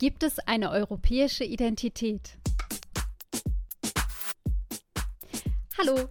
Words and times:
Gibt 0.00 0.22
es 0.22 0.38
eine 0.38 0.70
europäische 0.70 1.44
Identität? 1.44 2.38
Hallo 5.76 6.08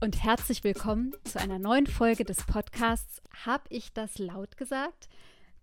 und 0.00 0.22
herzlich 0.22 0.62
willkommen 0.62 1.12
zu 1.24 1.40
einer 1.40 1.58
neuen 1.58 1.88
Folge 1.88 2.24
des 2.24 2.44
Podcasts 2.44 3.20
Hab 3.44 3.62
ich 3.68 3.92
das 3.92 4.18
laut 4.18 4.56
gesagt? 4.56 5.08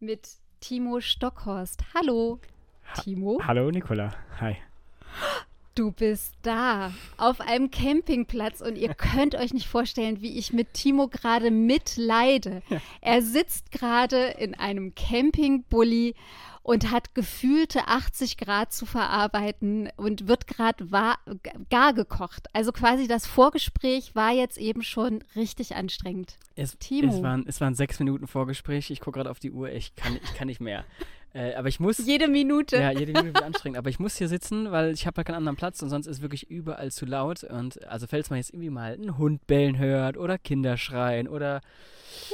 mit 0.01 0.27
Timo 0.59 0.99
Stockhorst. 0.99 1.85
Hallo, 1.93 2.41
Timo. 3.01 3.39
Hallo, 3.47 3.71
Nicola. 3.71 4.13
Hi. 4.41 4.57
Du 5.73 5.93
bist 5.93 6.33
da 6.41 6.91
auf 7.15 7.39
einem 7.39 7.71
Campingplatz 7.71 8.59
und 8.59 8.75
ihr 8.75 8.93
könnt 8.93 9.35
euch 9.35 9.53
nicht 9.53 9.67
vorstellen, 9.67 10.21
wie 10.21 10.37
ich 10.37 10.51
mit 10.51 10.73
Timo 10.73 11.07
gerade 11.07 11.49
mitleide. 11.49 12.61
Ja. 12.67 12.81
Er 12.99 13.21
sitzt 13.21 13.71
gerade 13.71 14.31
in 14.37 14.53
einem 14.55 14.93
Campingbully 14.95 16.15
und 16.69 16.91
hat 16.91 17.15
gefühlte 17.15 17.87
80 17.87 18.37
Grad 18.37 18.71
zu 18.71 18.85
verarbeiten 18.85 19.89
und 19.97 20.27
wird 20.27 20.45
gerade 20.45 20.85
gar 21.71 21.93
gekocht. 21.95 22.45
Also 22.53 22.71
quasi 22.71 23.07
das 23.07 23.25
Vorgespräch 23.25 24.13
war 24.13 24.29
jetzt 24.33 24.59
eben 24.59 24.83
schon 24.83 25.23
richtig 25.35 25.75
anstrengend. 25.75 26.37
Es, 26.55 26.77
Timo. 26.77 27.11
Es 27.11 27.23
waren, 27.23 27.43
es 27.47 27.59
waren 27.59 27.73
sechs 27.73 27.97
Minuten 27.97 28.27
Vorgespräch. 28.27 28.91
Ich 28.91 28.99
gucke 28.99 29.17
gerade 29.17 29.31
auf 29.31 29.39
die 29.39 29.49
Uhr. 29.49 29.71
Ich 29.71 29.95
kann, 29.95 30.19
ich 30.23 30.35
kann 30.35 30.45
nicht 30.45 30.61
mehr. 30.61 30.85
Äh, 31.31 31.53
aber 31.53 31.67
ich 31.67 31.79
muss. 31.79 31.99
Jede 31.99 32.27
Minute. 32.27 32.77
Ja, 32.77 32.89
jede 32.89 33.11
Minute 33.11 33.35
wird 33.35 33.43
anstrengend. 33.43 33.77
Aber 33.77 33.91
ich 33.91 33.99
muss 33.99 34.17
hier 34.17 34.27
sitzen, 34.27 34.71
weil 34.71 34.93
ich 34.93 35.05
habe 35.05 35.17
halt 35.17 35.27
keinen 35.27 35.35
anderen 35.35 35.57
Platz 35.57 35.79
und 35.83 35.89
sonst 35.89 36.07
ist 36.07 36.23
wirklich 36.23 36.49
überall 36.49 36.91
zu 36.91 37.05
laut. 37.05 37.43
Und 37.43 37.85
also, 37.87 38.07
falls 38.07 38.31
man 38.31 38.37
jetzt 38.37 38.49
irgendwie 38.49 38.71
mal 38.71 38.93
einen 38.93 39.15
Hund 39.19 39.45
bellen 39.45 39.77
hört 39.77 40.17
oder 40.17 40.39
Kinder 40.39 40.75
schreien 40.75 41.27
oder, 41.27 41.61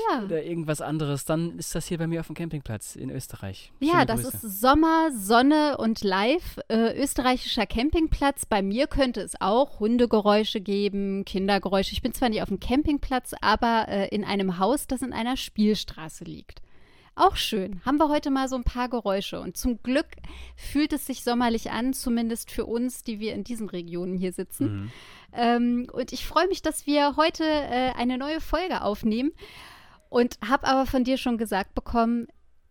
ja. 0.10 0.24
oder 0.24 0.44
irgendwas 0.44 0.82
anderes, 0.82 1.26
dann 1.26 1.58
ist 1.58 1.76
das 1.76 1.88
hier 1.88 1.98
bei 1.98 2.08
mir 2.08 2.20
auf 2.20 2.28
dem 2.28 2.36
Campingplatz 2.36 2.96
in 2.96 3.10
Österreich. 3.10 3.72
Schöne 3.80 3.92
ja, 3.92 4.06
das 4.06 4.24
Grüße. 4.24 4.48
ist 4.48 4.62
Sommer, 4.62 5.12
Sonne 5.12 5.78
und 5.78 6.04
live. 6.04 6.60
Äh, 6.68 7.02
österreichischer 7.02 7.66
Campingplatz. 7.66 8.46
Bei 8.46 8.62
mir 8.62 8.88
könnte 8.88 9.22
es 9.22 9.40
auch 9.40 9.80
Hundegeräusche 9.80 10.62
geben, 10.62 11.26
Kindergeräusche. 11.26 11.94
Ich 11.94 12.02
bin 12.02 12.14
zwar 12.14 12.30
nicht 12.30 12.42
auf 12.42 12.50
dem 12.50 12.60
Campingplatz, 12.60 13.34
aber 13.42 13.86
äh, 13.88 14.08
in 14.10 14.24
einem 14.24 14.60
Haus, 14.60 14.88
das 14.88 15.02
in 15.02 15.14
einer 15.14 15.38
Spielstraße 15.38 16.24
liegt. 16.24 16.62
Auch 17.16 17.38
schön. 17.38 17.82
Haben 17.86 17.98
wir 17.98 18.10
heute 18.10 18.30
mal 18.30 18.50
so 18.50 18.58
ein 18.58 18.66
paar 18.66 18.90
Geräusche. 18.90 19.40
Und 19.40 19.56
zum 19.56 19.82
Glück 19.82 20.08
fühlt 20.58 20.92
es 20.92 21.06
sich 21.06 21.24
sommerlich 21.24 21.72
an, 21.72 21.94
zumindest 21.94 22.52
für 22.52 22.66
uns, 22.66 23.04
die 23.04 23.22
wir 23.22 23.34
in 23.34 23.46
diesen 23.46 23.70
Regionen 23.70 24.18
hier 24.18 24.34
sitzen. 24.34 24.66
Mhm. 24.66 24.92
Ähm, 25.34 25.88
und 25.94 26.12
ich 26.12 26.26
freue 26.26 26.48
mich, 26.50 26.62
dass 26.62 26.86
wir 26.86 27.16
heute 27.16 27.46
äh, 27.46 27.94
eine 27.96 28.18
neue 28.18 28.42
Folge 28.42 28.82
aufnehmen. 28.82 29.32
Und 30.10 30.38
habe 30.48 30.68
aber 30.68 30.86
von 30.86 31.04
dir 31.04 31.18
schon 31.18 31.38
gesagt 31.38 31.74
bekommen, 31.74 32.28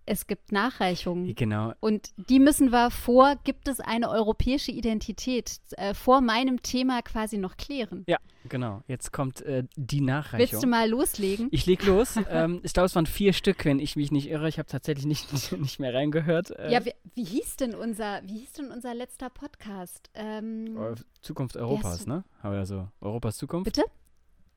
es 0.07 0.27
gibt 0.27 0.53
Nachreichungen. 0.53 1.35
Genau. 1.35 1.73
Und 1.81 2.11
die 2.17 2.39
müssen 2.39 2.71
wir 2.71 2.91
vor, 2.91 3.37
gibt 3.45 3.69
es 3.69 3.81
eine 3.81 4.11
europäische 4.11 4.73
Identität, 4.73 5.61
äh, 5.73 5.95
vor 5.95 6.21
meinem 6.21 6.63
Thema 6.63 7.03
quasi 7.03 7.39
noch 7.39 7.57
klären. 7.57 8.05
Ja, 8.07 8.19
genau. 8.49 8.83
Jetzt 8.87 9.13
kommt 9.13 9.41
äh, 9.43 9.65
die 9.77 10.01
Nachreichung. 10.01 10.39
Willst 10.53 10.63
du 10.63 10.67
mal 10.67 10.89
loslegen? 10.89 11.49
Ich 11.51 11.67
leg 11.67 11.85
los. 11.85 12.17
ähm, 12.31 12.61
ich 12.63 12.73
glaube, 12.73 12.87
es 12.87 12.95
waren 12.95 13.07
vier 13.07 13.33
Stück, 13.33 13.65
wenn 13.65 13.79
ich 13.79 13.97
mich 13.97 14.11
nicht 14.11 14.29
irre. 14.29 14.49
Ich 14.49 14.59
habe 14.59 14.69
tatsächlich 14.69 15.07
nicht, 15.07 15.53
nicht 15.59 15.81
mehr 15.81 15.95
reingehört. 15.95 16.51
Äh, 16.51 16.73
ja, 16.73 16.85
wie, 16.85 16.93
wie, 17.15 17.25
hieß 17.25 17.57
denn 17.57 17.75
unser, 17.75 18.21
wie 18.25 18.39
hieß 18.39 18.53
denn 18.55 18.71
unser 18.71 18.95
letzter 18.95 19.31
Podcast? 19.31 20.11
Ähm, 20.15 20.77
Zukunft 21.23 21.57
Europas, 21.57 22.07
ne? 22.07 22.25
Haben 22.43 22.55
wir 22.55 22.67
so. 22.67 22.89
Europas 23.01 23.37
Zukunft. 23.39 23.65
Bitte? 23.65 23.85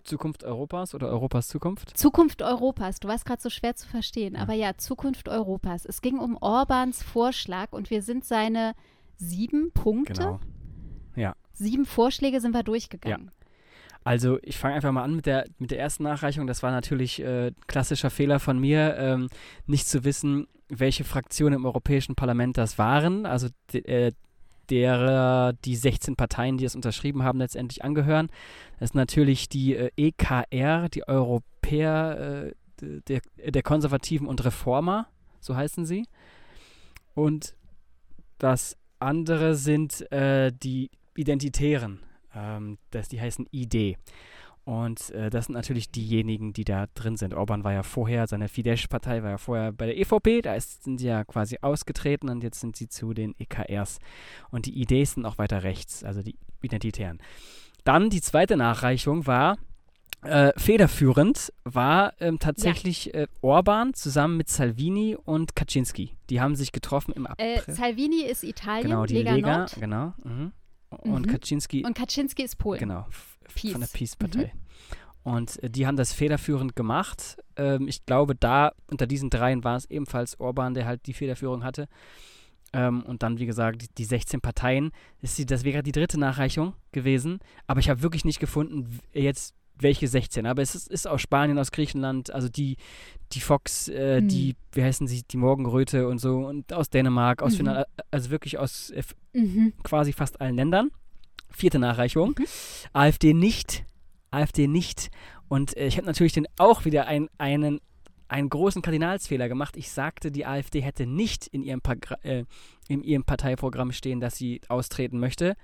Zukunft 0.07 0.43
Europas 0.43 0.95
oder 0.95 1.09
Europas 1.09 1.47
Zukunft? 1.47 1.97
Zukunft 1.97 2.41
Europas. 2.41 2.99
Du 2.99 3.07
warst 3.07 3.25
gerade 3.25 3.41
so 3.41 3.49
schwer 3.49 3.75
zu 3.75 3.87
verstehen. 3.87 4.35
Ja. 4.35 4.41
Aber 4.41 4.53
ja, 4.53 4.77
Zukunft 4.77 5.29
Europas. 5.29 5.85
Es 5.85 6.01
ging 6.01 6.17
um 6.17 6.37
Orbans 6.39 7.03
Vorschlag 7.03 7.71
und 7.71 7.89
wir 7.89 8.01
sind 8.01 8.25
seine 8.25 8.73
sieben 9.17 9.71
Punkte. 9.71 10.13
Genau. 10.13 10.39
Ja. 11.15 11.35
Sieben 11.53 11.85
Vorschläge 11.85 12.39
sind 12.39 12.53
wir 12.53 12.63
durchgegangen. 12.63 13.27
Ja. 13.27 13.47
Also 14.03 14.39
ich 14.41 14.57
fange 14.57 14.75
einfach 14.75 14.93
mal 14.93 15.03
an 15.03 15.15
mit 15.15 15.25
der, 15.25 15.45
mit 15.59 15.71
der 15.71 15.79
ersten 15.79 16.03
Nachreichung. 16.03 16.47
Das 16.47 16.63
war 16.63 16.71
natürlich 16.71 17.21
äh, 17.21 17.51
klassischer 17.67 18.09
Fehler 18.09 18.39
von 18.39 18.57
mir, 18.57 18.95
ähm, 18.97 19.27
nicht 19.65 19.87
zu 19.87 20.05
wissen, 20.05 20.47
welche 20.69 21.03
Fraktionen 21.03 21.55
im 21.55 21.65
Europäischen 21.65 22.15
Parlament 22.15 22.57
das 22.57 22.77
waren. 22.77 23.25
Also 23.25 23.49
äh, 23.73 24.13
derer 24.69 25.53
die 25.53 25.75
16 25.75 26.15
Parteien, 26.15 26.57
die 26.57 26.65
es 26.65 26.75
unterschrieben 26.75 27.23
haben, 27.23 27.39
letztendlich 27.39 27.83
angehören. 27.83 28.29
Das 28.79 28.91
ist 28.91 28.95
natürlich 28.95 29.49
die 29.49 29.75
äh, 29.75 29.91
EKR, 29.97 30.89
die 30.89 31.07
Europäer 31.07 32.47
äh, 32.47 32.53
der, 33.07 33.21
der 33.45 33.63
Konservativen 33.63 34.27
und 34.27 34.43
Reformer, 34.45 35.07
so 35.39 35.55
heißen 35.55 35.85
sie. 35.85 36.05
Und 37.15 37.55
das 38.37 38.77
andere 38.99 39.55
sind 39.55 40.11
äh, 40.11 40.51
die 40.51 40.91
Identitären, 41.15 41.99
ähm, 42.35 42.77
das, 42.91 43.09
die 43.09 43.19
heißen 43.19 43.47
ID. 43.51 43.97
Und 44.67 45.11
äh, 45.11 45.29
das 45.29 45.45
sind 45.45 45.55
natürlich 45.55 45.91
diejenigen, 45.91 46.51
die 46.51 46.65
da 46.65 46.87
drin 46.93 47.15
sind. 47.15 47.33
Orban 47.33 47.63
war 47.63 47.71
ja 47.71 47.83
vorher, 47.83 48.27
seine 48.27 48.49
Fidesz-Partei 48.49 49.23
war 49.23 49.29
ja 49.29 49.37
vorher 49.37 49.71
bei 49.71 49.85
der 49.85 49.97
EVP, 49.97 50.41
da 50.41 50.55
ist, 50.55 50.83
sind 50.83 50.97
sie 50.97 51.07
ja 51.07 51.23
quasi 51.23 51.59
ausgetreten 51.61 52.27
und 52.27 52.43
jetzt 52.43 52.59
sind 52.59 52.75
sie 52.75 52.89
zu 52.89 53.13
den 53.13 53.33
EKRs. 53.39 53.99
Und 54.51 54.65
die 54.65 54.73
Ideen 54.73 55.05
sind 55.05 55.25
auch 55.25 55.37
weiter 55.37 55.63
rechts, 55.63 56.03
also 56.03 56.21
die 56.21 56.35
Identitären. 56.61 57.19
Dann 57.85 58.09
die 58.09 58.19
zweite 58.19 58.57
Nachreichung 58.57 59.25
war, 59.25 59.57
äh, 60.23 60.51
federführend 60.57 61.53
war 61.63 62.11
ähm, 62.19 62.37
tatsächlich 62.37 63.05
ja. 63.05 63.21
äh, 63.21 63.27
Orban 63.39 63.93
zusammen 63.93 64.35
mit 64.35 64.49
Salvini 64.49 65.15
und 65.15 65.55
Kaczynski. 65.55 66.17
Die 66.29 66.41
haben 66.41 66.57
sich 66.57 66.73
getroffen 66.73 67.13
im 67.13 67.25
äh, 67.25 67.29
April. 67.29 67.73
Salvini 67.73 68.23
ist 68.23 68.43
Italien, 68.43 68.89
genau, 68.89 69.05
die 69.05 69.13
Lega, 69.13 69.33
Lega 69.33 69.57
Nord. 69.59 69.77
genau. 69.79 70.13
Mhm. 70.25 70.51
Und 70.89 71.25
mhm. 71.25 71.31
Kaczynski. 71.31 71.83
Und 71.85 71.95
Kaczynski 71.95 72.43
ist 72.43 72.57
Polen. 72.57 72.79
Genau, 72.79 73.05
Peace. 73.53 73.71
von 73.71 73.81
der 73.81 73.87
Peace-Partei. 73.87 74.53
Mhm. 74.53 74.61
Und 75.23 75.61
äh, 75.61 75.69
die 75.69 75.85
haben 75.85 75.97
das 75.97 76.13
federführend 76.13 76.75
gemacht. 76.75 77.37
Ähm, 77.57 77.87
ich 77.87 78.05
glaube, 78.05 78.35
da 78.35 78.71
unter 78.89 79.07
diesen 79.07 79.29
dreien 79.29 79.63
war 79.63 79.75
es 79.75 79.85
ebenfalls 79.89 80.39
Orban, 80.39 80.73
der 80.73 80.85
halt 80.85 81.05
die 81.05 81.13
Federführung 81.13 81.63
hatte. 81.63 81.87
Ähm, 82.73 83.03
und 83.03 83.23
dann, 83.23 83.37
wie 83.39 83.45
gesagt, 83.45 83.81
die, 83.81 83.87
die 83.97 84.05
16 84.05 84.41
Parteien. 84.41 84.91
Das, 85.21 85.35
das 85.35 85.63
wäre 85.63 85.83
die 85.83 85.91
dritte 85.91 86.19
Nachreichung 86.19 86.73
gewesen. 86.91 87.39
Aber 87.65 87.79
ich 87.79 87.89
habe 87.89 88.01
wirklich 88.01 88.25
nicht 88.25 88.39
gefunden, 88.39 88.99
jetzt 89.13 89.53
welche 89.79 90.07
16. 90.07 90.45
Aber 90.45 90.61
es 90.61 90.75
ist, 90.75 90.87
ist 90.87 91.07
aus 91.07 91.21
Spanien, 91.21 91.57
aus 91.59 91.71
Griechenland, 91.71 92.31
also 92.31 92.49
die, 92.49 92.77
die 93.33 93.39
Fox, 93.39 93.87
äh, 93.87 94.21
mhm. 94.21 94.27
die, 94.27 94.55
wie 94.71 94.83
heißen 94.83 95.07
sie, 95.07 95.23
die 95.23 95.37
Morgenröte 95.37 96.07
und 96.07 96.19
so, 96.19 96.39
und 96.45 96.73
aus 96.73 96.89
Dänemark, 96.89 97.41
aus 97.41 97.53
mhm. 97.53 97.57
Finnland, 97.57 97.87
also 98.11 98.29
wirklich 98.29 98.57
aus 98.57 98.89
äh, 98.91 99.03
mhm. 99.33 99.73
quasi 99.83 100.13
fast 100.13 100.41
allen 100.41 100.55
Ländern. 100.55 100.91
Vierte 101.49 101.79
Nachreichung. 101.79 102.35
Mhm. 102.37 102.45
AfD 102.93 103.33
nicht. 103.33 103.85
AfD 104.31 104.67
nicht. 104.67 105.09
Und 105.47 105.75
äh, 105.77 105.87
ich 105.87 105.97
habe 105.97 106.07
natürlich 106.07 106.33
den 106.33 106.47
auch 106.57 106.85
wieder 106.85 107.07
ein, 107.07 107.29
einen, 107.37 107.79
einen 108.27 108.49
großen 108.49 108.81
Kardinalsfehler 108.81 109.47
gemacht. 109.47 109.77
Ich 109.77 109.91
sagte, 109.91 110.31
die 110.31 110.45
AfD 110.45 110.81
hätte 110.81 111.05
nicht 111.05 111.47
in 111.47 111.63
ihrem, 111.63 111.81
äh, 112.23 112.43
in 112.87 113.03
ihrem 113.03 113.23
Parteiprogramm 113.23 113.91
stehen, 113.91 114.19
dass 114.19 114.35
sie 114.35 114.61
austreten 114.67 115.19
möchte. 115.19 115.55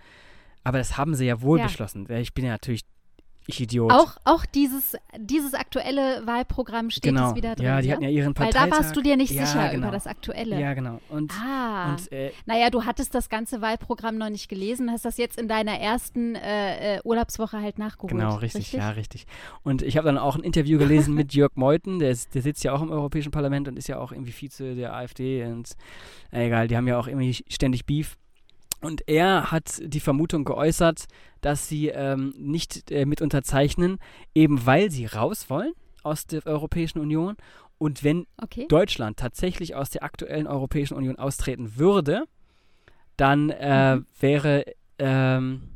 Aber 0.64 0.78
das 0.78 0.98
haben 0.98 1.14
sie 1.16 1.26
ja 1.26 1.42
wohl 1.42 1.60
ja. 1.60 1.66
beschlossen. 1.66 2.10
Ich 2.10 2.34
bin 2.34 2.46
ja 2.46 2.52
natürlich 2.52 2.84
ich 3.46 3.60
Idiot. 3.60 3.92
Auch, 3.92 4.16
auch 4.24 4.46
dieses, 4.46 4.96
dieses 5.18 5.54
aktuelle 5.54 6.26
Wahlprogramm 6.26 6.90
steht 6.90 7.04
genau. 7.04 7.30
es 7.30 7.36
wieder 7.36 7.56
drin. 7.56 7.66
Ja, 7.66 7.82
die 7.82 7.92
hatten 7.92 8.04
ja 8.04 8.10
ihren 8.10 8.34
Parteitag. 8.34 8.62
Weil 8.62 8.70
da 8.70 8.78
warst 8.78 8.96
du 8.96 9.02
dir 9.02 9.18
nicht 9.18 9.32
ja, 9.32 9.46
sicher 9.46 9.70
genau. 9.70 9.88
über 9.88 9.92
das 9.92 10.08
aktuelle. 10.08 10.60
Ja, 10.60 10.74
genau. 10.74 11.00
Und, 11.10 11.32
ah. 11.34 11.92
Und, 11.92 12.12
äh, 12.12 12.32
naja, 12.46 12.70
du 12.70 12.86
hattest 12.86 13.14
das 13.16 13.30
ganze 13.30 13.62
Wahlprogramm 13.62 14.18
noch 14.18 14.30
nicht 14.30 14.48
gelesen, 14.50 14.92
hast 14.92 15.06
das 15.06 15.18
jetzt 15.18 15.38
in 15.38 15.48
deiner 15.48 15.80
ersten 15.80 16.36
äh, 16.36 16.98
äh 16.98 17.02
Urlaubswoche 17.04 17.60
halt 17.60 17.80
nachgeholt. 17.80 18.12
Genau, 18.12 18.36
richtig, 18.36 18.62
richtig? 18.62 18.80
ja, 18.80 18.90
richtig. 18.92 19.26
Und 19.64 19.82
ich 19.82 19.98
habe 19.98 20.06
dann 20.06 20.18
auch 20.18 20.36
ein 20.36 20.44
Interview 20.44 20.80
gelesen 20.80 21.14
mit 21.14 21.34
Jörg 21.34 21.52
Meuthen, 21.56 22.00
der, 22.00 22.12
ist, 22.12 22.36
der 22.36 22.42
sitzt 22.42 22.64
ja 22.64 22.74
auch 22.74 22.82
im 22.82 22.92
Europäischen 22.92 23.32
Parlament 23.32 23.68
und 23.68 23.78
ist 23.78 23.88
ja 23.88 24.00
auch 24.00 24.12
irgendwie 24.12 24.32
Vize 24.32 24.76
der 24.76 24.94
AfD 24.94 25.46
und 25.46 25.76
egal, 26.32 26.68
die 26.68 26.78
haben 26.78 26.88
ja 26.88 26.98
auch 26.98 27.08
irgendwie 27.08 27.44
ständig 27.50 27.86
Beef. 27.86 28.18
Und 28.84 29.08
er 29.08 29.52
hat 29.52 29.82
die 29.84 30.00
Vermutung 30.00 30.44
geäußert, 30.44 31.06
dass 31.42 31.68
sie 31.68 31.88
ähm, 31.88 32.34
nicht 32.38 32.92
äh, 32.92 33.06
mit 33.06 33.22
unterzeichnen, 33.22 33.98
eben 34.36 34.66
weil 34.66 34.92
sie 34.92 35.06
raus 35.06 35.50
wollen 35.50 35.74
aus 36.04 36.28
der 36.28 36.46
Europäischen 36.46 37.00
Union. 37.00 37.38
Und 37.78 38.04
wenn 38.04 38.28
okay. 38.42 38.68
Deutschland 38.68 39.18
tatsächlich 39.18 39.76
aus 39.76 39.90
der 39.90 40.04
aktuellen 40.04 40.48
Europäischen 40.48 40.96
Union 40.96 41.18
austreten 41.18 41.78
würde, 41.78 42.26
dann 43.18 43.50
äh, 43.50 43.98
mhm. 43.98 44.06
wäre 44.20 44.66
ähm, 45.00 45.74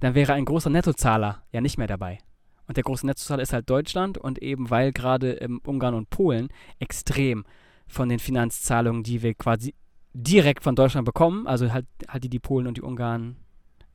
dann 0.00 0.14
wäre 0.14 0.32
ein 0.32 0.44
großer 0.44 0.70
Nettozahler 0.70 1.42
ja 1.52 1.60
nicht 1.60 1.78
mehr 1.78 1.86
dabei. 1.86 2.18
Und 2.66 2.76
der 2.76 2.84
große 2.84 3.06
Nettozahler 3.06 3.42
ist 3.42 3.52
halt 3.52 3.68
Deutschland 3.68 4.16
und 4.16 4.40
eben 4.42 4.70
weil 4.70 4.92
gerade 4.92 5.32
ähm, 5.34 5.60
Ungarn 5.64 5.94
und 5.94 6.08
Polen 6.08 6.48
extrem 6.78 7.44
von 7.86 8.08
den 8.08 8.18
Finanzzahlungen, 8.18 9.02
die 9.02 9.22
wir 9.22 9.34
quasi 9.34 9.74
direkt 10.12 10.64
von 10.64 10.74
Deutschland 10.74 11.04
bekommen, 11.04 11.46
also 11.46 11.72
halt, 11.72 11.86
halt 12.08 12.24
die, 12.24 12.28
die 12.28 12.38
Polen 12.38 12.66
und 12.66 12.76
die 12.76 12.82
Ungarn 12.82 13.36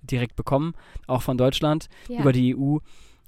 direkt 0.01 0.35
bekommen, 0.35 0.73
auch 1.07 1.21
von 1.21 1.37
Deutschland 1.37 1.87
ja. 2.07 2.19
über 2.19 2.31
die 2.31 2.55
EU. 2.55 2.77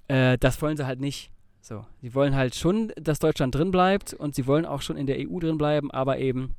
Äh, 0.08 0.38
das 0.38 0.62
wollen 0.62 0.78
sie 0.78 0.86
halt 0.86 1.00
nicht. 1.00 1.32
So, 1.62 1.86
sie 2.02 2.14
wollen 2.14 2.36
halt 2.36 2.56
schon, 2.56 2.94
dass 2.96 3.20
Deutschland 3.20 3.54
drin 3.54 3.72
bleibt 3.72 4.14
und 4.14 4.36
sie 4.36 4.48
wollen 4.48 4.66
auch 4.66 4.82
schon 4.82 4.96
in 4.96 5.06
der 5.06 5.18
EU 5.20 5.40
drin 5.40 5.58
bleiben, 5.58 5.92
aber 5.92 6.18
eben 6.18 6.56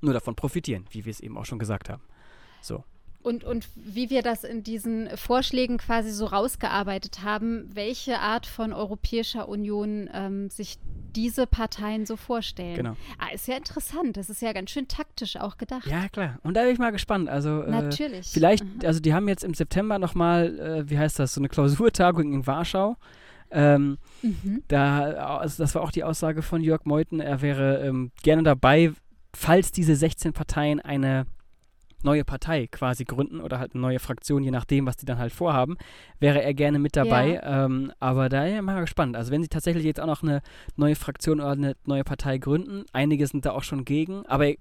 nur 0.00 0.12
davon 0.12 0.34
profitieren, 0.34 0.84
wie 0.90 1.04
wir 1.04 1.10
es 1.10 1.20
eben 1.20 1.36
auch 1.38 1.44
schon 1.44 1.58
gesagt 1.58 1.88
haben. 1.88 2.02
So. 2.60 2.82
Und, 3.22 3.42
und 3.44 3.68
wie 3.74 4.10
wir 4.10 4.22
das 4.22 4.44
in 4.44 4.62
diesen 4.62 5.08
Vorschlägen 5.16 5.78
quasi 5.78 6.10
so 6.12 6.26
rausgearbeitet 6.26 7.22
haben, 7.24 7.68
welche 7.74 8.20
Art 8.20 8.46
von 8.46 8.72
Europäischer 8.72 9.48
Union 9.48 10.08
ähm, 10.14 10.48
sich 10.50 10.78
diese 11.16 11.46
Parteien 11.46 12.06
so 12.06 12.16
vorstellen. 12.16 12.76
Genau. 12.76 12.96
Ah, 13.18 13.32
ist 13.34 13.48
ja 13.48 13.56
interessant. 13.56 14.16
Das 14.16 14.30
ist 14.30 14.40
ja 14.40 14.52
ganz 14.52 14.70
schön 14.70 14.86
taktisch 14.86 15.36
auch 15.36 15.56
gedacht. 15.58 15.86
Ja, 15.86 16.08
klar. 16.08 16.38
Und 16.44 16.54
da 16.54 16.62
bin 16.62 16.72
ich 16.72 16.78
mal 16.78 16.92
gespannt. 16.92 17.28
Also, 17.28 17.62
äh, 17.62 17.70
Natürlich. 17.70 18.28
vielleicht, 18.28 18.62
Mhm. 18.64 18.80
also 18.84 19.00
die 19.00 19.12
haben 19.12 19.26
jetzt 19.26 19.42
im 19.42 19.52
September 19.54 19.98
nochmal, 19.98 20.58
äh, 20.60 20.88
wie 20.90 20.96
heißt 20.98 21.18
das, 21.18 21.34
so 21.34 21.40
eine 21.40 21.48
Klausurtagung 21.48 22.32
in 22.32 22.46
Warschau. 22.46 22.96
Ähm, 23.50 23.98
Mhm. 24.22 24.62
da, 24.68 25.38
also 25.38 25.62
das 25.62 25.74
war 25.74 25.82
auch 25.82 25.90
die 25.90 26.04
Aussage 26.04 26.42
von 26.42 26.62
Jörg 26.62 26.84
Meuthen, 26.84 27.18
er 27.20 27.40
wäre 27.42 27.78
ähm, 27.84 28.12
gerne 28.22 28.42
dabei, 28.42 28.92
falls 29.34 29.72
diese 29.72 29.96
16 29.96 30.34
Parteien 30.34 30.80
eine 30.80 31.26
neue 32.02 32.24
Partei 32.24 32.66
quasi 32.66 33.04
gründen 33.04 33.40
oder 33.40 33.58
halt 33.58 33.74
eine 33.74 33.82
neue 33.82 33.98
Fraktion, 33.98 34.42
je 34.42 34.50
nachdem, 34.50 34.86
was 34.86 34.96
die 34.96 35.06
dann 35.06 35.18
halt 35.18 35.32
vorhaben, 35.32 35.76
wäre 36.20 36.42
er 36.42 36.54
gerne 36.54 36.78
mit 36.78 36.96
dabei. 36.96 37.40
Ähm, 37.42 37.92
aber 37.98 38.28
da 38.28 38.46
ja, 38.46 38.62
mal 38.62 38.80
gespannt. 38.80 39.16
Also 39.16 39.30
wenn 39.32 39.42
sie 39.42 39.48
tatsächlich 39.48 39.84
jetzt 39.84 40.00
auch 40.00 40.06
noch 40.06 40.22
eine 40.22 40.42
neue 40.76 40.94
Fraktion 40.94 41.40
oder 41.40 41.52
eine 41.52 41.76
neue 41.84 42.04
Partei 42.04 42.38
gründen, 42.38 42.84
einige 42.92 43.26
sind 43.26 43.44
da 43.44 43.52
auch 43.52 43.62
schon 43.62 43.84
gegen, 43.84 44.26
aber 44.26 44.52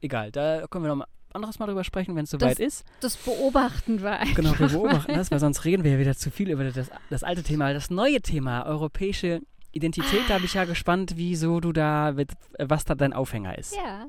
egal, 0.00 0.30
da 0.32 0.66
können 0.68 0.84
wir 0.84 0.88
noch 0.88 0.96
mal 0.96 1.06
anderes 1.32 1.58
Mal 1.58 1.66
drüber 1.66 1.84
sprechen, 1.84 2.16
wenn 2.16 2.24
es 2.24 2.30
soweit 2.30 2.58
ist. 2.58 2.84
Das 3.00 3.16
beobachten 3.16 4.02
wir 4.02 4.18
einfach. 4.18 4.34
Genau, 4.36 4.58
wir 4.58 4.68
beobachten 4.68 5.14
das, 5.14 5.30
weil 5.30 5.38
sonst 5.38 5.64
reden 5.64 5.84
wir 5.84 5.92
ja 5.92 5.98
wieder 5.98 6.16
zu 6.16 6.30
viel 6.30 6.50
über 6.50 6.64
das, 6.64 6.90
das 7.10 7.22
alte 7.22 7.42
Thema. 7.42 7.74
Das 7.74 7.90
neue 7.90 8.22
Thema, 8.22 8.64
europäische 8.64 9.42
Identität, 9.72 10.22
da 10.28 10.36
bin 10.36 10.46
ich 10.46 10.54
ja 10.54 10.64
gespannt, 10.64 11.12
wieso 11.16 11.60
du 11.60 11.72
da, 11.72 12.14
was 12.58 12.86
da 12.86 12.94
dein 12.94 13.12
Aufhänger 13.12 13.58
ist. 13.58 13.76
Ja. 13.76 14.06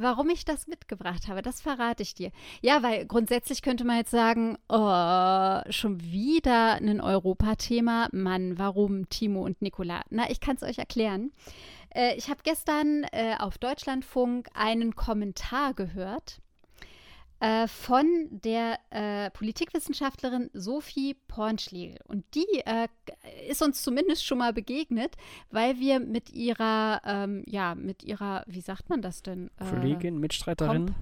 Warum 0.00 0.30
ich 0.30 0.44
das 0.44 0.68
mitgebracht 0.68 1.26
habe, 1.26 1.42
das 1.42 1.60
verrate 1.60 2.04
ich 2.04 2.14
dir. 2.14 2.30
Ja, 2.60 2.84
weil 2.84 3.04
grundsätzlich 3.04 3.62
könnte 3.62 3.82
man 3.82 3.96
jetzt 3.96 4.12
sagen, 4.12 4.56
oh, 4.68 5.60
schon 5.70 6.00
wieder 6.00 6.74
ein 6.74 7.00
Europathema. 7.00 8.08
Mann, 8.12 8.58
warum 8.58 9.08
Timo 9.08 9.44
und 9.44 9.60
Nicola? 9.60 10.02
Na, 10.10 10.30
ich 10.30 10.38
kann 10.38 10.54
es 10.54 10.62
euch 10.62 10.78
erklären. 10.78 11.32
Äh, 11.92 12.14
ich 12.14 12.30
habe 12.30 12.40
gestern 12.44 13.02
äh, 13.10 13.34
auf 13.40 13.58
Deutschlandfunk 13.58 14.48
einen 14.54 14.94
Kommentar 14.94 15.74
gehört 15.74 16.40
äh, 17.40 17.68
von 17.68 18.28
der 18.30 18.78
äh, 18.90 19.30
Politikwissenschaftlerin 19.30 20.50
Sophie 20.52 21.14
Pornschlegel. 21.28 21.98
Und 22.06 22.24
die 22.34 22.46
äh, 22.64 22.88
ist 23.48 23.62
uns 23.62 23.82
zumindest 23.82 24.24
schon 24.24 24.38
mal 24.38 24.52
begegnet, 24.52 25.14
weil 25.50 25.78
wir 25.78 26.00
mit 26.00 26.30
ihrer, 26.30 27.00
ähm, 27.04 27.44
ja, 27.46 27.74
mit 27.74 28.02
ihrer, 28.02 28.44
wie 28.46 28.60
sagt 28.60 28.88
man 28.88 29.02
das 29.02 29.22
denn? 29.22 29.50
Äh, 29.58 29.70
Kollegin, 29.70 30.18
Mitstreiterin. 30.18 30.94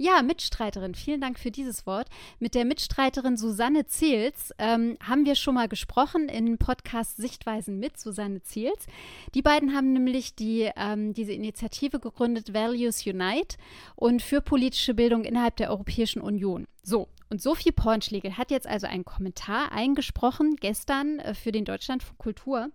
Ja, 0.00 0.22
Mitstreiterin, 0.22 0.94
vielen 0.94 1.20
Dank 1.20 1.38
für 1.38 1.50
dieses 1.50 1.86
Wort. 1.86 2.08
Mit 2.38 2.54
der 2.54 2.64
Mitstreiterin 2.64 3.36
Susanne 3.36 3.84
Zils 3.86 4.50
ähm, 4.58 4.96
haben 5.06 5.26
wir 5.26 5.34
schon 5.34 5.54
mal 5.54 5.68
gesprochen 5.68 6.30
im 6.30 6.56
Podcast 6.56 7.18
Sichtweisen 7.18 7.78
mit 7.78 8.00
Susanne 8.00 8.40
Zils. 8.42 8.86
Die 9.34 9.42
beiden 9.42 9.74
haben 9.74 9.92
nämlich 9.92 10.34
die, 10.34 10.70
ähm, 10.74 11.12
diese 11.12 11.34
Initiative 11.34 12.00
gegründet, 12.00 12.54
Values 12.54 13.04
Unite 13.04 13.58
und 13.94 14.22
für 14.22 14.40
politische 14.40 14.94
Bildung 14.94 15.24
innerhalb 15.24 15.56
der 15.56 15.68
Europäischen 15.68 16.22
Union. 16.22 16.66
So, 16.82 17.08
und 17.28 17.42
Sophie 17.42 17.70
Pornschlegel 17.70 18.38
hat 18.38 18.50
jetzt 18.50 18.66
also 18.66 18.86
einen 18.86 19.04
Kommentar 19.04 19.70
eingesprochen 19.70 20.56
gestern 20.56 21.18
äh, 21.18 21.34
für 21.34 21.52
den 21.52 21.66
Deutschlandfunk 21.66 22.16
Kultur 22.16 22.70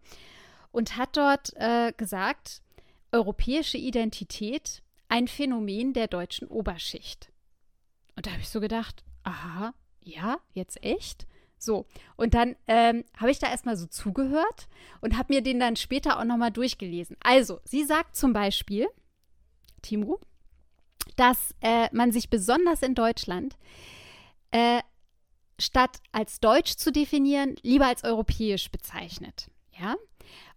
und 0.72 0.95
hat 0.95 1.18
dort 1.18 1.54
äh, 1.56 1.92
gesagt, 1.98 2.62
europäische 3.12 3.80
Identität 3.80 4.83
ein 5.15 5.29
Phänomen 5.29 5.94
der 5.94 6.07
deutschen 6.07 6.50
Oberschicht. 6.50 7.31
Und 8.17 8.25
da 8.25 8.31
habe 8.31 8.41
ich 8.41 8.50
so 8.50 8.59
gedacht, 8.59 9.06
aha, 9.23 9.73
ja, 10.01 10.39
jetzt 10.51 10.83
echt? 10.83 11.25
So, 11.57 11.85
und 12.17 12.33
dann 12.33 12.57
ähm, 12.67 13.06
habe 13.15 13.31
ich 13.31 13.39
da 13.39 13.47
erstmal 13.47 13.77
so 13.77 13.85
zugehört 13.85 14.67
und 15.00 15.17
habe 15.17 15.33
mir 15.33 15.41
den 15.41 15.62
dann 15.62 15.77
später 15.77 16.19
auch 16.19 16.25
nochmal 16.25 16.51
durchgelesen. 16.51 17.15
Also, 17.23 17.62
sie 17.63 17.85
sagt 17.85 18.17
zum 18.17 18.33
Beispiel, 18.33 18.88
Timo, 19.81 20.19
dass 21.15 21.56
äh, 21.62 21.88
man 21.94 22.12
sich 22.12 22.29
besonders 22.29 22.81
in 22.81 22.94
Deutschland 22.94 23.56
äh, 24.51 24.81
statt 25.57 26.01
als 26.12 26.41
deutsch 26.41 26.75
zu 26.75 26.91
definieren, 26.91 27.56
lieber 27.62 27.88
als 27.88 28.03
europäisch 28.03 28.69
bezeichnet. 28.69 29.50
Ja? 29.79 29.95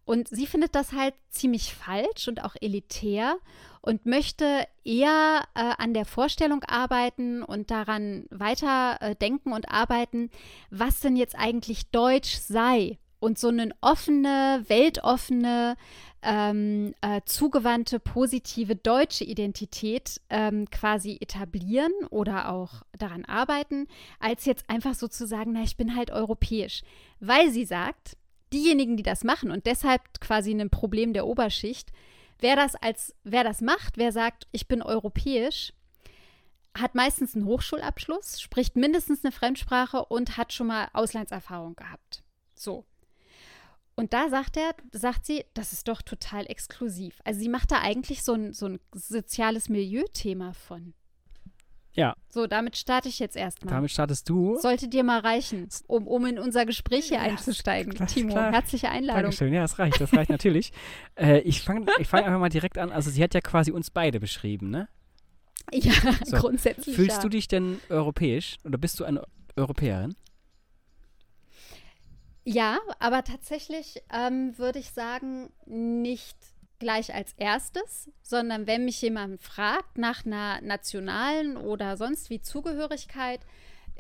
Und 0.09 0.29
sie 0.29 0.47
findet 0.47 0.75
das 0.75 0.93
halt 0.93 1.13
ziemlich 1.29 1.75
falsch 1.75 2.29
und 2.29 2.43
auch 2.43 2.57
elitär 2.63 3.37
und 3.83 4.07
möchte 4.07 4.67
eher 4.83 5.43
äh, 5.55 5.75
an 5.77 5.93
der 5.93 6.07
Vorstellung 6.07 6.65
arbeiten 6.65 7.43
und 7.43 7.71
daran 7.71 8.25
weiter 8.31 8.97
äh, 9.03 9.15
denken 9.17 9.53
und 9.53 9.69
arbeiten, 9.71 10.31
was 10.71 11.01
denn 11.01 11.15
jetzt 11.15 11.39
eigentlich 11.39 11.91
Deutsch 11.91 12.39
sei 12.39 12.97
und 13.21 13.39
so 13.39 13.49
eine 13.49 13.71
offene, 13.83 14.65
weltoffene, 14.69 15.77
ähm, 16.23 16.95
äh, 17.03 17.21
zugewandte, 17.27 18.01
positive 18.01 18.77
deutsche 18.77 19.25
Identität 19.25 20.23
ähm, 20.31 20.71
quasi 20.71 21.19
etablieren 21.21 21.93
oder 22.09 22.51
auch 22.51 22.83
daran 22.97 23.27
arbeiten, 23.27 23.87
als 24.21 24.47
jetzt 24.47 24.71
einfach 24.71 24.95
so 24.95 25.07
zu 25.07 25.27
sagen, 25.27 25.53
na, 25.53 25.65
ich 25.65 25.77
bin 25.77 25.95
halt 25.95 26.11
europäisch. 26.11 26.83
Weil 27.21 27.51
sie 27.51 27.67
sagt, 27.67 28.17
diejenigen, 28.53 28.97
die 28.97 29.03
das 29.03 29.25
machen 29.25 29.51
und 29.51 29.67
deshalb 29.67 30.21
quasi 30.21 30.53
ein 30.53 30.71
Problem 30.71 31.13
der 31.13 31.27
Oberschicht, 31.27 31.93
wer 32.41 32.57
das 32.57 32.75
als, 32.75 33.15
wer 33.25 33.45
das 33.45 33.61
macht, 33.61 33.97
wer 33.97 34.13
sagt, 34.13 34.47
ich 34.53 34.69
bin 34.69 34.83
europäisch, 34.83 35.73
hat 36.77 36.95
meistens 36.95 37.35
einen 37.35 37.47
Hochschulabschluss, 37.47 38.41
spricht 38.41 38.77
mindestens 38.77 39.25
eine 39.25 39.33
Fremdsprache 39.33 40.05
und 40.05 40.37
hat 40.37 40.53
schon 40.53 40.69
mal 40.69 40.89
Auslandserfahrung 40.93 41.75
gehabt. 41.75 42.23
So. 42.55 42.85
Und 43.97 44.13
da 44.13 44.29
sagt 44.29 44.57
er, 44.57 44.77
sagt 44.93 45.27
sie, 45.27 45.45
das 45.55 45.73
ist 45.73 45.89
doch 45.89 46.03
total 46.03 46.47
exklusiv. 46.47 47.21
Also 47.25 47.41
sie 47.41 47.49
macht 47.49 47.73
da 47.73 47.81
eigentlich 47.81 48.23
so 48.23 48.35
ein, 48.35 48.53
so 48.53 48.67
ein 48.67 48.81
soziales 48.95 49.69
Milieuthema 49.69 50.53
von. 50.53 50.95
Ja. 51.99 52.15
So, 52.29 52.47
damit 52.47 52.77
starte 52.77 53.09
ich 53.09 53.19
jetzt 53.19 53.35
erstmal. 53.35 53.75
Damit 53.75 53.91
startest 53.91 54.29
du. 54.29 54.57
Sollte 54.61 54.87
dir 54.87 55.03
mal 55.03 55.19
reichen, 55.19 55.69
um, 55.89 56.07
um 56.07 56.27
in 56.27 56.39
unser 56.39 56.65
Gespräch 56.65 57.07
hier 57.07 57.17
Ja, 57.17 57.25
einzusteigen. 57.25 57.93
klar, 57.93 58.07
Timo, 58.07 58.35
klar. 58.35 58.53
herzliche 58.53 58.89
Einladung. 58.89 59.23
Dankeschön, 59.23 59.53
ja, 59.53 59.63
das 59.63 59.81
reicht, 59.81 60.01
das 60.01 60.13
reicht 60.13 60.31
natürlich. 60.31 60.73
Äh, 61.17 61.41
ich 61.41 61.63
fange 61.63 61.87
ich 61.99 62.07
fang 62.07 62.23
einfach 62.25 62.39
mal 62.39 62.49
direkt 62.49 62.79
an. 62.79 62.93
Also 62.93 63.11
sie 63.11 63.21
hat 63.21 63.35
ja 63.35 63.41
quasi 63.41 63.73
uns 63.73 63.91
beide 63.91 64.21
beschrieben, 64.21 64.71
ne? 64.71 64.89
Ja, 65.73 65.93
So, 66.25 66.37
grundsätzlich. 66.37 66.95
Fühlst 66.95 67.17
ja. 67.17 67.23
du 67.23 67.29
dich 67.29 67.49
denn 67.49 67.81
europäisch 67.89 68.59
oder 68.63 68.79
bist 68.79 69.01
du 69.01 69.05
eine 69.05 69.25
Europäerin? 69.57 70.15
Ja, 72.45 72.79
aber 73.01 73.25
tatsächlich 73.25 74.01
ähm, 74.13 74.57
würde 74.57 74.79
ich 74.79 74.91
sagen, 74.93 75.51
nicht 75.67 76.37
gleich 76.79 77.15
als 77.15 77.33
erstes, 77.37 78.11
sondern 78.23 78.67
wenn 78.67 78.85
mich 78.85 79.01
jemand 79.03 79.41
fragt 79.41 79.99
nach 79.99 80.25
einer 80.25 80.61
nationalen 80.63 81.57
oder 81.57 81.97
sonst 81.97 82.31
wie 82.31 82.41
Zugehörigkeit, 82.41 83.41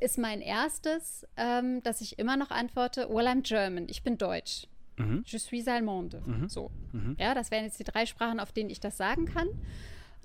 ist 0.00 0.18
mein 0.18 0.40
erstes, 0.40 1.26
ähm, 1.37 1.82
dass 1.82 2.00
ich 2.00 2.18
immer 2.18 2.37
noch 2.37 2.50
antworte, 2.50 3.08
well, 3.11 3.26
I'm 3.26 3.42
German, 3.42 3.88
ich 3.88 4.02
bin 4.02 4.16
Deutsch. 4.16 4.68
Mhm. 4.97 5.25
Je 5.26 5.38
suis 5.38 5.66
allemande. 5.66 6.23
Mhm. 6.25 6.49
So. 6.49 6.70
Mhm. 6.92 7.16
Ja, 7.18 7.35
das 7.35 7.50
wären 7.50 7.64
jetzt 7.64 7.78
die 7.78 7.85
drei 7.85 8.06
Sprachen, 8.06 8.40
auf 8.40 8.52
denen 8.52 8.70
ich 8.70 8.80
das 8.80 8.97
sagen 8.97 9.26
kann. 9.26 9.49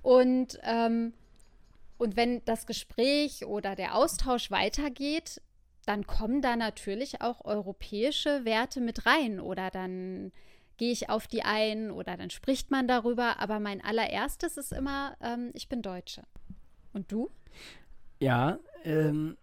Und, 0.02 0.60
ähm, 0.64 1.14
und 1.98 2.16
wenn 2.16 2.44
das 2.46 2.66
Gespräch 2.66 3.46
oder 3.46 3.76
der 3.76 3.96
Austausch 3.96 4.52
weitergeht, 4.52 5.42
dann 5.86 6.08
kommen 6.08 6.42
da 6.42 6.56
natürlich 6.56 7.22
auch 7.22 7.44
europäische 7.46 8.46
Werte 8.46 8.80
mit 8.82 9.06
rein 9.06 9.40
oder 9.40 9.70
dann 9.70 10.32
gehe 10.84 10.92
ich 10.92 11.10
auf 11.10 11.28
die 11.28 11.44
ein 11.44 11.92
oder 11.92 12.18
dann 12.18 12.30
spricht 12.30 12.70
man 12.70 12.90
darüber. 12.90 13.40
Aber 13.40 13.62
mein 13.62 13.80
allererstes 13.80 14.58
ist 14.58 14.74
immer, 14.74 15.16
ähm, 15.22 15.52
ich 15.54 15.70
bin 15.70 15.82
Deutsche. 15.82 16.24
Und 16.92 17.10
du? 17.10 17.30
Ja, 18.20 18.60
ähm, 18.84 19.38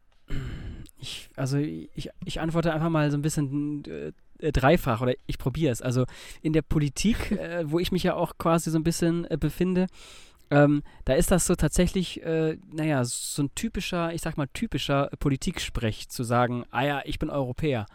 ich, 0.99 1.31
also 1.37 1.57
ich, 1.57 2.11
ich 2.27 2.41
antworte 2.41 2.75
einfach 2.75 2.91
mal 2.91 3.11
so 3.11 3.17
ein 3.17 3.23
bisschen 3.23 3.83
äh, 3.87 4.13
äh, 4.41 4.53
dreifach 4.53 5.01
oder 5.01 5.15
ich 5.27 5.39
probiere 5.39 5.73
es. 5.73 5.81
Also 5.81 6.05
in 6.43 6.53
der 6.53 6.61
Politik, 6.61 7.31
äh, 7.31 7.71
wo 7.71 7.79
ich 7.79 7.91
mich 7.91 8.03
ja 8.03 8.17
auch 8.17 8.37
quasi 8.37 8.71
so 8.71 8.79
ein 8.79 8.85
bisschen 8.85 9.25
äh, 9.31 9.39
befinde, 9.39 9.87
ähm, 10.51 10.83
da 11.07 11.15
ist 11.15 11.31
das 11.31 11.47
so 11.47 11.55
tatsächlich, 11.55 12.23
äh, 12.23 12.59
naja, 12.71 13.03
so 13.07 13.45
ein 13.45 13.55
typischer, 13.55 14.13
ich 14.13 14.21
sag 14.21 14.37
mal, 14.37 14.49
typischer 14.53 15.09
Politiksprech 15.19 16.11
zu 16.11 16.23
sagen, 16.23 16.67
ah 16.71 16.85
ja, 16.85 17.03
ich 17.07 17.19
bin 17.19 17.31
Europäer. 17.31 17.87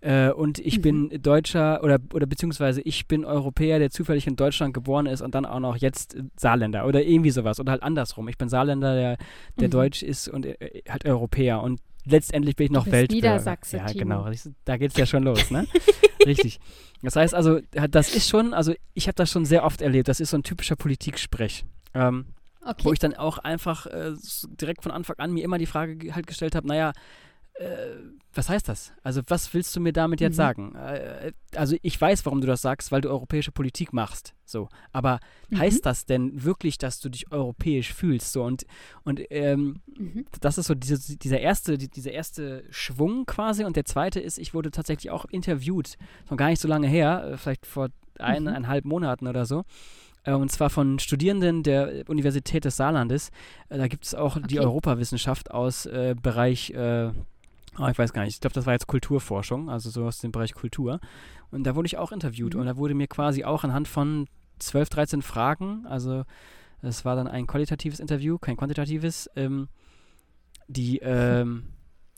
Äh, 0.00 0.30
und 0.30 0.58
ich 0.58 0.78
Mhm. 0.78 0.82
bin 0.82 1.22
Deutscher 1.22 1.82
oder, 1.82 1.98
oder 2.12 2.26
beziehungsweise 2.26 2.80
ich 2.82 3.08
bin 3.08 3.24
Europäer, 3.24 3.78
der 3.78 3.90
zufällig 3.90 4.26
in 4.26 4.36
Deutschland 4.36 4.72
geboren 4.74 5.06
ist 5.06 5.20
und 5.22 5.34
dann 5.34 5.44
auch 5.44 5.60
noch 5.60 5.76
jetzt 5.76 6.14
äh, 6.14 6.22
Saarländer 6.36 6.86
oder 6.86 7.02
irgendwie 7.02 7.30
sowas 7.30 7.58
oder 7.58 7.72
halt 7.72 7.82
andersrum. 7.82 8.28
Ich 8.28 8.38
bin 8.38 8.48
Saarländer, 8.48 8.94
der, 8.94 9.16
der 9.58 9.68
Mhm. 9.68 9.72
Deutsch 9.72 10.02
ist 10.02 10.28
und 10.28 10.46
äh, 10.46 10.82
halt 10.88 11.04
Europäer 11.04 11.62
und 11.62 11.80
letztendlich 12.04 12.56
bin 12.56 12.66
ich 12.66 12.70
noch 12.72 12.86
Weltbürger. 12.86 13.14
Niedersachse, 13.34 13.76
Ja, 13.78 13.86
Timo. 13.86 14.24
genau. 14.24 14.30
Da 14.64 14.76
geht 14.76 14.92
es 14.92 14.96
ja 14.96 15.04
schon 15.06 15.24
los, 15.24 15.50
ne? 15.50 15.66
Richtig. 16.26 16.58
Das 17.02 17.16
heißt 17.16 17.34
also, 17.34 17.60
das 17.90 18.14
ist 18.14 18.28
schon, 18.28 18.54
also 18.54 18.72
ich 18.94 19.06
habe 19.08 19.14
das 19.16 19.30
schon 19.30 19.44
sehr 19.44 19.64
oft 19.64 19.82
erlebt. 19.82 20.08
Das 20.08 20.20
ist 20.20 20.30
so 20.30 20.36
ein 20.38 20.42
typischer 20.42 20.76
Politiksprech. 20.76 21.64
Ähm, 21.94 22.26
Okay. 22.60 22.84
Wo 22.84 22.92
ich 22.92 22.98
dann 22.98 23.14
auch 23.14 23.38
einfach 23.38 23.86
äh, 23.86 24.12
direkt 24.60 24.82
von 24.82 24.92
Anfang 24.92 25.16
an 25.20 25.32
mir 25.32 25.42
immer 25.42 25.56
die 25.56 25.64
Frage 25.64 26.14
halt 26.14 26.26
gestellt 26.26 26.54
habe, 26.54 26.66
naja, 26.66 26.90
äh, 26.90 26.92
was 28.34 28.48
heißt 28.48 28.68
das? 28.68 28.92
Also 29.02 29.20
was 29.26 29.52
willst 29.52 29.74
du 29.74 29.80
mir 29.80 29.92
damit 29.92 30.20
jetzt 30.20 30.34
mhm. 30.34 30.36
sagen? 30.36 30.74
Äh, 30.76 31.32
also 31.56 31.76
ich 31.82 32.00
weiß, 32.00 32.24
warum 32.24 32.40
du 32.40 32.46
das 32.46 32.62
sagst, 32.62 32.92
weil 32.92 33.00
du 33.00 33.08
europäische 33.08 33.50
Politik 33.50 33.92
machst. 33.92 34.34
So, 34.44 34.68
aber 34.92 35.18
mhm. 35.48 35.58
heißt 35.58 35.84
das 35.84 36.06
denn 36.06 36.44
wirklich, 36.44 36.78
dass 36.78 37.00
du 37.00 37.08
dich 37.08 37.32
europäisch 37.32 37.92
fühlst? 37.92 38.32
So 38.32 38.44
und 38.44 38.64
und 39.02 39.20
ähm, 39.30 39.80
mhm. 39.96 40.24
das 40.40 40.56
ist 40.56 40.66
so 40.66 40.74
diese, 40.74 41.18
dieser 41.18 41.40
erste 41.40 41.78
die, 41.78 41.88
dieser 41.88 42.12
erste 42.12 42.64
Schwung 42.70 43.26
quasi 43.26 43.64
und 43.64 43.76
der 43.76 43.84
zweite 43.84 44.20
ist, 44.20 44.38
ich 44.38 44.54
wurde 44.54 44.70
tatsächlich 44.70 45.10
auch 45.10 45.24
interviewt, 45.24 45.96
von 46.26 46.36
gar 46.36 46.50
nicht 46.50 46.60
so 46.60 46.68
lange 46.68 46.86
her, 46.86 47.32
äh, 47.32 47.36
vielleicht 47.36 47.66
vor 47.66 47.88
eineinhalb 48.20 48.84
mhm. 48.84 48.90
Monaten 48.90 49.26
oder 49.26 49.46
so 49.46 49.64
äh, 50.22 50.32
und 50.32 50.52
zwar 50.52 50.70
von 50.70 51.00
Studierenden 51.00 51.64
der 51.64 52.04
Universität 52.08 52.64
des 52.64 52.76
Saarlandes. 52.76 53.30
Äh, 53.68 53.78
da 53.78 53.88
gibt 53.88 54.04
es 54.04 54.14
auch 54.14 54.36
okay. 54.36 54.46
die 54.48 54.60
Europawissenschaft 54.60 55.50
aus 55.50 55.86
äh, 55.86 56.14
Bereich 56.20 56.70
äh, 56.70 57.10
Oh, 57.78 57.86
ich 57.86 57.98
weiß 57.98 58.12
gar 58.12 58.22
nicht. 58.24 58.34
Ich 58.34 58.40
glaube, 58.40 58.54
das 58.54 58.66
war 58.66 58.72
jetzt 58.72 58.86
Kulturforschung, 58.86 59.70
also 59.70 59.90
so 59.90 60.04
aus 60.04 60.18
dem 60.18 60.32
Bereich 60.32 60.54
Kultur. 60.54 61.00
Und 61.50 61.64
da 61.64 61.74
wurde 61.74 61.86
ich 61.86 61.96
auch 61.96 62.12
interviewt 62.12 62.54
mhm. 62.54 62.60
und 62.60 62.66
da 62.66 62.76
wurde 62.76 62.94
mir 62.94 63.06
quasi 63.06 63.44
auch 63.44 63.64
anhand 63.64 63.88
von 63.88 64.26
12, 64.58 64.88
13 64.88 65.22
Fragen, 65.22 65.86
also 65.86 66.24
es 66.82 67.04
war 67.04 67.16
dann 67.16 67.26
ein 67.26 67.46
qualitatives 67.46 68.00
Interview, 68.00 68.38
kein 68.38 68.56
quantitatives, 68.56 69.30
ähm, 69.36 69.68
die, 70.68 70.98
ähm, 70.98 71.68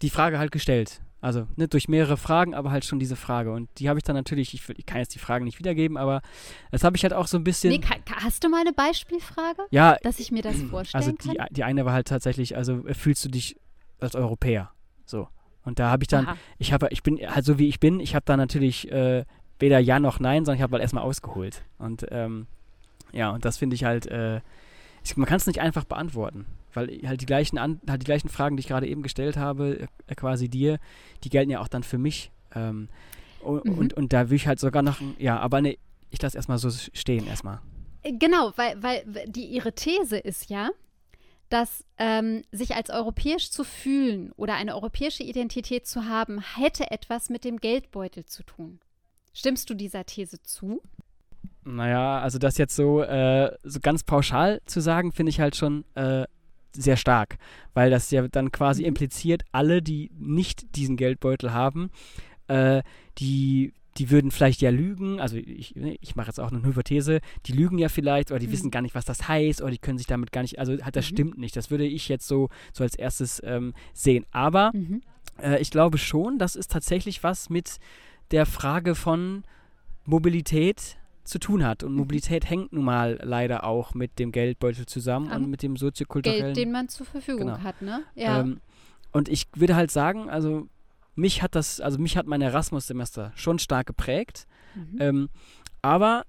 die 0.02 0.10
Frage 0.10 0.38
halt 0.38 0.52
gestellt. 0.52 1.02
Also 1.22 1.46
ne, 1.56 1.68
durch 1.68 1.88
mehrere 1.88 2.16
Fragen, 2.16 2.54
aber 2.54 2.70
halt 2.70 2.84
schon 2.84 2.98
diese 2.98 3.16
Frage. 3.16 3.52
Und 3.52 3.68
die 3.78 3.90
habe 3.90 3.98
ich 3.98 4.04
dann 4.04 4.16
natürlich, 4.16 4.54
ich, 4.54 4.66
ich, 4.70 4.86
kann 4.86 4.98
jetzt 4.98 5.14
die 5.14 5.18
Fragen 5.18 5.44
nicht 5.44 5.58
wiedergeben, 5.58 5.98
aber 5.98 6.22
das 6.70 6.82
habe 6.82 6.96
ich 6.96 7.02
halt 7.02 7.12
auch 7.12 7.26
so 7.26 7.36
ein 7.36 7.44
bisschen. 7.44 7.70
Nee, 7.70 7.80
hast 8.16 8.42
du 8.42 8.48
mal 8.48 8.62
eine 8.62 8.72
Beispielfrage? 8.72 9.66
Ja. 9.70 9.98
Dass 10.02 10.18
ich 10.18 10.32
mir 10.32 10.42
das 10.42 10.56
vorstellen 10.62 11.04
also 11.04 11.12
die, 11.12 11.36
kann? 11.36 11.48
die 11.50 11.64
eine 11.64 11.84
war 11.84 11.92
halt 11.92 12.08
tatsächlich, 12.08 12.56
also 12.56 12.82
fühlst 12.92 13.24
du 13.24 13.28
dich 13.28 13.56
als 13.98 14.14
Europäer? 14.14 14.70
So. 15.04 15.28
Und 15.64 15.78
da 15.78 15.90
habe 15.90 16.02
ich 16.02 16.08
dann, 16.08 16.26
Aha. 16.26 16.36
ich 16.58 16.72
habe, 16.72 16.88
ich 16.90 17.02
bin 17.02 17.18
halt 17.18 17.44
so 17.44 17.58
wie 17.58 17.68
ich 17.68 17.80
bin, 17.80 18.00
ich 18.00 18.14
habe 18.14 18.24
da 18.24 18.36
natürlich 18.36 18.90
äh, 18.90 19.24
weder 19.58 19.78
Ja 19.78 20.00
noch 20.00 20.20
Nein, 20.20 20.44
sondern 20.44 20.56
ich 20.56 20.62
habe 20.62 20.72
halt 20.72 20.82
erstmal 20.82 21.04
ausgeholt. 21.04 21.62
Und 21.78 22.06
ähm, 22.10 22.46
ja, 23.12 23.30
und 23.30 23.44
das 23.44 23.58
finde 23.58 23.74
ich 23.74 23.84
halt, 23.84 24.06
äh, 24.06 24.40
ich, 25.04 25.16
man 25.16 25.26
kann 25.26 25.36
es 25.36 25.46
nicht 25.46 25.60
einfach 25.60 25.84
beantworten, 25.84 26.46
weil 26.72 27.00
halt 27.06 27.20
die 27.20 27.26
gleichen, 27.26 27.58
An 27.58 27.80
halt 27.88 28.02
die 28.02 28.06
gleichen 28.06 28.28
Fragen, 28.28 28.56
die 28.56 28.60
ich 28.60 28.68
gerade 28.68 28.86
eben 28.86 29.02
gestellt 29.02 29.36
habe, 29.36 29.88
äh, 30.06 30.14
quasi 30.14 30.48
dir, 30.48 30.78
die 31.24 31.30
gelten 31.30 31.50
ja 31.50 31.60
auch 31.60 31.68
dann 31.68 31.82
für 31.82 31.98
mich. 31.98 32.30
Ähm, 32.54 32.88
und, 33.42 33.64
mhm. 33.64 33.78
und, 33.78 33.94
und, 33.94 34.12
da 34.12 34.28
will 34.28 34.36
ich 34.36 34.46
halt 34.46 34.60
sogar 34.60 34.82
noch, 34.82 35.00
ja, 35.18 35.38
aber 35.38 35.60
ne, 35.60 35.78
ich 36.10 36.20
lasse 36.20 36.36
erstmal 36.36 36.58
so 36.58 36.70
stehen 36.70 37.26
erstmal. 37.26 37.60
Äh, 38.02 38.12
genau, 38.12 38.52
weil, 38.56 38.82
weil 38.82 39.04
die, 39.26 39.44
ihre 39.44 39.72
These 39.72 40.18
ist 40.18 40.50
ja, 40.50 40.70
dass 41.50 41.84
ähm, 41.98 42.42
sich 42.52 42.74
als 42.74 42.90
europäisch 42.90 43.50
zu 43.50 43.64
fühlen 43.64 44.32
oder 44.36 44.54
eine 44.54 44.74
europäische 44.74 45.22
Identität 45.22 45.86
zu 45.86 46.06
haben, 46.06 46.40
hätte 46.40 46.90
etwas 46.90 47.28
mit 47.28 47.44
dem 47.44 47.58
Geldbeutel 47.58 48.24
zu 48.24 48.42
tun. 48.44 48.80
Stimmst 49.34 49.68
du 49.68 49.74
dieser 49.74 50.06
These 50.06 50.42
zu? 50.42 50.80
Naja, 51.64 52.20
also 52.20 52.38
das 52.38 52.56
jetzt 52.56 52.74
so, 52.74 53.02
äh, 53.02 53.54
so 53.62 53.80
ganz 53.80 54.02
pauschal 54.04 54.60
zu 54.64 54.80
sagen, 54.80 55.12
finde 55.12 55.30
ich 55.30 55.40
halt 55.40 55.56
schon 55.56 55.84
äh, 55.94 56.24
sehr 56.72 56.96
stark, 56.96 57.36
weil 57.74 57.90
das 57.90 58.10
ja 58.10 58.26
dann 58.28 58.52
quasi 58.52 58.82
mhm. 58.82 58.88
impliziert, 58.88 59.42
alle, 59.52 59.82
die 59.82 60.10
nicht 60.16 60.76
diesen 60.76 60.96
Geldbeutel 60.96 61.52
haben, 61.52 61.90
äh, 62.48 62.82
die 63.18 63.74
die 64.00 64.10
würden 64.10 64.30
vielleicht 64.30 64.62
ja 64.62 64.70
lügen, 64.70 65.20
also 65.20 65.36
ich, 65.36 65.76
ne, 65.76 65.94
ich 66.00 66.16
mache 66.16 66.28
jetzt 66.28 66.40
auch 66.40 66.50
eine 66.50 66.62
Hypothese, 66.62 67.20
die 67.44 67.52
lügen 67.52 67.76
ja 67.76 67.90
vielleicht 67.90 68.30
oder 68.30 68.40
die 68.40 68.46
mhm. 68.46 68.52
wissen 68.52 68.70
gar 68.70 68.80
nicht, 68.80 68.94
was 68.94 69.04
das 69.04 69.28
heißt 69.28 69.60
oder 69.60 69.70
die 69.70 69.78
können 69.78 69.98
sich 69.98 70.06
damit 70.06 70.32
gar 70.32 70.40
nicht, 70.40 70.58
also 70.58 70.72
halt, 70.72 70.96
das 70.96 71.10
mhm. 71.10 71.14
stimmt 71.14 71.38
nicht. 71.38 71.54
Das 71.54 71.70
würde 71.70 71.84
ich 71.84 72.08
jetzt 72.08 72.26
so, 72.26 72.48
so 72.72 72.82
als 72.82 72.94
erstes 72.94 73.42
ähm, 73.44 73.74
sehen. 73.92 74.24
Aber 74.30 74.70
mhm. 74.72 75.02
äh, 75.42 75.60
ich 75.60 75.70
glaube 75.70 75.98
schon, 75.98 76.38
das 76.38 76.56
ist 76.56 76.70
tatsächlich 76.70 77.22
was 77.22 77.50
mit 77.50 77.76
der 78.30 78.46
Frage 78.46 78.94
von 78.94 79.44
Mobilität 80.06 80.96
zu 81.24 81.38
tun 81.38 81.62
hat. 81.62 81.82
Und 81.84 81.92
mhm. 81.92 81.98
Mobilität 81.98 82.48
hängt 82.48 82.72
nun 82.72 82.86
mal 82.86 83.20
leider 83.22 83.64
auch 83.64 83.92
mit 83.92 84.18
dem 84.18 84.32
Geldbeutel 84.32 84.86
zusammen 84.86 85.30
Am 85.30 85.44
und 85.44 85.50
mit 85.50 85.62
dem 85.62 85.76
soziokulturellen. 85.76 86.54
Geld, 86.54 86.56
den 86.56 86.72
man 86.72 86.88
zur 86.88 87.04
Verfügung 87.04 87.48
genau. 87.48 87.58
hat, 87.58 87.82
ne? 87.82 88.02
Ja. 88.14 88.40
Ähm, 88.40 88.62
und 89.12 89.28
ich 89.28 89.46
würde 89.54 89.76
halt 89.76 89.90
sagen, 89.90 90.30
also 90.30 90.68
mich 91.20 91.42
hat 91.42 91.54
das, 91.54 91.80
also 91.80 91.98
mich 91.98 92.16
hat 92.16 92.26
mein 92.26 92.42
Erasmus-Semester 92.42 93.32
schon 93.34 93.58
stark 93.58 93.86
geprägt. 93.86 94.46
Mhm. 94.74 94.96
Ähm, 95.00 95.28
aber 95.82 96.24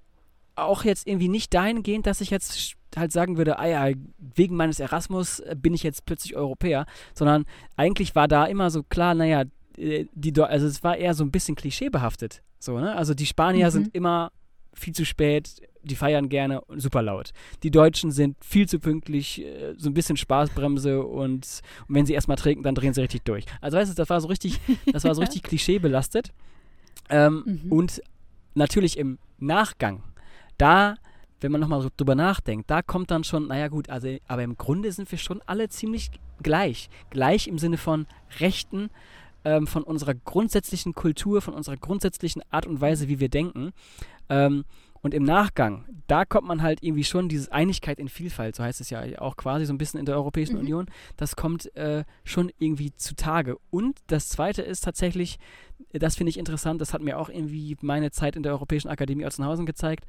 auch 0.55 0.83
jetzt 0.83 1.07
irgendwie 1.07 1.29
nicht 1.29 1.53
dahingehend, 1.53 2.05
dass 2.05 2.21
ich 2.21 2.29
jetzt 2.29 2.75
halt 2.95 3.11
sagen 3.11 3.37
würde, 3.37 3.57
ah 3.57 3.67
ja, 3.67 3.95
wegen 4.17 4.55
meines 4.55 4.79
Erasmus 4.79 5.39
äh, 5.39 5.55
bin 5.57 5.73
ich 5.73 5.83
jetzt 5.83 6.05
plötzlich 6.05 6.35
Europäer, 6.35 6.85
sondern 7.13 7.45
eigentlich 7.77 8.15
war 8.15 8.27
da 8.27 8.45
immer 8.45 8.69
so 8.69 8.83
klar, 8.83 9.15
naja, 9.15 9.43
äh, 9.77 10.05
die, 10.13 10.39
also 10.41 10.67
es 10.67 10.83
war 10.83 10.97
eher 10.97 11.13
so 11.13 11.23
ein 11.23 11.31
bisschen 11.31 11.55
klischeebehaftet. 11.55 12.43
So, 12.59 12.79
ne? 12.79 12.95
Also 12.95 13.13
die 13.13 13.25
Spanier 13.25 13.67
mhm. 13.67 13.71
sind 13.71 13.95
immer 13.95 14.31
viel 14.73 14.93
zu 14.93 15.05
spät, 15.05 15.61
die 15.83 15.95
feiern 15.95 16.29
gerne 16.29 16.61
super 16.75 17.01
laut. 17.01 17.31
Die 17.63 17.71
Deutschen 17.71 18.11
sind 18.11 18.35
viel 18.43 18.67
zu 18.67 18.79
pünktlich, 18.79 19.43
äh, 19.43 19.73
so 19.77 19.89
ein 19.89 19.93
bisschen 19.93 20.17
Spaßbremse 20.17 21.03
und, 21.03 21.31
und 21.31 21.61
wenn 21.87 22.05
sie 22.05 22.13
erstmal 22.13 22.37
trinken, 22.37 22.63
dann 22.63 22.75
drehen 22.75 22.93
sie 22.93 23.01
richtig 23.01 23.23
durch. 23.23 23.45
Also 23.59 23.77
weißt 23.77 23.91
du, 23.91 23.95
das 23.95 24.09
war 24.09 24.21
so 24.21 24.27
richtig, 24.27 24.59
das 24.91 25.03
war 25.03 25.15
so 25.15 25.21
richtig 25.21 25.43
klischeebelastet. 25.43 26.31
Ähm, 27.09 27.43
mhm. 27.45 27.71
Und 27.71 28.01
natürlich 28.53 28.97
im 28.97 29.17
Nachgang, 29.39 30.03
da, 30.57 30.95
wenn 31.39 31.51
man 31.51 31.61
nochmal 31.61 31.87
drüber 31.97 32.15
nachdenkt, 32.15 32.69
da 32.69 32.81
kommt 32.81 33.11
dann 33.11 33.23
schon, 33.23 33.47
naja 33.47 33.67
gut, 33.67 33.89
also, 33.89 34.15
aber 34.27 34.43
im 34.43 34.57
Grunde 34.57 34.91
sind 34.91 35.11
wir 35.11 35.17
schon 35.17 35.41
alle 35.45 35.69
ziemlich 35.69 36.11
gleich. 36.43 36.89
Gleich 37.09 37.47
im 37.47 37.57
Sinne 37.57 37.77
von 37.77 38.07
Rechten, 38.39 38.89
ähm, 39.43 39.67
von 39.67 39.83
unserer 39.83 40.13
grundsätzlichen 40.13 40.93
Kultur, 40.93 41.41
von 41.41 41.53
unserer 41.53 41.77
grundsätzlichen 41.77 42.43
Art 42.51 42.67
und 42.67 42.81
Weise, 42.81 43.07
wie 43.07 43.19
wir 43.19 43.29
denken. 43.29 43.71
Ähm, 44.29 44.65
und 45.01 45.13
im 45.13 45.23
Nachgang, 45.23 45.85
da 46.07 46.25
kommt 46.25 46.47
man 46.47 46.61
halt 46.61 46.83
irgendwie 46.83 47.03
schon 47.03 47.29
diese 47.29 47.51
Einigkeit 47.51 47.99
in 47.99 48.09
Vielfalt, 48.09 48.55
so 48.55 48.63
heißt 48.63 48.81
es 48.81 48.89
ja 48.89 49.03
auch 49.19 49.35
quasi 49.35 49.65
so 49.65 49.73
ein 49.73 49.77
bisschen 49.77 49.99
in 49.99 50.05
der 50.05 50.15
Europäischen 50.15 50.55
mhm. 50.55 50.61
Union, 50.61 50.85
das 51.17 51.35
kommt 51.35 51.75
äh, 51.75 52.03
schon 52.23 52.51
irgendwie 52.59 52.93
zutage. 52.95 53.57
Und 53.69 53.99
das 54.07 54.29
Zweite 54.29 54.61
ist 54.61 54.83
tatsächlich, 54.83 55.37
das 55.91 56.15
finde 56.15 56.29
ich 56.29 56.37
interessant, 56.37 56.81
das 56.81 56.93
hat 56.93 57.01
mir 57.01 57.17
auch 57.17 57.29
irgendwie 57.29 57.77
meine 57.81 58.11
Zeit 58.11 58.35
in 58.35 58.43
der 58.43 58.51
Europäischen 58.51 58.89
Akademie 58.89 59.25
Otzenhausen 59.25 59.65
gezeigt, 59.65 60.05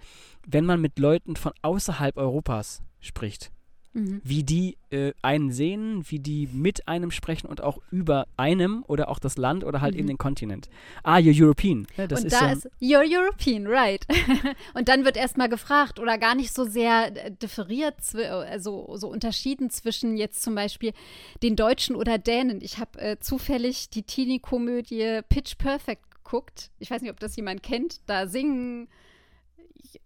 wenn 0.46 0.64
man 0.64 0.80
mit 0.80 0.98
Leuten 0.98 1.36
von 1.36 1.52
außerhalb 1.62 2.16
Europas 2.16 2.82
spricht 3.00 3.51
mhm. 3.92 4.20
wie 4.24 4.42
die 4.42 4.76
äh, 4.90 5.12
einen 5.22 5.52
sehen, 5.52 6.04
wie 6.08 6.18
die 6.18 6.48
mit 6.52 6.88
einem 6.88 7.10
sprechen 7.10 7.46
und 7.46 7.60
auch 7.60 7.78
über 7.90 8.26
einem 8.36 8.84
oder 8.86 9.08
auch 9.08 9.18
das 9.18 9.36
Land 9.36 9.64
oder 9.64 9.80
halt 9.80 9.94
mhm. 9.94 10.00
eben 10.00 10.08
den 10.08 10.18
Kontinent. 10.18 10.68
Ah, 11.02 11.16
you're 11.16 11.44
European. 11.44 11.86
Ja, 11.96 12.06
das 12.06 12.20
und 12.20 12.26
ist 12.26 12.32
da 12.32 12.54
so 12.54 12.68
ist 12.68 12.70
you're 12.80 13.04
European, 13.06 13.66
right. 13.66 14.06
und 14.74 14.88
dann 14.88 15.04
wird 15.04 15.16
erstmal 15.16 15.48
gefragt 15.48 15.98
oder 15.98 16.18
gar 16.18 16.34
nicht 16.34 16.52
so 16.52 16.64
sehr 16.64 17.26
äh, 17.26 17.30
differiert, 17.30 17.96
also 18.14 18.96
so 18.96 19.08
unterschieden 19.08 19.70
zwischen 19.70 20.16
jetzt 20.16 20.42
zum 20.42 20.54
Beispiel 20.54 20.92
den 21.42 21.56
Deutschen 21.56 21.96
oder 21.96 22.18
Dänen. 22.18 22.60
Ich 22.60 22.78
habe 22.78 23.00
äh, 23.00 23.18
zufällig 23.18 23.90
die 23.90 24.02
Teenie-Komödie 24.02 25.20
Pitch 25.28 25.56
Perfect 25.58 26.10
geguckt. 26.10 26.70
Ich 26.78 26.90
weiß 26.90 27.02
nicht, 27.02 27.10
ob 27.10 27.20
das 27.20 27.36
jemand 27.36 27.62
kennt. 27.62 28.00
Da 28.06 28.26
singen 28.26 28.88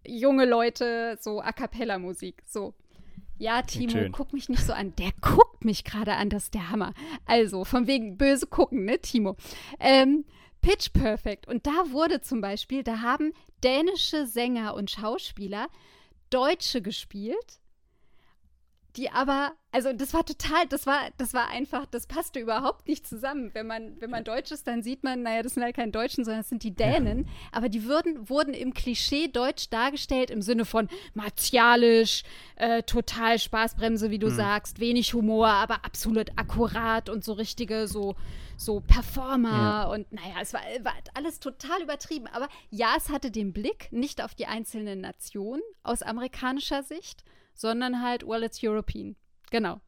junge 0.04 0.44
Leute 0.44 1.18
so 1.20 1.40
A 1.40 1.52
cappella 1.52 1.98
Musik. 1.98 2.42
So. 2.46 2.74
Ja, 3.38 3.62
Timo, 3.62 4.08
guck 4.12 4.32
mich 4.32 4.48
nicht 4.48 4.64
so 4.64 4.72
an. 4.72 4.94
Der 4.96 5.10
guckt 5.20 5.64
mich 5.64 5.84
gerade 5.84 6.14
an, 6.14 6.30
das 6.30 6.44
ist 6.44 6.54
der 6.54 6.70
Hammer. 6.70 6.94
Also, 7.26 7.64
von 7.64 7.86
wegen 7.86 8.16
böse 8.16 8.46
gucken, 8.46 8.84
ne, 8.84 8.98
Timo? 8.98 9.36
Ähm, 9.78 10.24
Pitch 10.62 10.92
Perfect. 10.92 11.46
Und 11.46 11.66
da 11.66 11.90
wurde 11.90 12.20
zum 12.20 12.40
Beispiel, 12.40 12.82
da 12.82 13.00
haben 13.00 13.32
dänische 13.62 14.26
Sänger 14.26 14.74
und 14.74 14.90
Schauspieler 14.90 15.68
Deutsche 16.30 16.82
gespielt 16.82 17.60
die 18.96 19.10
aber, 19.10 19.52
also 19.72 19.92
das 19.92 20.14
war 20.14 20.24
total, 20.24 20.66
das 20.68 20.86
war, 20.86 21.00
das 21.18 21.34
war 21.34 21.48
einfach, 21.48 21.84
das 21.86 22.06
passte 22.06 22.40
überhaupt 22.40 22.88
nicht 22.88 23.06
zusammen. 23.06 23.50
Wenn 23.52 23.66
man, 23.66 24.00
wenn 24.00 24.10
man 24.10 24.24
Deutsch 24.24 24.50
ist, 24.50 24.66
dann 24.66 24.82
sieht 24.82 25.04
man, 25.04 25.22
naja, 25.22 25.42
das 25.42 25.54
sind 25.54 25.62
halt 25.62 25.76
keine 25.76 25.92
Deutschen, 25.92 26.24
sondern 26.24 26.40
das 26.40 26.48
sind 26.48 26.62
die 26.62 26.74
Dänen. 26.74 27.24
Ja. 27.24 27.30
Aber 27.52 27.68
die 27.68 27.84
würden, 27.84 28.28
wurden 28.28 28.54
im 28.54 28.72
Klischee 28.72 29.28
Deutsch 29.28 29.68
dargestellt 29.68 30.30
im 30.30 30.40
Sinne 30.40 30.64
von 30.64 30.88
martialisch, 31.14 32.22
äh, 32.56 32.82
total 32.84 33.38
Spaßbremse, 33.38 34.10
wie 34.10 34.18
du 34.18 34.28
hm. 34.28 34.36
sagst, 34.36 34.80
wenig 34.80 35.12
Humor, 35.12 35.48
aber 35.48 35.84
absolut 35.84 36.30
akkurat 36.36 37.08
und 37.10 37.22
so 37.22 37.34
richtige, 37.34 37.86
so, 37.86 38.16
so 38.56 38.80
Performer 38.80 39.48
ja. 39.50 39.84
und 39.84 40.10
naja, 40.10 40.36
es 40.40 40.54
war, 40.54 40.62
war 40.82 40.94
alles 41.14 41.38
total 41.38 41.82
übertrieben. 41.82 42.26
Aber 42.28 42.48
ja, 42.70 42.94
es 42.96 43.10
hatte 43.10 43.30
den 43.30 43.52
Blick 43.52 43.92
nicht 43.92 44.22
auf 44.22 44.34
die 44.34 44.46
einzelnen 44.46 45.02
Nationen 45.02 45.62
aus 45.82 46.02
amerikanischer 46.02 46.82
Sicht, 46.82 47.24
sondern 47.56 48.02
halt, 48.02 48.26
well, 48.26 48.42
it's 48.42 48.62
European. 48.62 49.16
Genau. 49.50 49.80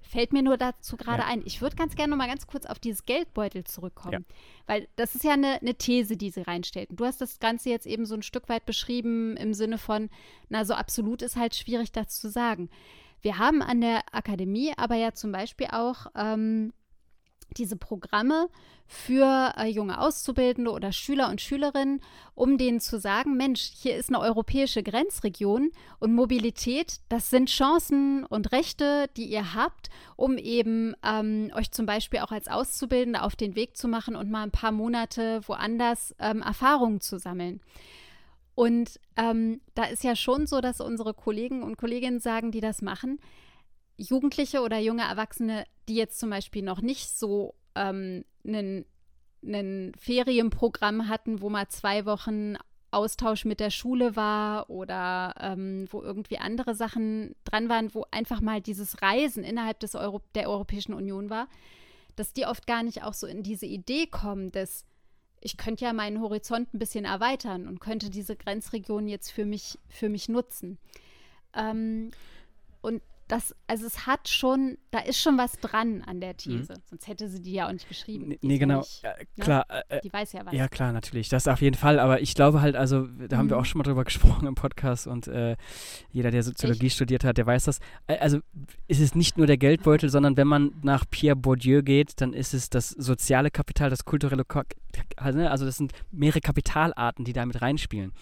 Fällt 0.00 0.32
mir 0.32 0.42
nur 0.42 0.56
dazu 0.56 0.96
gerade 0.96 1.22
ja. 1.22 1.28
ein. 1.28 1.42
Ich 1.46 1.62
würde 1.62 1.76
ganz 1.76 1.96
gerne 1.96 2.10
noch 2.10 2.18
mal 2.18 2.28
ganz 2.28 2.46
kurz 2.46 2.66
auf 2.66 2.78
dieses 2.78 3.06
Geldbeutel 3.06 3.64
zurückkommen. 3.64 4.26
Ja. 4.28 4.34
Weil 4.66 4.88
das 4.96 5.14
ist 5.14 5.24
ja 5.24 5.32
eine, 5.32 5.60
eine 5.60 5.74
These, 5.74 6.16
die 6.16 6.30
sie 6.30 6.42
reinstellt. 6.42 6.90
Und 6.90 7.00
du 7.00 7.06
hast 7.06 7.20
das 7.20 7.38
Ganze 7.40 7.70
jetzt 7.70 7.86
eben 7.86 8.04
so 8.04 8.14
ein 8.14 8.22
Stück 8.22 8.48
weit 8.48 8.66
beschrieben 8.66 9.36
im 9.36 9.54
Sinne 9.54 9.78
von, 9.78 10.10
na, 10.48 10.64
so 10.64 10.74
absolut 10.74 11.22
ist 11.22 11.36
halt 11.36 11.54
schwierig, 11.54 11.90
das 11.90 12.20
zu 12.20 12.28
sagen. 12.28 12.68
Wir 13.22 13.38
haben 13.38 13.62
an 13.62 13.80
der 13.80 14.02
Akademie 14.12 14.72
aber 14.76 14.96
ja 14.96 15.14
zum 15.14 15.32
Beispiel 15.32 15.68
auch 15.72 16.06
ähm, 16.14 16.74
diese 17.56 17.76
Programme 17.76 18.48
für 18.86 19.54
äh, 19.56 19.66
junge 19.66 19.98
Auszubildende 19.98 20.70
oder 20.70 20.92
Schüler 20.92 21.30
und 21.30 21.40
Schülerinnen, 21.40 22.00
um 22.34 22.58
denen 22.58 22.80
zu 22.80 22.98
sagen, 22.98 23.36
Mensch, 23.36 23.70
hier 23.80 23.96
ist 23.96 24.08
eine 24.08 24.20
europäische 24.20 24.82
Grenzregion 24.82 25.70
und 26.00 26.14
Mobilität, 26.14 27.00
das 27.08 27.30
sind 27.30 27.48
Chancen 27.48 28.24
und 28.24 28.52
Rechte, 28.52 29.08
die 29.16 29.26
ihr 29.26 29.54
habt, 29.54 29.88
um 30.16 30.36
eben 30.36 30.94
ähm, 31.02 31.50
euch 31.54 31.70
zum 31.70 31.86
Beispiel 31.86 32.20
auch 32.20 32.32
als 32.32 32.48
Auszubildende 32.48 33.22
auf 33.22 33.36
den 33.36 33.56
Weg 33.56 33.76
zu 33.76 33.88
machen 33.88 34.16
und 34.16 34.30
mal 34.30 34.42
ein 34.42 34.50
paar 34.50 34.72
Monate 34.72 35.40
woanders 35.46 36.14
ähm, 36.18 36.42
Erfahrungen 36.42 37.00
zu 37.00 37.18
sammeln. 37.18 37.60
Und 38.54 39.00
ähm, 39.16 39.60
da 39.74 39.84
ist 39.84 40.04
ja 40.04 40.14
schon 40.14 40.46
so, 40.46 40.60
dass 40.60 40.80
unsere 40.80 41.14
Kollegen 41.14 41.62
und 41.62 41.76
Kolleginnen 41.76 42.20
sagen, 42.20 42.52
die 42.52 42.60
das 42.60 42.82
machen, 42.82 43.18
Jugendliche 43.96 44.60
oder 44.60 44.78
junge 44.78 45.02
Erwachsene, 45.02 45.64
die 45.88 45.94
jetzt 45.94 46.18
zum 46.18 46.30
Beispiel 46.30 46.62
noch 46.62 46.80
nicht 46.80 47.10
so 47.10 47.54
ähm, 47.74 48.24
einen 48.44 49.92
Ferienprogramm 49.98 51.08
hatten, 51.08 51.40
wo 51.40 51.50
mal 51.50 51.68
zwei 51.68 52.06
Wochen 52.06 52.56
Austausch 52.90 53.44
mit 53.44 53.58
der 53.58 53.70
Schule 53.70 54.14
war 54.14 54.70
oder 54.70 55.34
ähm, 55.40 55.86
wo 55.90 56.00
irgendwie 56.00 56.38
andere 56.38 56.74
Sachen 56.74 57.34
dran 57.44 57.68
waren, 57.68 57.92
wo 57.92 58.06
einfach 58.12 58.40
mal 58.40 58.60
dieses 58.60 59.02
Reisen 59.02 59.42
innerhalb 59.42 59.80
des 59.80 59.96
Euro 59.96 60.22
der 60.36 60.48
Europäischen 60.48 60.94
Union 60.94 61.28
war, 61.28 61.48
dass 62.14 62.32
die 62.32 62.46
oft 62.46 62.66
gar 62.66 62.84
nicht 62.84 63.02
auch 63.02 63.14
so 63.14 63.26
in 63.26 63.42
diese 63.42 63.66
Idee 63.66 64.06
kommen, 64.06 64.52
dass 64.52 64.84
ich 65.40 65.56
könnte 65.56 65.84
ja 65.84 65.92
meinen 65.92 66.20
Horizont 66.20 66.72
ein 66.72 66.78
bisschen 66.78 67.04
erweitern 67.04 67.68
und 67.68 67.80
könnte 67.80 68.08
diese 68.08 68.36
Grenzregion 68.36 69.08
jetzt 69.08 69.30
für 69.30 69.44
mich, 69.44 69.78
für 69.88 70.08
mich 70.08 70.28
nutzen. 70.28 70.78
Ähm, 71.52 72.12
und 72.80 73.02
das, 73.28 73.54
also 73.66 73.86
es 73.86 74.06
hat 74.06 74.28
schon, 74.28 74.76
da 74.90 74.98
ist 74.98 75.20
schon 75.20 75.38
was 75.38 75.52
dran 75.52 76.02
an 76.02 76.20
der 76.20 76.32
mhm. 76.32 76.36
These. 76.36 76.72
Mhm. 76.74 76.82
Sonst 76.84 77.08
hätte 77.08 77.28
sie 77.28 77.40
die 77.40 77.52
ja 77.52 77.68
auch 77.68 77.72
nicht 77.72 77.88
geschrieben. 77.88 78.28
Nee, 78.28 78.38
nee 78.42 78.58
genau. 78.58 78.78
Nicht, 78.78 79.02
ja, 79.02 79.14
ne? 79.16 79.44
klar. 79.44 79.66
Äh, 79.88 80.00
die 80.02 80.12
weiß 80.12 80.32
ja 80.32 80.44
was. 80.44 80.52
Ja, 80.52 80.68
klar, 80.68 80.92
natürlich. 80.92 81.28
Das 81.28 81.48
auf 81.48 81.60
jeden 81.62 81.76
Fall. 81.76 81.98
Aber 81.98 82.20
ich 82.20 82.34
glaube 82.34 82.60
halt, 82.60 82.76
also, 82.76 83.06
da 83.06 83.36
haben 83.36 83.48
wir 83.48 83.56
mhm. 83.56 83.62
auch 83.62 83.64
schon 83.64 83.78
mal 83.78 83.84
drüber 83.84 84.04
gesprochen 84.04 84.46
im 84.46 84.54
Podcast 84.54 85.06
und 85.06 85.26
äh, 85.28 85.56
jeder, 86.10 86.30
der 86.30 86.42
Soziologie 86.42 86.86
Echt? 86.86 86.96
studiert 86.96 87.24
hat, 87.24 87.38
der 87.38 87.46
weiß 87.46 87.64
das. 87.64 87.80
Also, 88.06 88.40
ist 88.88 89.00
es 89.00 89.14
nicht 89.14 89.38
nur 89.38 89.46
der 89.46 89.56
Geldbeutel, 89.56 90.10
sondern 90.10 90.36
wenn 90.36 90.46
man 90.46 90.72
nach 90.82 91.04
Pierre 91.10 91.36
Bourdieu 91.36 91.82
geht, 91.82 92.20
dann 92.20 92.32
ist 92.32 92.54
es 92.54 92.70
das 92.70 92.90
soziale 92.90 93.50
Kapital, 93.50 93.90
das 93.90 94.04
kulturelle, 94.04 94.44
ne? 95.32 95.50
also 95.50 95.64
das 95.64 95.76
sind 95.76 95.92
mehrere 96.10 96.40
Kapitalarten, 96.40 97.24
die 97.24 97.32
da 97.32 97.46
mit 97.46 97.62
reinspielen 97.62 98.12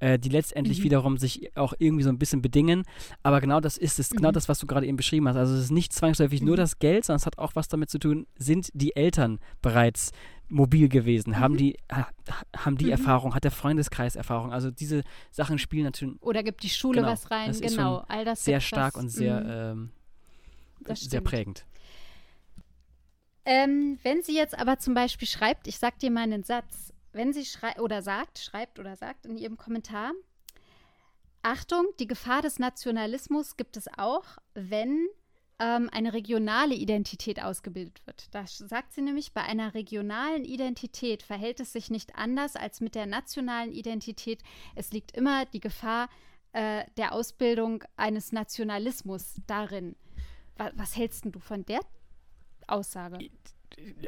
äh, 0.00 0.18
die 0.18 0.28
letztendlich 0.28 0.80
mhm. 0.80 0.84
wiederum 0.84 1.18
sich 1.18 1.56
auch 1.56 1.74
irgendwie 1.78 2.02
so 2.02 2.10
ein 2.10 2.18
bisschen 2.18 2.42
bedingen. 2.42 2.84
Aber 3.22 3.40
genau 3.40 3.60
das 3.60 3.76
ist 3.76 3.98
es, 3.98 4.10
genau 4.10 4.16
mhm. 4.18 4.20
genau 4.20 4.32
das, 4.32 4.48
was 4.48 4.58
du 4.58 4.66
gerade 4.66 4.86
eben 4.86 4.96
beschrieben 4.96 5.28
hast. 5.28 5.36
Also 5.36 5.54
es 5.54 5.64
ist 5.64 5.70
nicht 5.70 5.92
zwangsläufig 5.92 6.40
mhm. 6.40 6.48
nur 6.48 6.56
das 6.56 6.78
Geld, 6.78 7.04
sondern 7.04 7.18
es 7.18 7.26
hat 7.26 7.38
auch 7.38 7.54
was 7.54 7.68
damit 7.68 7.90
zu 7.90 7.98
tun, 7.98 8.26
sind 8.36 8.70
die 8.74 8.96
Eltern 8.96 9.38
bereits 9.62 10.12
mobil 10.50 10.88
gewesen? 10.88 11.38
Haben 11.38 11.54
mhm. 11.54 11.58
die, 11.58 11.78
ha, 11.90 12.08
haben 12.56 12.76
die 12.76 12.86
mhm. 12.86 12.92
Erfahrung? 12.92 13.34
Hat 13.34 13.44
der 13.44 13.50
Freundeskreis 13.50 14.16
Erfahrung? 14.16 14.52
Also 14.52 14.70
diese 14.70 15.02
Sachen 15.30 15.58
spielen 15.58 15.84
natürlich. 15.84 16.20
Oder 16.20 16.42
gibt 16.42 16.62
die 16.62 16.68
Schule 16.68 17.00
genau, 17.00 17.12
was 17.12 17.30
rein? 17.30 17.52
Genau, 17.52 18.04
all 18.08 18.24
das. 18.24 18.44
Sehr 18.44 18.60
stark 18.60 18.94
was, 18.94 19.02
und 19.02 19.08
sehr, 19.10 19.40
mhm. 19.40 19.90
ähm, 20.88 20.94
sehr 20.94 21.20
prägend. 21.20 21.64
Ähm, 23.44 23.98
wenn 24.02 24.22
sie 24.22 24.36
jetzt 24.36 24.58
aber 24.58 24.78
zum 24.78 24.94
Beispiel 24.94 25.26
schreibt, 25.26 25.66
ich 25.66 25.78
sag 25.78 25.98
dir 25.98 26.10
mal 26.10 26.22
einen 26.22 26.44
Satz, 26.44 26.92
wenn 27.12 27.32
sie 27.32 27.44
schreibt 27.44 27.80
oder 27.80 28.02
sagt, 28.02 28.38
schreibt 28.38 28.78
oder 28.78 28.96
sagt 28.96 29.26
in 29.26 29.36
ihrem 29.36 29.56
Kommentar, 29.56 30.12
Achtung, 31.42 31.86
die 31.98 32.06
Gefahr 32.06 32.42
des 32.42 32.58
Nationalismus 32.58 33.56
gibt 33.56 33.76
es 33.76 33.88
auch, 33.96 34.24
wenn 34.54 35.08
ähm, 35.58 35.88
eine 35.92 36.12
regionale 36.12 36.74
Identität 36.74 37.42
ausgebildet 37.42 38.06
wird. 38.06 38.34
Da 38.34 38.46
sagt 38.46 38.92
sie 38.92 39.02
nämlich, 39.02 39.32
bei 39.32 39.42
einer 39.42 39.74
regionalen 39.74 40.44
Identität 40.44 41.22
verhält 41.22 41.60
es 41.60 41.72
sich 41.72 41.90
nicht 41.90 42.16
anders 42.16 42.56
als 42.56 42.80
mit 42.80 42.94
der 42.94 43.06
nationalen 43.06 43.72
Identität. 43.72 44.42
Es 44.74 44.92
liegt 44.92 45.12
immer 45.12 45.46
die 45.46 45.60
Gefahr 45.60 46.08
äh, 46.52 46.84
der 46.96 47.12
Ausbildung 47.12 47.84
eines 47.96 48.32
Nationalismus 48.32 49.36
darin. 49.46 49.96
Was, 50.56 50.72
was 50.74 50.96
hältst 50.96 51.24
du 51.26 51.38
von 51.38 51.64
der 51.64 51.80
Aussage? 52.66 53.18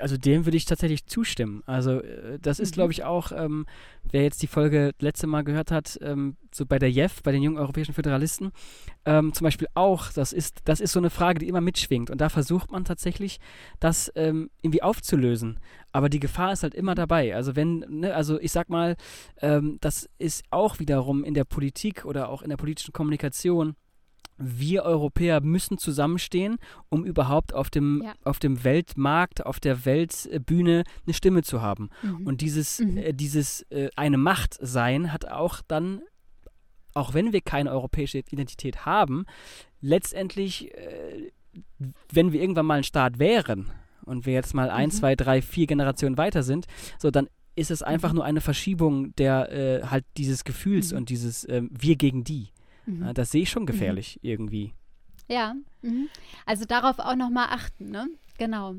Also 0.00 0.16
dem 0.16 0.44
würde 0.44 0.56
ich 0.56 0.64
tatsächlich 0.64 1.06
zustimmen. 1.06 1.62
Also 1.66 2.00
äh, 2.00 2.38
das 2.40 2.58
ist, 2.58 2.72
mhm. 2.72 2.74
glaube 2.74 2.92
ich, 2.92 3.04
auch, 3.04 3.32
ähm, 3.32 3.66
wer 4.10 4.22
jetzt 4.22 4.42
die 4.42 4.46
Folge 4.46 4.92
letzte 5.00 5.26
Mal 5.26 5.42
gehört 5.42 5.70
hat, 5.70 5.98
ähm, 6.02 6.36
so 6.52 6.66
bei 6.66 6.78
der 6.78 6.90
JEF, 6.90 7.22
bei 7.22 7.32
den 7.32 7.42
jungen 7.42 7.58
europäischen 7.58 7.94
Föderalisten, 7.94 8.52
ähm, 9.04 9.32
zum 9.32 9.44
Beispiel 9.44 9.68
auch, 9.74 10.12
das 10.12 10.32
ist, 10.32 10.60
das 10.64 10.80
ist 10.80 10.92
so 10.92 11.00
eine 11.00 11.10
Frage, 11.10 11.38
die 11.38 11.48
immer 11.48 11.60
mitschwingt. 11.60 12.10
Und 12.10 12.20
da 12.20 12.28
versucht 12.28 12.70
man 12.70 12.84
tatsächlich, 12.84 13.38
das 13.80 14.12
ähm, 14.14 14.50
irgendwie 14.62 14.82
aufzulösen. 14.82 15.58
Aber 15.92 16.08
die 16.08 16.20
Gefahr 16.20 16.52
ist 16.52 16.62
halt 16.62 16.74
immer 16.74 16.94
dabei. 16.94 17.34
Also 17.34 17.56
wenn, 17.56 17.84
ne, 17.88 18.14
also 18.14 18.38
ich 18.40 18.52
sag 18.52 18.68
mal, 18.68 18.96
ähm, 19.40 19.78
das 19.80 20.08
ist 20.18 20.44
auch 20.50 20.78
wiederum 20.78 21.24
in 21.24 21.34
der 21.34 21.44
Politik 21.44 22.04
oder 22.04 22.28
auch 22.28 22.42
in 22.42 22.50
der 22.50 22.56
politischen 22.56 22.92
Kommunikation 22.92 23.76
wir 24.44 24.84
Europäer 24.84 25.40
müssen 25.40 25.78
zusammenstehen, 25.78 26.58
um 26.88 27.04
überhaupt 27.04 27.54
auf 27.54 27.70
dem, 27.70 28.02
ja. 28.04 28.14
auf 28.24 28.38
dem 28.38 28.64
Weltmarkt, 28.64 29.46
auf 29.46 29.60
der 29.60 29.84
Weltbühne 29.84 30.84
eine 31.06 31.14
Stimme 31.14 31.42
zu 31.42 31.62
haben. 31.62 31.90
Mhm. 32.02 32.26
Und 32.26 32.40
dieses, 32.40 32.80
mhm. 32.80 32.96
äh, 32.98 33.12
dieses 33.12 33.62
äh, 33.70 33.90
eine 33.96 34.18
Macht 34.18 34.58
sein 34.60 35.12
hat 35.12 35.26
auch 35.26 35.60
dann, 35.66 36.02
auch 36.94 37.14
wenn 37.14 37.32
wir 37.32 37.40
keine 37.40 37.70
europäische 37.70 38.18
Identität 38.18 38.84
haben, 38.84 39.24
letztendlich, 39.80 40.74
äh, 40.74 41.30
wenn 42.12 42.32
wir 42.32 42.40
irgendwann 42.40 42.66
mal 42.66 42.78
ein 42.78 42.84
Staat 42.84 43.18
wären 43.18 43.70
und 44.04 44.26
wir 44.26 44.32
jetzt 44.32 44.54
mal 44.54 44.68
mhm. 44.68 44.74
ein, 44.76 44.90
zwei, 44.90 45.16
drei, 45.16 45.42
vier 45.42 45.66
Generationen 45.66 46.16
weiter 46.16 46.42
sind, 46.42 46.66
so 46.98 47.10
dann 47.10 47.28
ist 47.54 47.70
es 47.70 47.82
einfach 47.82 48.10
mhm. 48.10 48.16
nur 48.16 48.24
eine 48.24 48.40
Verschiebung 48.40 49.14
der 49.16 49.52
äh, 49.52 49.86
halt 49.86 50.04
dieses 50.16 50.44
Gefühls 50.44 50.92
mhm. 50.92 50.98
und 50.98 51.08
dieses 51.10 51.48
ähm, 51.48 51.70
wir 51.72 51.96
gegen 51.96 52.24
die. 52.24 52.48
Mhm. 52.86 53.02
Ja, 53.02 53.12
das 53.12 53.30
sehe 53.30 53.42
ich 53.42 53.50
schon 53.50 53.62
mhm. 53.62 53.66
gefährlich 53.66 54.18
mhm. 54.22 54.28
irgendwie. 54.28 54.74
Ja, 55.28 55.54
mhm. 55.82 56.08
also 56.46 56.64
darauf 56.64 56.98
auch 56.98 57.16
nochmal 57.16 57.48
achten, 57.50 57.90
ne? 57.90 58.08
Genau. 58.38 58.76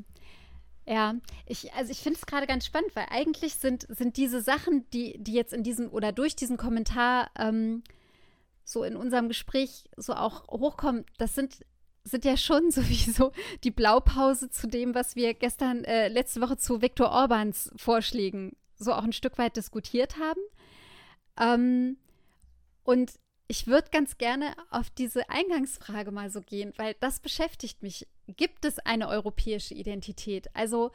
Ja, 0.85 1.15
ich, 1.45 1.73
also 1.73 1.91
ich 1.91 1.99
finde 1.99 2.19
es 2.19 2.25
gerade 2.25 2.45
ganz 2.45 2.65
spannend, 2.65 2.93
weil 2.95 3.05
eigentlich 3.09 3.55
sind, 3.55 3.87
sind 3.89 4.17
diese 4.17 4.41
Sachen, 4.41 4.85
die, 4.91 5.17
die 5.17 5.33
jetzt 5.33 5.53
in 5.53 5.63
diesem 5.63 5.89
oder 5.89 6.11
durch 6.11 6.35
diesen 6.35 6.57
Kommentar 6.57 7.31
ähm, 7.37 7.83
so 8.65 8.83
in 8.83 8.97
unserem 8.97 9.29
Gespräch 9.29 9.85
so 9.95 10.13
auch 10.13 10.47
hochkommen, 10.49 11.05
das 11.17 11.35
sind, 11.35 11.65
sind 12.03 12.25
ja 12.25 12.35
schon 12.35 12.71
sowieso 12.71 13.31
die 13.63 13.71
Blaupause 13.71 14.49
zu 14.49 14.67
dem, 14.67 14.93
was 14.93 15.15
wir 15.15 15.33
gestern, 15.33 15.85
äh, 15.85 16.09
letzte 16.09 16.41
Woche 16.41 16.57
zu 16.57 16.81
Viktor 16.81 17.11
Orbans 17.11 17.71
Vorschlägen 17.77 18.55
so 18.75 18.91
auch 18.93 19.03
ein 19.03 19.13
Stück 19.13 19.37
weit 19.37 19.55
diskutiert 19.55 20.17
haben. 20.19 20.41
Ähm, 21.39 21.97
und 22.83 23.13
ich 23.53 23.67
würde 23.67 23.87
ganz 23.91 24.17
gerne 24.17 24.55
auf 24.71 24.89
diese 24.89 25.29
Eingangsfrage 25.29 26.09
mal 26.09 26.31
so 26.31 26.41
gehen, 26.41 26.73
weil 26.77 26.95
das 26.99 27.19
beschäftigt 27.19 27.83
mich. 27.83 28.07
Gibt 28.25 28.65
es 28.65 28.79
eine 28.79 29.09
europäische 29.09 29.75
Identität? 29.75 30.47
Also 30.55 30.91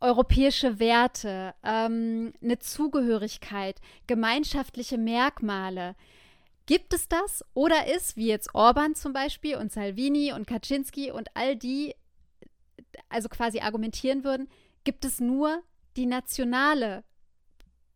europäische 0.00 0.78
Werte, 0.78 1.52
ähm, 1.64 2.32
eine 2.40 2.60
Zugehörigkeit, 2.60 3.80
gemeinschaftliche 4.06 4.96
Merkmale. 4.96 5.96
Gibt 6.66 6.94
es 6.94 7.08
das? 7.08 7.44
Oder 7.54 7.92
ist, 7.92 8.16
wie 8.16 8.28
jetzt 8.28 8.54
Orban 8.54 8.94
zum 8.94 9.12
Beispiel 9.12 9.56
und 9.56 9.72
Salvini 9.72 10.32
und 10.32 10.46
Kaczynski 10.46 11.10
und 11.10 11.28
all 11.34 11.56
die, 11.56 11.96
also 13.08 13.28
quasi 13.28 13.58
argumentieren 13.58 14.22
würden, 14.22 14.48
gibt 14.84 15.04
es 15.04 15.18
nur 15.18 15.60
die 15.96 16.06
nationale 16.06 17.02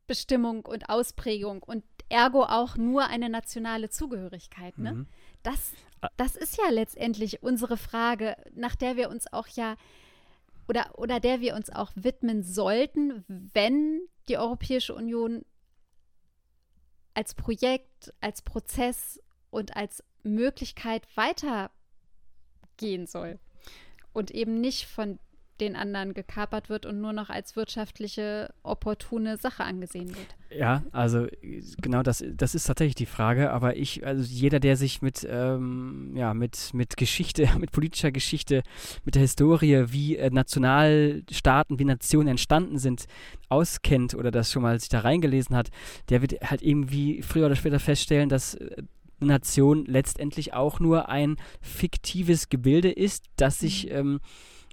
Bestimmung 0.09 0.67
und 0.67 0.89
Ausprägung 0.89 1.63
und 1.63 1.85
ergo 2.09 2.45
auch 2.45 2.77
nur 2.77 3.07
eine 3.07 3.29
nationale 3.29 3.91
Zugehörigkeit. 3.91 4.79
Ne? 4.79 4.93
Mhm. 4.93 5.07
Das, 5.43 5.73
das 6.17 6.37
ist 6.37 6.57
ja 6.59 6.71
letztendlich 6.71 7.43
unsere 7.43 7.77
Frage, 7.77 8.37
nach 8.55 8.77
der 8.77 8.97
wir 8.97 9.11
uns 9.11 9.33
auch 9.33 9.49
ja 9.49 9.77
oder, 10.69 10.99
oder 10.99 11.21
der 11.21 11.41
wir 11.41 11.55
uns 11.55 11.71
auch 11.71 11.93
widmen 11.95 12.43
sollten, 12.43 13.25
wenn 13.55 14.03
die 14.29 14.37
Europäische 14.37 14.95
Union 14.95 15.45
als 17.15 17.35
Projekt, 17.35 18.13
als 18.21 18.43
Prozess 18.43 19.21
und 19.51 19.77
als 19.77 20.05
Möglichkeit 20.23 21.07
weitergehen 21.17 23.07
soll 23.07 23.39
und 24.13 24.31
eben 24.31 24.61
nicht 24.61 24.87
von 24.87 25.19
den 25.61 25.77
anderen 25.77 26.15
gekapert 26.15 26.69
wird 26.69 26.87
und 26.87 27.01
nur 27.01 27.13
noch 27.13 27.31
als 27.31 27.57
wirtschaftliche, 27.57 28.53
opportune 28.63 29.37
Sache 29.37 29.65
angesehen 29.65 30.09
wird. 30.09 30.37
Ja, 30.51 30.83
also 30.93 31.27
genau 31.83 32.03
das, 32.03 32.25
das 32.35 32.55
ist 32.55 32.65
tatsächlich 32.65 32.95
die 32.95 33.07
Frage, 33.07 33.51
aber 33.51 33.77
ich, 33.77 34.07
also 34.07 34.23
jeder, 34.23 34.61
der 34.61 34.77
sich 34.77 35.03
mit, 35.03 35.27
ähm, 35.31 36.13
ja, 36.15 36.33
mit, 36.33 36.73
mit 36.73 36.97
Geschichte, 36.97 37.49
mit 37.59 37.73
politischer 37.73 38.13
Geschichte, 38.13 38.63
mit 39.05 39.15
der 39.15 39.23
Historie, 39.23 39.87
wie 39.89 40.17
äh, 40.17 40.31
Nationalstaaten, 40.31 41.79
wie 41.79 41.85
Nationen 41.85 42.29
entstanden 42.29 42.79
sind, 42.79 43.07
auskennt 43.49 44.15
oder 44.15 44.31
das 44.31 44.51
schon 44.53 44.63
mal 44.63 44.79
sich 44.79 44.89
da 44.89 45.01
reingelesen 45.01 45.55
hat, 45.57 45.71
der 46.09 46.23
wird 46.23 46.35
halt 46.43 46.63
irgendwie 46.63 47.23
früher 47.23 47.47
oder 47.47 47.57
später 47.57 47.79
feststellen, 47.79 48.29
dass 48.29 48.55
äh, 48.55 48.83
Nation 49.21 49.85
letztendlich 49.87 50.55
auch 50.55 50.81
nur 50.81 51.09
ein 51.09 51.37
fiktives 51.61 52.49
Gebilde 52.49 52.91
ist, 52.91 53.25
das 53.37 53.59
sich, 53.59 53.87
mhm. 53.87 53.93
ähm, 53.93 54.21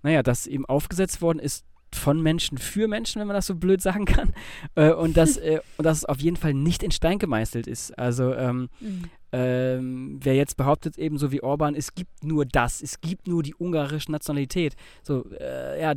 naja, 0.06 0.22
das 0.22 0.46
eben 0.46 0.65
aufgesetzt 0.68 1.22
worden 1.22 1.39
ist 1.39 1.65
von 1.91 2.22
Menschen 2.22 2.58
für 2.58 2.88
Menschen, 2.88 3.20
wenn 3.20 3.28
man 3.28 3.36
das 3.36 3.48
so 3.48 3.56
blöd 3.56 3.82
sagen 3.82 4.06
kann. 4.06 4.34
Äh, 4.76 4.91
und, 4.91 5.15
das, 5.15 5.38
äh, 5.38 5.62
und 5.78 5.86
das 5.86 6.04
auf 6.04 6.20
jeden 6.20 6.36
Fall 6.36 6.54
nicht 6.54 6.84
in 6.84 6.91
Stein 6.91 7.18
gemeißelt 7.18 7.65
ist. 7.65 7.98
Also 7.98 8.34
ähm, 8.34 8.68
mhm. 8.82 9.04
ähm, 9.32 10.20
wer 10.22 10.36
jetzt 10.36 10.58
behauptet, 10.58 10.98
ebenso 10.98 11.32
wie 11.32 11.41
Orban, 11.41 11.76
es 11.76 11.96
gibt 11.96 12.24
nur 12.24 12.46
das, 12.46 12.82
es 12.82 13.00
gibt 13.00 13.28
nur 13.28 13.41
die 13.41 13.56
ungarische 13.56 14.12
Nationalität, 14.12 14.76
so, 15.02 15.26
äh, 15.39 15.82
ja, 15.82 15.94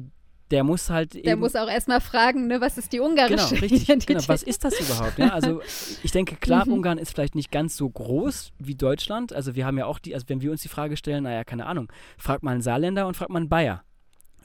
der 0.51 0.64
muss 0.64 0.90
halt 0.90 1.14
Der 1.25 1.37
muss 1.37 1.57
auch 1.57 1.68
erstmal 1.68 2.01
fragen, 2.01 2.47
ne, 2.47 2.61
was 2.61 2.79
ist 2.79 2.92
die 2.92 3.01
ungarische 3.01 3.49
genau, 3.49 3.61
richtig, 3.61 3.83
Identität? 3.83 4.16
Genau, 4.18 4.29
was 4.29 4.42
ist 4.44 4.64
das 4.64 4.79
überhaupt? 4.79 5.18
Ja, 5.18 5.31
also 5.31 5.61
ich 6.03 6.12
denke, 6.12 6.37
klar, 6.37 6.66
mhm. 6.66 6.75
Ungarn 6.75 6.99
ist 6.99 7.12
vielleicht 7.12 7.35
nicht 7.35 7.51
ganz 7.51 7.77
so 7.77 7.88
groß 7.88 8.53
wie 8.59 8.77
Deutschland. 8.77 9.33
Also 9.33 9.57
wir 9.57 9.66
haben 9.66 9.77
ja 9.77 9.87
auch 9.87 9.99
die, 9.99 10.14
also 10.14 10.29
wenn 10.29 10.40
wir 10.40 10.53
uns 10.53 10.62
die 10.62 10.68
Frage 10.68 10.97
stellen, 10.97 11.25
naja, 11.25 11.42
keine 11.42 11.66
Ahnung, 11.66 11.90
fragt 12.16 12.44
mal 12.44 12.53
einen 12.53 12.62
Saarländer 12.62 13.07
und 13.07 13.16
fragt 13.16 13.31
mal 13.31 13.40
einen 13.40 13.49
Bayer 13.49 13.83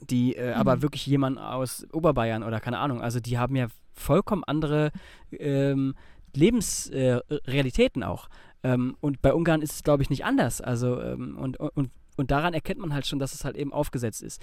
die 0.00 0.36
äh, 0.36 0.54
mhm. 0.54 0.60
aber 0.60 0.82
wirklich 0.82 1.06
jemand 1.06 1.38
aus 1.38 1.86
Oberbayern 1.92 2.42
oder 2.42 2.60
keine 2.60 2.78
Ahnung, 2.78 3.00
also 3.00 3.20
die 3.20 3.38
haben 3.38 3.56
ja 3.56 3.68
vollkommen 3.92 4.44
andere 4.44 4.90
ähm, 5.32 5.94
Lebensrealitäten 6.34 8.02
äh, 8.02 8.06
auch. 8.06 8.28
Ähm, 8.62 8.96
und 9.00 9.22
bei 9.22 9.32
Ungarn 9.32 9.62
ist 9.62 9.72
es, 9.72 9.82
glaube 9.82 10.02
ich, 10.02 10.10
nicht 10.10 10.24
anders. 10.24 10.60
Also, 10.60 11.00
ähm, 11.00 11.36
und, 11.38 11.58
und, 11.58 11.90
und 12.16 12.30
daran 12.30 12.54
erkennt 12.54 12.80
man 12.80 12.92
halt 12.92 13.06
schon, 13.06 13.18
dass 13.18 13.34
es 13.34 13.44
halt 13.44 13.56
eben 13.56 13.72
aufgesetzt 13.72 14.22
ist 14.22 14.42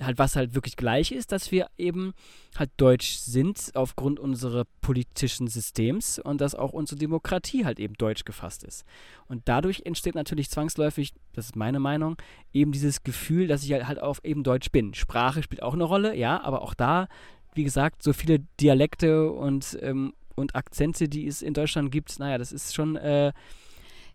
halt 0.00 0.18
was 0.18 0.36
halt 0.36 0.54
wirklich 0.54 0.76
gleich 0.76 1.12
ist, 1.12 1.32
dass 1.32 1.50
wir 1.50 1.68
eben 1.78 2.12
halt 2.56 2.70
deutsch 2.76 3.16
sind 3.16 3.70
aufgrund 3.74 4.20
unseres 4.20 4.66
politischen 4.80 5.48
Systems 5.48 6.18
und 6.18 6.40
dass 6.40 6.54
auch 6.54 6.72
unsere 6.72 6.98
Demokratie 6.98 7.64
halt 7.64 7.80
eben 7.80 7.94
deutsch 7.94 8.24
gefasst 8.24 8.64
ist. 8.64 8.84
Und 9.26 9.42
dadurch 9.46 9.82
entsteht 9.84 10.14
natürlich 10.14 10.50
zwangsläufig, 10.50 11.14
das 11.32 11.46
ist 11.46 11.56
meine 11.56 11.80
Meinung, 11.80 12.16
eben 12.52 12.72
dieses 12.72 13.02
Gefühl, 13.02 13.46
dass 13.46 13.64
ich 13.64 13.72
halt, 13.72 13.88
halt 13.88 14.00
auch 14.02 14.18
eben 14.22 14.42
deutsch 14.42 14.70
bin. 14.70 14.94
Sprache 14.94 15.42
spielt 15.42 15.62
auch 15.62 15.74
eine 15.74 15.84
Rolle, 15.84 16.14
ja, 16.14 16.42
aber 16.42 16.62
auch 16.62 16.74
da, 16.74 17.08
wie 17.54 17.64
gesagt, 17.64 18.02
so 18.02 18.12
viele 18.12 18.40
Dialekte 18.60 19.30
und, 19.30 19.78
ähm, 19.80 20.12
und 20.34 20.54
Akzente, 20.54 21.08
die 21.08 21.26
es 21.26 21.40
in 21.40 21.54
Deutschland 21.54 21.90
gibt, 21.90 22.18
naja, 22.18 22.36
das 22.36 22.52
ist 22.52 22.74
schon 22.74 22.96
äh, 22.96 23.32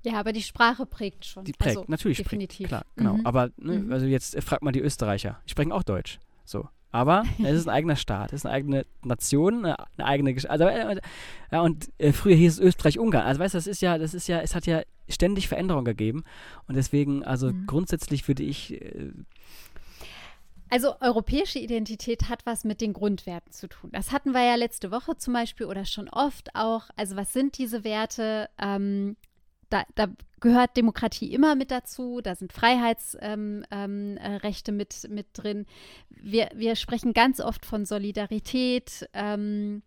ja, 0.03 0.13
aber 0.13 0.33
die 0.33 0.41
Sprache 0.41 0.85
prägt 0.85 1.25
schon. 1.25 1.43
Die 1.45 1.53
prägt, 1.53 1.77
also, 1.77 1.85
natürlich 1.87 2.17
definitiv. 2.17 2.69
prägt, 2.69 2.69
klar, 2.69 2.85
genau. 2.95 3.17
Mhm. 3.17 3.25
Aber 3.25 3.49
ne, 3.57 3.79
mhm. 3.79 3.91
also 3.91 4.05
jetzt 4.05 4.35
äh, 4.35 4.41
fragt 4.41 4.63
mal 4.63 4.71
die 4.71 4.79
Österreicher. 4.79 5.39
Die 5.45 5.51
sprechen 5.51 5.71
auch 5.71 5.83
Deutsch. 5.83 6.19
So. 6.43 6.67
Aber 6.91 7.23
es 7.39 7.53
ist 7.53 7.67
ein 7.67 7.75
eigener 7.75 7.95
Staat, 7.95 8.33
es 8.33 8.41
ist 8.41 8.45
eine 8.45 8.55
eigene 8.55 8.85
Nation, 9.03 9.65
eine, 9.65 9.79
eine 9.97 10.07
eigene 10.07 10.33
Gesch 10.33 10.45
also 10.45 10.65
äh, 10.65 10.99
ja, 11.51 11.61
und 11.61 11.89
äh, 11.97 12.11
früher 12.11 12.35
hieß 12.35 12.53
es 12.53 12.59
Österreich-Ungarn. 12.59 13.25
Also 13.25 13.39
weißt 13.39 13.53
du, 13.53 13.57
das 13.57 13.67
ist 13.67 13.81
ja, 13.81 13.97
das 13.97 14.13
ist 14.13 14.27
ja, 14.27 14.41
es 14.41 14.55
hat 14.55 14.65
ja 14.65 14.81
ständig 15.07 15.47
Veränderungen 15.47 15.85
gegeben. 15.85 16.23
Und 16.67 16.75
deswegen, 16.75 17.23
also 17.23 17.51
mhm. 17.51 17.67
grundsätzlich 17.67 18.27
würde 18.27 18.43
ich 18.43 18.81
äh, 18.81 19.11
also 20.71 20.95
europäische 21.01 21.59
Identität 21.59 22.29
hat 22.29 22.45
was 22.45 22.63
mit 22.63 22.79
den 22.79 22.93
Grundwerten 22.93 23.51
zu 23.51 23.67
tun. 23.67 23.89
Das 23.91 24.13
hatten 24.13 24.31
wir 24.31 24.41
ja 24.41 24.55
letzte 24.55 24.89
Woche 24.89 25.17
zum 25.17 25.33
Beispiel 25.33 25.65
oder 25.65 25.83
schon 25.83 26.07
oft 26.07 26.55
auch. 26.55 26.85
Also 26.95 27.17
was 27.17 27.33
sind 27.33 27.57
diese 27.57 27.83
Werte? 27.83 28.49
Ähm, 28.57 29.17
da, 29.71 29.83
da, 29.95 30.07
gehört 30.39 30.75
Demokratie 30.75 31.33
immer 31.33 31.55
mit 31.55 31.69
dazu, 31.69 32.19
da 32.19 32.33
sind 32.33 32.51
Freiheitsrechte 32.51 33.19
ähm, 33.21 33.63
ähm, 33.69 34.17
äh, 34.17 34.71
mit, 34.71 35.07
mit 35.09 35.27
drin. 35.33 35.67
Wir, 36.09 36.49
wir 36.55 36.75
sprechen 36.75 37.13
ganz 37.13 37.39
oft 37.39 37.65
von 37.65 37.85
Solidarität. 37.85 39.07
Ähm, 39.13 39.83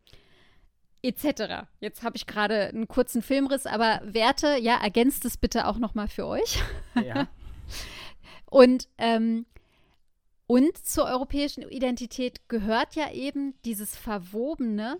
etc. 1.02 1.66
Jetzt 1.80 2.02
habe 2.02 2.16
ich 2.16 2.26
gerade 2.26 2.68
einen 2.68 2.88
kurzen 2.88 3.20
Filmriss, 3.20 3.66
aber 3.66 4.00
Werte, 4.04 4.56
ja, 4.58 4.76
ergänzt 4.82 5.24
es 5.24 5.36
bitte 5.36 5.66
auch 5.66 5.78
nochmal 5.78 6.08
für 6.08 6.26
euch. 6.26 6.62
Ja. 7.04 7.26
und, 8.50 8.88
ähm, 8.96 9.44
und 10.46 10.78
zur 10.78 11.06
europäischen 11.06 11.62
Identität 11.62 12.48
gehört 12.48 12.94
ja 12.94 13.10
eben 13.10 13.54
dieses 13.64 13.96
Verwobene 13.96 14.98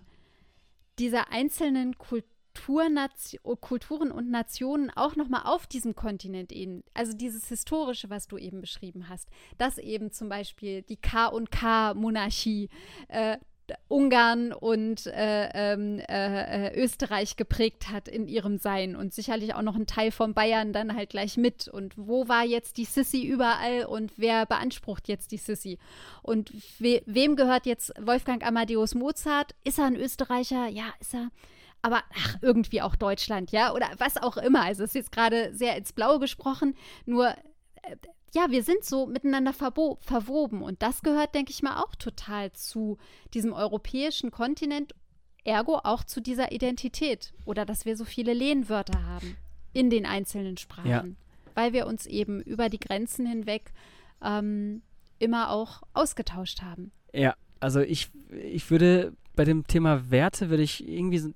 dieser 0.99 1.31
einzelnen 1.31 1.97
Kulturen 1.97 2.34
Kulturen 2.55 4.11
und 4.11 4.29
Nationen 4.29 4.89
auch 4.89 5.15
nochmal 5.15 5.43
auf 5.45 5.67
diesem 5.67 5.95
Kontinent 5.95 6.51
eben, 6.51 6.83
also 6.93 7.13
dieses 7.13 7.47
Historische, 7.47 8.09
was 8.09 8.27
du 8.27 8.37
eben 8.37 8.61
beschrieben 8.61 9.09
hast, 9.09 9.29
dass 9.57 9.77
eben 9.77 10.11
zum 10.11 10.29
Beispiel 10.29 10.81
die 10.81 10.97
K&K-Monarchie 10.97 12.69
äh, 13.09 13.37
Ungarn 13.87 14.53
und 14.53 15.07
äh, 15.07 15.49
ähm, 15.53 15.99
äh, 15.99 16.67
äh, 16.67 16.79
Österreich 16.79 17.35
geprägt 17.35 17.89
hat 17.89 18.07
in 18.07 18.27
ihrem 18.27 18.57
Sein 18.57 18.95
und 18.95 19.13
sicherlich 19.13 19.55
auch 19.55 19.61
noch 19.61 19.75
ein 19.75 19.87
Teil 19.87 20.11
von 20.11 20.33
Bayern 20.33 20.73
dann 20.73 20.95
halt 20.95 21.09
gleich 21.09 21.37
mit. 21.37 21.67
Und 21.67 21.93
wo 21.97 22.27
war 22.27 22.43
jetzt 22.43 22.77
die 22.77 22.85
Sissi 22.85 23.23
überall 23.23 23.85
und 23.85 24.13
wer 24.17 24.45
beansprucht 24.45 25.07
jetzt 25.07 25.31
die 25.31 25.37
Sissi? 25.37 25.79
Und 26.21 26.51
we 26.79 27.01
wem 27.05 27.35
gehört 27.35 27.65
jetzt 27.65 27.91
Wolfgang 27.99 28.45
Amadeus 28.45 28.95
Mozart? 28.95 29.55
Ist 29.63 29.79
er 29.79 29.85
ein 29.85 29.95
Österreicher? 29.95 30.67
Ja, 30.67 30.93
ist 30.99 31.15
er 31.15 31.31
aber 31.85 32.01
ach, 32.15 32.37
irgendwie 32.41 32.81
auch 32.81 32.95
Deutschland, 32.95 33.51
ja, 33.51 33.71
oder 33.71 33.91
was 33.99 34.17
auch 34.17 34.37
immer. 34.37 34.63
Also 34.63 34.83
es 34.83 34.89
ist 34.89 34.95
jetzt 34.95 35.11
gerade 35.11 35.53
sehr 35.53 35.77
ins 35.77 35.93
Blaue 35.93 36.19
gesprochen, 36.19 36.75
nur 37.05 37.27
äh, 37.27 37.95
ja, 38.33 38.47
wir 38.49 38.63
sind 38.63 38.83
so 38.83 39.05
miteinander 39.05 39.53
verwoben 39.53 40.63
und 40.63 40.81
das 40.81 41.03
gehört, 41.03 41.35
denke 41.35 41.51
ich 41.51 41.61
mal, 41.61 41.79
auch 41.83 41.93
total 41.95 42.51
zu 42.53 42.97
diesem 43.35 43.53
europäischen 43.53 44.31
Kontinent, 44.31 44.95
ergo 45.43 45.79
auch 45.83 46.03
zu 46.03 46.21
dieser 46.21 46.51
Identität 46.51 47.33
oder 47.45 47.65
dass 47.65 47.85
wir 47.85 47.95
so 47.95 48.03
viele 48.03 48.33
Lehnwörter 48.33 49.05
haben 49.05 49.37
in 49.71 49.91
den 49.91 50.07
einzelnen 50.07 50.57
Sprachen, 50.57 50.89
ja. 50.89 51.05
weil 51.53 51.71
wir 51.71 51.85
uns 51.85 52.07
eben 52.07 52.41
über 52.41 52.67
die 52.67 52.79
Grenzen 52.79 53.27
hinweg 53.27 53.71
ähm, 54.23 54.81
immer 55.19 55.51
auch 55.51 55.83
ausgetauscht 55.93 56.63
haben. 56.63 56.91
Ja, 57.13 57.35
also 57.59 57.79
ich, 57.79 58.09
ich 58.31 58.71
würde 58.71 59.13
bei 59.35 59.43
dem 59.43 59.67
Thema 59.67 60.09
Werte 60.09 60.49
würde 60.49 60.63
ich 60.63 60.87
irgendwie, 60.87 61.33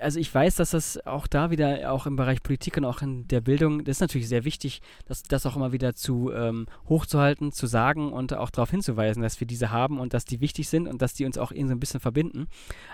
also 0.00 0.18
ich 0.18 0.34
weiß, 0.34 0.56
dass 0.56 0.70
das 0.70 1.04
auch 1.06 1.26
da 1.26 1.50
wieder, 1.50 1.92
auch 1.92 2.06
im 2.06 2.16
Bereich 2.16 2.42
Politik 2.42 2.76
und 2.76 2.84
auch 2.84 3.02
in 3.02 3.28
der 3.28 3.40
Bildung, 3.40 3.84
das 3.84 3.96
ist 3.96 4.00
natürlich 4.00 4.28
sehr 4.28 4.44
wichtig, 4.44 4.80
das, 5.06 5.22
das 5.22 5.46
auch 5.46 5.56
immer 5.56 5.72
wieder 5.72 5.94
zu 5.94 6.32
ähm, 6.32 6.66
hochzuhalten, 6.88 7.52
zu 7.52 7.66
sagen 7.66 8.12
und 8.12 8.34
auch 8.34 8.50
darauf 8.50 8.70
hinzuweisen, 8.70 9.22
dass 9.22 9.40
wir 9.40 9.46
diese 9.46 9.70
haben 9.70 9.98
und 9.98 10.14
dass 10.14 10.24
die 10.24 10.40
wichtig 10.40 10.68
sind 10.68 10.88
und 10.88 11.02
dass 11.02 11.14
die 11.14 11.24
uns 11.24 11.38
auch 11.38 11.52
irgendwie 11.52 11.68
so 11.68 11.74
ein 11.74 11.80
bisschen 11.80 12.00
verbinden. 12.00 12.48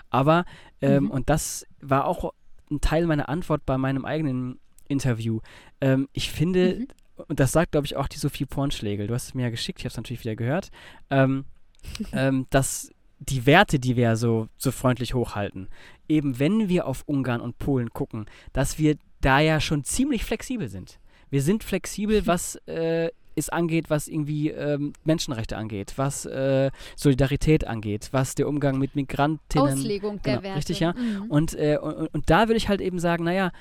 Aber, 0.09 0.45
ähm, 0.81 1.05
mhm. 1.05 1.11
und 1.11 1.29
das 1.29 1.65
war 1.81 2.05
auch 2.05 2.33
ein 2.69 2.81
Teil 2.81 3.07
meiner 3.07 3.29
Antwort 3.29 3.65
bei 3.65 3.77
meinem 3.77 4.05
eigenen 4.05 4.59
Interview. 4.87 5.39
Ähm, 5.81 6.07
ich 6.13 6.31
finde, 6.31 6.75
mhm. 6.79 6.87
und 7.27 7.39
das 7.39 7.51
sagt, 7.51 7.71
glaube 7.71 7.85
ich, 7.85 7.95
auch 7.95 8.07
die 8.07 8.17
Sophie 8.17 8.45
Pornschlegel, 8.45 9.07
du 9.07 9.13
hast 9.13 9.27
es 9.27 9.33
mir 9.33 9.43
ja 9.43 9.49
geschickt, 9.49 9.79
ich 9.79 9.85
habe 9.85 9.91
es 9.91 9.97
natürlich 9.97 10.23
wieder 10.23 10.35
gehört, 10.35 10.69
ähm, 11.09 11.45
ähm, 12.11 12.47
dass 12.49 12.91
die 13.19 13.45
Werte, 13.45 13.79
die 13.79 13.95
wir 13.95 14.15
so, 14.15 14.47
so 14.57 14.71
freundlich 14.71 15.13
hochhalten, 15.13 15.67
eben 16.07 16.39
wenn 16.39 16.69
wir 16.69 16.87
auf 16.87 17.03
Ungarn 17.05 17.41
und 17.41 17.57
Polen 17.57 17.89
gucken, 17.91 18.25
dass 18.53 18.77
wir 18.77 18.97
da 19.21 19.39
ja 19.39 19.59
schon 19.59 19.83
ziemlich 19.83 20.23
flexibel 20.23 20.69
sind. 20.69 20.99
Wir 21.29 21.41
sind 21.41 21.63
flexibel, 21.63 22.25
was 22.27 22.55
äh, 22.67 23.09
es 23.35 23.49
angeht, 23.49 23.89
was 23.89 24.07
irgendwie 24.07 24.49
ähm, 24.49 24.93
Menschenrechte 25.03 25.57
angeht, 25.57 25.93
was 25.95 26.25
äh, 26.25 26.71
Solidarität 26.95 27.67
angeht, 27.67 28.09
was 28.11 28.35
der 28.35 28.47
Umgang 28.47 28.77
mit 28.77 28.95
Migrantinnen. 28.95 29.73
Auslegung 29.73 30.19
genau, 30.21 30.37
der 30.37 30.43
Werte. 30.43 30.57
Richtig, 30.57 30.79
ja. 30.79 30.93
Mhm. 30.93 31.25
Und, 31.29 31.53
äh, 31.55 31.77
und, 31.77 32.07
und 32.13 32.29
da 32.29 32.47
würde 32.47 32.57
ich 32.57 32.69
halt 32.69 32.81
eben 32.81 32.99
sagen, 32.99 33.23
naja, 33.23 33.51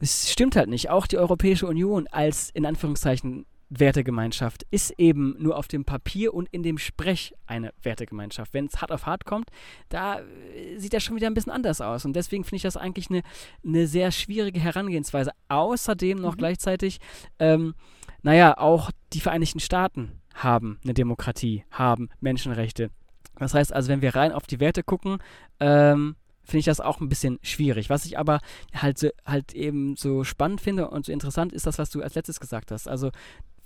es 0.00 0.30
stimmt 0.30 0.56
halt 0.56 0.68
nicht. 0.68 0.88
Auch 0.88 1.06
die 1.06 1.18
Europäische 1.18 1.66
Union 1.66 2.06
als 2.10 2.50
in 2.50 2.64
Anführungszeichen 2.64 3.44
Wertegemeinschaft 3.70 4.66
ist 4.70 4.90
eben 4.98 5.36
nur 5.38 5.56
auf 5.56 5.68
dem 5.68 5.84
Papier 5.84 6.34
und 6.34 6.48
in 6.50 6.62
dem 6.62 6.76
Sprech 6.76 7.34
eine 7.46 7.72
Wertegemeinschaft. 7.82 8.52
Wenn 8.52 8.66
es 8.66 8.80
hart 8.80 8.90
auf 8.90 9.06
hart 9.06 9.24
kommt, 9.24 9.48
da 9.88 10.20
äh, 10.20 10.76
sieht 10.76 10.92
das 10.92 11.02
schon 11.02 11.16
wieder 11.16 11.28
ein 11.28 11.34
bisschen 11.34 11.52
anders 11.52 11.80
aus. 11.80 12.04
Und 12.04 12.14
deswegen 12.14 12.44
finde 12.44 12.56
ich 12.56 12.62
das 12.62 12.76
eigentlich 12.76 13.10
eine, 13.10 13.22
eine 13.64 13.86
sehr 13.86 14.10
schwierige 14.10 14.60
Herangehensweise. 14.60 15.30
Außerdem 15.48 16.18
noch 16.18 16.34
mhm. 16.34 16.38
gleichzeitig, 16.38 16.98
ähm, 17.38 17.74
naja, 18.22 18.58
auch 18.58 18.90
die 19.12 19.20
Vereinigten 19.20 19.60
Staaten 19.60 20.20
haben 20.34 20.80
eine 20.82 20.94
Demokratie, 20.94 21.64
haben 21.70 22.10
Menschenrechte. 22.20 22.90
Das 23.38 23.54
heißt 23.54 23.72
also, 23.72 23.88
wenn 23.88 24.02
wir 24.02 24.14
rein 24.14 24.32
auf 24.32 24.46
die 24.46 24.60
Werte 24.60 24.82
gucken, 24.82 25.18
ähm, 25.60 26.16
finde 26.50 26.58
ich 26.60 26.64
das 26.66 26.80
auch 26.80 27.00
ein 27.00 27.08
bisschen 27.08 27.38
schwierig. 27.42 27.88
Was 27.88 28.04
ich 28.04 28.18
aber 28.18 28.40
halt, 28.74 29.14
halt 29.24 29.54
eben 29.54 29.96
so 29.96 30.24
spannend 30.24 30.60
finde 30.60 30.88
und 30.88 31.06
so 31.06 31.12
interessant 31.12 31.52
ist 31.52 31.66
das, 31.66 31.78
was 31.78 31.90
du 31.90 32.02
als 32.02 32.14
letztes 32.14 32.40
gesagt 32.40 32.70
hast. 32.70 32.88
Also 32.88 33.10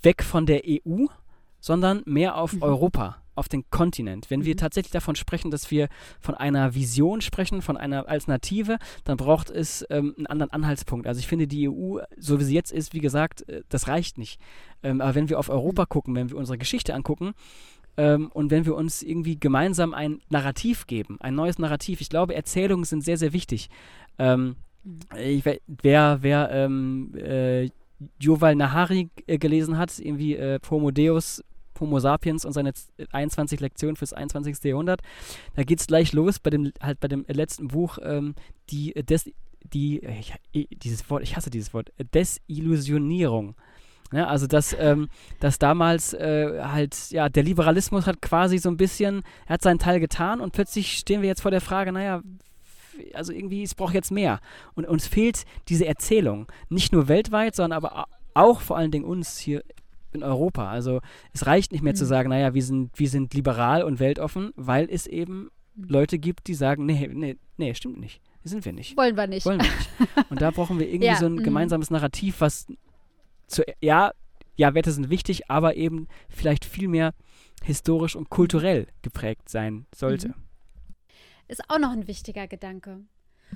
weg 0.04 0.22
von 0.22 0.46
der 0.46 0.62
EU, 0.66 1.06
sondern 1.60 2.02
mehr 2.04 2.36
auf 2.36 2.52
mhm. 2.52 2.62
Europa, 2.62 3.16
auf 3.34 3.48
den 3.48 3.68
Kontinent. 3.70 4.30
Wenn 4.30 4.40
mhm. 4.40 4.44
wir 4.44 4.56
tatsächlich 4.56 4.92
davon 4.92 5.16
sprechen, 5.16 5.50
dass 5.50 5.70
wir 5.70 5.88
von 6.20 6.34
einer 6.34 6.74
Vision 6.74 7.20
sprechen, 7.20 7.62
von 7.62 7.76
einer 7.76 8.08
Alternative, 8.08 8.78
dann 9.04 9.16
braucht 9.16 9.50
es 9.50 9.84
ähm, 9.90 10.14
einen 10.16 10.26
anderen 10.26 10.52
Anhaltspunkt. 10.52 11.06
Also 11.06 11.20
ich 11.20 11.26
finde, 11.26 11.46
die 11.46 11.68
EU, 11.68 11.98
so 12.18 12.38
wie 12.38 12.44
sie 12.44 12.54
jetzt 12.54 12.72
ist, 12.72 12.92
wie 12.92 13.00
gesagt, 13.00 13.48
äh, 13.48 13.62
das 13.68 13.88
reicht 13.88 14.18
nicht. 14.18 14.40
Ähm, 14.82 15.00
aber 15.00 15.14
wenn 15.14 15.28
wir 15.28 15.38
auf 15.38 15.48
Europa 15.48 15.82
mhm. 15.82 15.88
gucken, 15.88 16.14
wenn 16.14 16.30
wir 16.30 16.36
unsere 16.36 16.58
Geschichte 16.58 16.94
angucken, 16.94 17.32
ähm, 17.96 18.30
und 18.32 18.50
wenn 18.50 18.66
wir 18.66 18.74
uns 18.74 19.02
irgendwie 19.02 19.38
gemeinsam 19.38 19.94
ein 19.94 20.20
Narrativ 20.28 20.86
geben, 20.86 21.16
ein 21.20 21.34
neues 21.34 21.58
Narrativ, 21.58 22.00
ich 22.00 22.08
glaube, 22.08 22.34
Erzählungen 22.34 22.84
sind 22.84 23.02
sehr, 23.02 23.16
sehr 23.16 23.32
wichtig. 23.32 23.70
Ähm, 24.18 24.56
mhm. 24.82 24.98
ich, 25.18 25.44
wer, 25.44 26.18
wer 26.20 26.50
ähm, 26.50 27.14
äh, 27.16 27.70
Yuval 28.20 28.54
Nahari 28.54 29.10
äh, 29.26 29.38
gelesen 29.38 29.78
hat, 29.78 29.98
irgendwie 29.98 30.36
äh, 30.36 30.58
Homo 30.70 30.90
Deus, 30.90 31.42
Homo 31.80 31.98
Sapiens 31.98 32.44
und 32.44 32.52
seine 32.52 32.72
21 33.12 33.60
Lektionen 33.60 33.96
fürs 33.96 34.12
21. 34.12 34.62
Jahrhundert, 34.64 35.02
da 35.54 35.64
geht 35.64 35.80
es 35.80 35.86
gleich 35.86 36.12
los 36.12 36.38
bei 36.38 36.50
dem, 36.50 36.72
halt 36.80 37.00
bei 37.00 37.08
dem 37.08 37.24
letzten 37.28 37.68
Buch, 37.68 37.98
ähm, 38.02 38.34
die, 38.70 38.92
Des, 38.92 39.30
die, 39.72 40.04
ich, 40.52 40.68
dieses 40.70 41.08
Wort, 41.10 41.22
ich 41.22 41.36
hasse 41.36 41.50
dieses 41.50 41.74
Wort, 41.74 41.92
Desillusionierung. 42.14 43.56
Ja, 44.12 44.28
also 44.28 44.46
dass, 44.46 44.76
ähm, 44.78 45.08
dass 45.40 45.58
damals 45.58 46.12
äh, 46.12 46.62
halt, 46.62 47.10
ja, 47.10 47.28
der 47.28 47.42
Liberalismus 47.42 48.06
hat 48.06 48.22
quasi 48.22 48.58
so 48.58 48.68
ein 48.68 48.76
bisschen, 48.76 49.22
er 49.46 49.54
hat 49.54 49.62
seinen 49.62 49.80
Teil 49.80 49.98
getan 49.98 50.40
und 50.40 50.52
plötzlich 50.52 50.98
stehen 50.98 51.20
wir 51.22 51.28
jetzt 51.28 51.40
vor 51.40 51.50
der 51.50 51.60
Frage, 51.60 51.90
naja, 51.90 52.22
also 53.14 53.32
irgendwie, 53.32 53.62
es 53.62 53.74
braucht 53.74 53.94
jetzt 53.94 54.10
mehr. 54.10 54.40
Und 54.74 54.86
uns 54.86 55.06
fehlt 55.06 55.44
diese 55.68 55.86
Erzählung. 55.86 56.46
Nicht 56.68 56.92
nur 56.92 57.08
weltweit, 57.08 57.54
sondern 57.54 57.76
aber 57.76 58.06
auch 58.34 58.60
vor 58.60 58.76
allen 58.76 58.90
Dingen 58.90 59.04
uns 59.04 59.38
hier 59.38 59.62
in 60.12 60.22
Europa. 60.22 60.70
Also 60.70 61.00
es 61.32 61.46
reicht 61.46 61.72
nicht 61.72 61.82
mehr 61.82 61.92
mhm. 61.92 61.98
zu 61.98 62.06
sagen, 62.06 62.30
naja, 62.30 62.54
wir 62.54 62.62
sind, 62.62 62.98
wir 62.98 63.08
sind 63.08 63.34
liberal 63.34 63.82
und 63.82 64.00
weltoffen, 64.00 64.52
weil 64.56 64.88
es 64.90 65.06
eben 65.06 65.50
mhm. 65.74 65.84
Leute 65.88 66.18
gibt, 66.18 66.46
die 66.46 66.54
sagen, 66.54 66.86
nee, 66.86 67.08
nee, 67.12 67.36
nee, 67.56 67.74
stimmt 67.74 67.98
nicht. 67.98 68.20
Sind 68.44 68.64
wir 68.64 68.72
nicht. 68.72 68.96
Wollen 68.96 69.16
wir 69.16 69.26
nicht. 69.26 69.46
Wollen 69.46 69.60
wir 69.60 69.70
nicht. 69.70 70.30
Und 70.30 70.42
da 70.42 70.50
brauchen 70.50 70.78
wir 70.78 70.88
irgendwie 70.88 71.06
ja, 71.06 71.16
so 71.16 71.26
ein 71.26 71.34
mhm. 71.34 71.42
gemeinsames 71.42 71.90
Narrativ, 71.90 72.40
was 72.40 72.66
zu, 73.46 73.62
ja, 73.80 74.12
ja, 74.56 74.74
Werte 74.74 74.92
sind 74.92 75.10
wichtig, 75.10 75.50
aber 75.50 75.76
eben 75.76 76.06
vielleicht 76.28 76.64
viel 76.64 76.88
mehr 76.88 77.12
historisch 77.64 78.14
und 78.14 78.30
kulturell 78.30 78.86
geprägt 79.02 79.48
sein 79.48 79.86
sollte. 79.94 80.28
Mhm 80.28 80.34
ist 81.54 81.70
auch 81.70 81.78
noch 81.78 81.92
ein 81.92 82.08
wichtiger 82.08 82.46
Gedanke. 82.46 83.00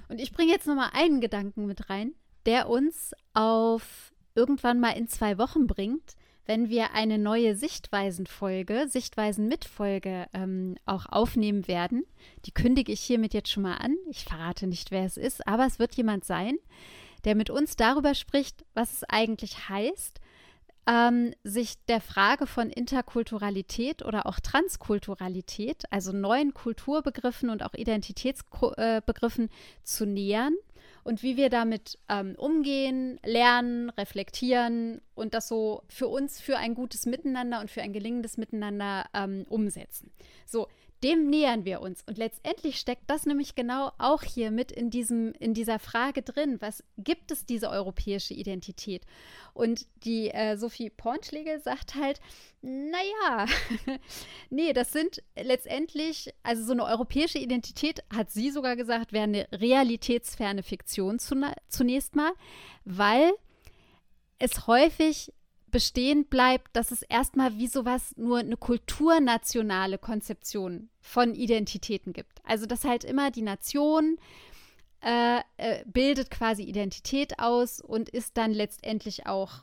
Und 0.08 0.20
ich 0.20 0.32
bringe 0.32 0.52
jetzt 0.52 0.66
noch 0.66 0.76
mal 0.76 0.90
einen 0.92 1.20
Gedanken 1.20 1.66
mit 1.66 1.90
rein, 1.90 2.14
der 2.46 2.68
uns 2.68 3.12
auf 3.34 4.12
irgendwann 4.34 4.80
mal 4.80 4.92
in 4.92 5.08
zwei 5.08 5.36
Wochen 5.36 5.66
bringt, 5.66 6.14
wenn 6.46 6.68
wir 6.70 6.94
eine 6.94 7.18
neue 7.18 7.56
Sichtweisenfolge, 7.56 8.86
Sichtweisen-Mitfolge 8.88 10.28
ähm, 10.32 10.76
auch 10.86 11.06
aufnehmen 11.06 11.68
werden. 11.68 12.04
Die 12.46 12.52
kündige 12.52 12.92
ich 12.92 13.00
hiermit 13.00 13.34
jetzt 13.34 13.50
schon 13.50 13.64
mal 13.64 13.76
an. 13.76 13.96
Ich 14.08 14.24
verrate 14.24 14.66
nicht, 14.66 14.90
wer 14.90 15.04
es 15.04 15.16
ist, 15.16 15.46
aber 15.46 15.66
es 15.66 15.78
wird 15.78 15.94
jemand 15.96 16.24
sein, 16.24 16.56
der 17.24 17.34
mit 17.34 17.50
uns 17.50 17.76
darüber 17.76 18.14
spricht, 18.14 18.64
was 18.74 18.92
es 18.92 19.04
eigentlich 19.04 19.68
heißt, 19.68 20.20
ähm, 20.88 21.34
sich 21.44 21.74
der 21.86 22.00
Frage 22.00 22.46
von 22.46 22.70
Interkulturalität 22.70 24.02
oder 24.04 24.26
auch 24.26 24.40
Transkulturalität, 24.40 25.84
also 25.90 26.12
neuen 26.12 26.54
Kulturbegriffen 26.54 27.50
und 27.50 27.62
auch 27.62 27.74
Identitätsbegriffen 27.74 29.44
äh, 29.44 29.82
zu 29.84 30.06
nähern 30.06 30.54
und 31.04 31.22
wie 31.22 31.36
wir 31.36 31.50
damit 31.50 31.98
ähm, 32.08 32.34
umgehen, 32.36 33.20
lernen, 33.22 33.90
reflektieren 33.90 35.02
und 35.14 35.34
das 35.34 35.48
so 35.48 35.82
für 35.88 36.08
uns 36.08 36.40
für 36.40 36.56
ein 36.56 36.74
gutes 36.74 37.04
Miteinander 37.04 37.60
und 37.60 37.70
für 37.70 37.82
ein 37.82 37.92
gelingendes 37.92 38.38
Miteinander 38.38 39.04
ähm, 39.12 39.44
umsetzen. 39.48 40.10
So, 40.46 40.68
dem 41.02 41.30
nähern 41.30 41.64
wir 41.64 41.80
uns. 41.80 42.02
Und 42.06 42.18
letztendlich 42.18 42.78
steckt 42.78 43.08
das 43.08 43.26
nämlich 43.26 43.54
genau 43.54 43.92
auch 43.98 44.22
hier 44.22 44.50
mit 44.50 44.72
in, 44.72 44.90
diesem, 44.90 45.32
in 45.38 45.54
dieser 45.54 45.78
Frage 45.78 46.22
drin. 46.22 46.56
Was 46.60 46.82
gibt 46.96 47.30
es 47.30 47.46
diese 47.46 47.70
europäische 47.70 48.34
Identität? 48.34 49.04
Und 49.54 49.86
die 50.04 50.30
äh, 50.30 50.56
Sophie 50.56 50.90
Pornschlegel 50.90 51.60
sagt 51.60 51.94
halt, 51.94 52.20
naja, 52.62 53.46
nee, 54.50 54.72
das 54.72 54.92
sind 54.92 55.22
letztendlich, 55.36 56.34
also 56.42 56.64
so 56.64 56.72
eine 56.72 56.84
europäische 56.84 57.38
Identität, 57.38 58.02
hat 58.14 58.30
sie 58.30 58.50
sogar 58.50 58.76
gesagt, 58.76 59.12
wäre 59.12 59.24
eine 59.24 59.48
realitätsferne 59.52 60.62
Fiktion 60.62 61.18
zunächst 61.18 62.16
mal, 62.16 62.32
weil 62.84 63.32
es 64.38 64.66
häufig 64.66 65.32
bestehen 65.70 66.26
bleibt, 66.26 66.74
dass 66.74 66.90
es 66.90 67.02
erstmal 67.02 67.56
wie 67.56 67.66
sowas 67.66 68.14
nur 68.16 68.38
eine 68.38 68.56
kulturnationale 68.56 69.98
Konzeption 69.98 70.90
von 71.00 71.34
Identitäten 71.34 72.12
gibt. 72.12 72.40
Also 72.44 72.66
dass 72.66 72.84
halt 72.84 73.04
immer 73.04 73.30
die 73.30 73.42
Nation 73.42 74.18
äh, 75.00 75.40
äh, 75.58 75.84
bildet 75.86 76.30
quasi 76.30 76.62
Identität 76.62 77.38
aus 77.38 77.80
und 77.80 78.08
ist 78.08 78.36
dann 78.36 78.52
letztendlich 78.52 79.26
auch, 79.26 79.62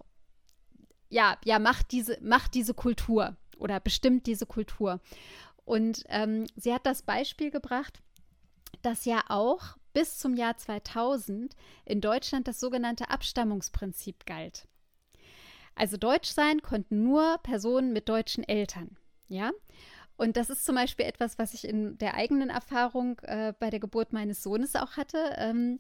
ja, 1.10 1.38
ja, 1.44 1.60
macht 1.60 1.92
diese, 1.92 2.18
macht 2.22 2.54
diese 2.54 2.74
Kultur 2.74 3.36
oder 3.58 3.80
bestimmt 3.80 4.28
diese 4.28 4.46
Kultur. 4.46 5.02
Und 5.66 6.04
ähm, 6.10 6.46
sie 6.56 6.74
hat 6.74 6.86
das 6.86 7.02
Beispiel 7.02 7.52
gebracht, 7.52 8.02
dass 8.82 9.06
ja 9.06 9.24
auch 9.30 9.78
bis 9.94 10.18
zum 10.18 10.36
Jahr 10.36 10.58
2000 10.58 11.56
in 11.86 12.02
Deutschland 12.02 12.48
das 12.48 12.60
sogenannte 12.60 13.10
Abstammungsprinzip 13.10 14.26
galt. 14.26 14.68
Also 15.76 15.98
Deutsch 15.98 16.30
sein 16.30 16.62
konnten 16.62 17.04
nur 17.04 17.38
Personen 17.44 17.94
mit 17.94 18.10
deutschen 18.10 18.44
Eltern. 18.44 18.98
Ja. 19.28 19.52
Und 20.18 20.38
das 20.38 20.50
ist 20.50 20.66
zum 20.66 20.76
Beispiel 20.76 21.06
etwas, 21.06 21.38
was 21.38 21.54
ich 21.54 21.68
in 21.68 21.98
der 21.98 22.16
eigenen 22.16 22.50
Erfahrung 22.50 23.20
äh, 23.24 23.54
bei 23.60 23.70
der 23.70 23.82
Geburt 23.82 24.14
meines 24.14 24.42
Sohnes 24.42 24.76
auch 24.76 24.96
hatte, 24.96 25.36
ähm, 25.38 25.80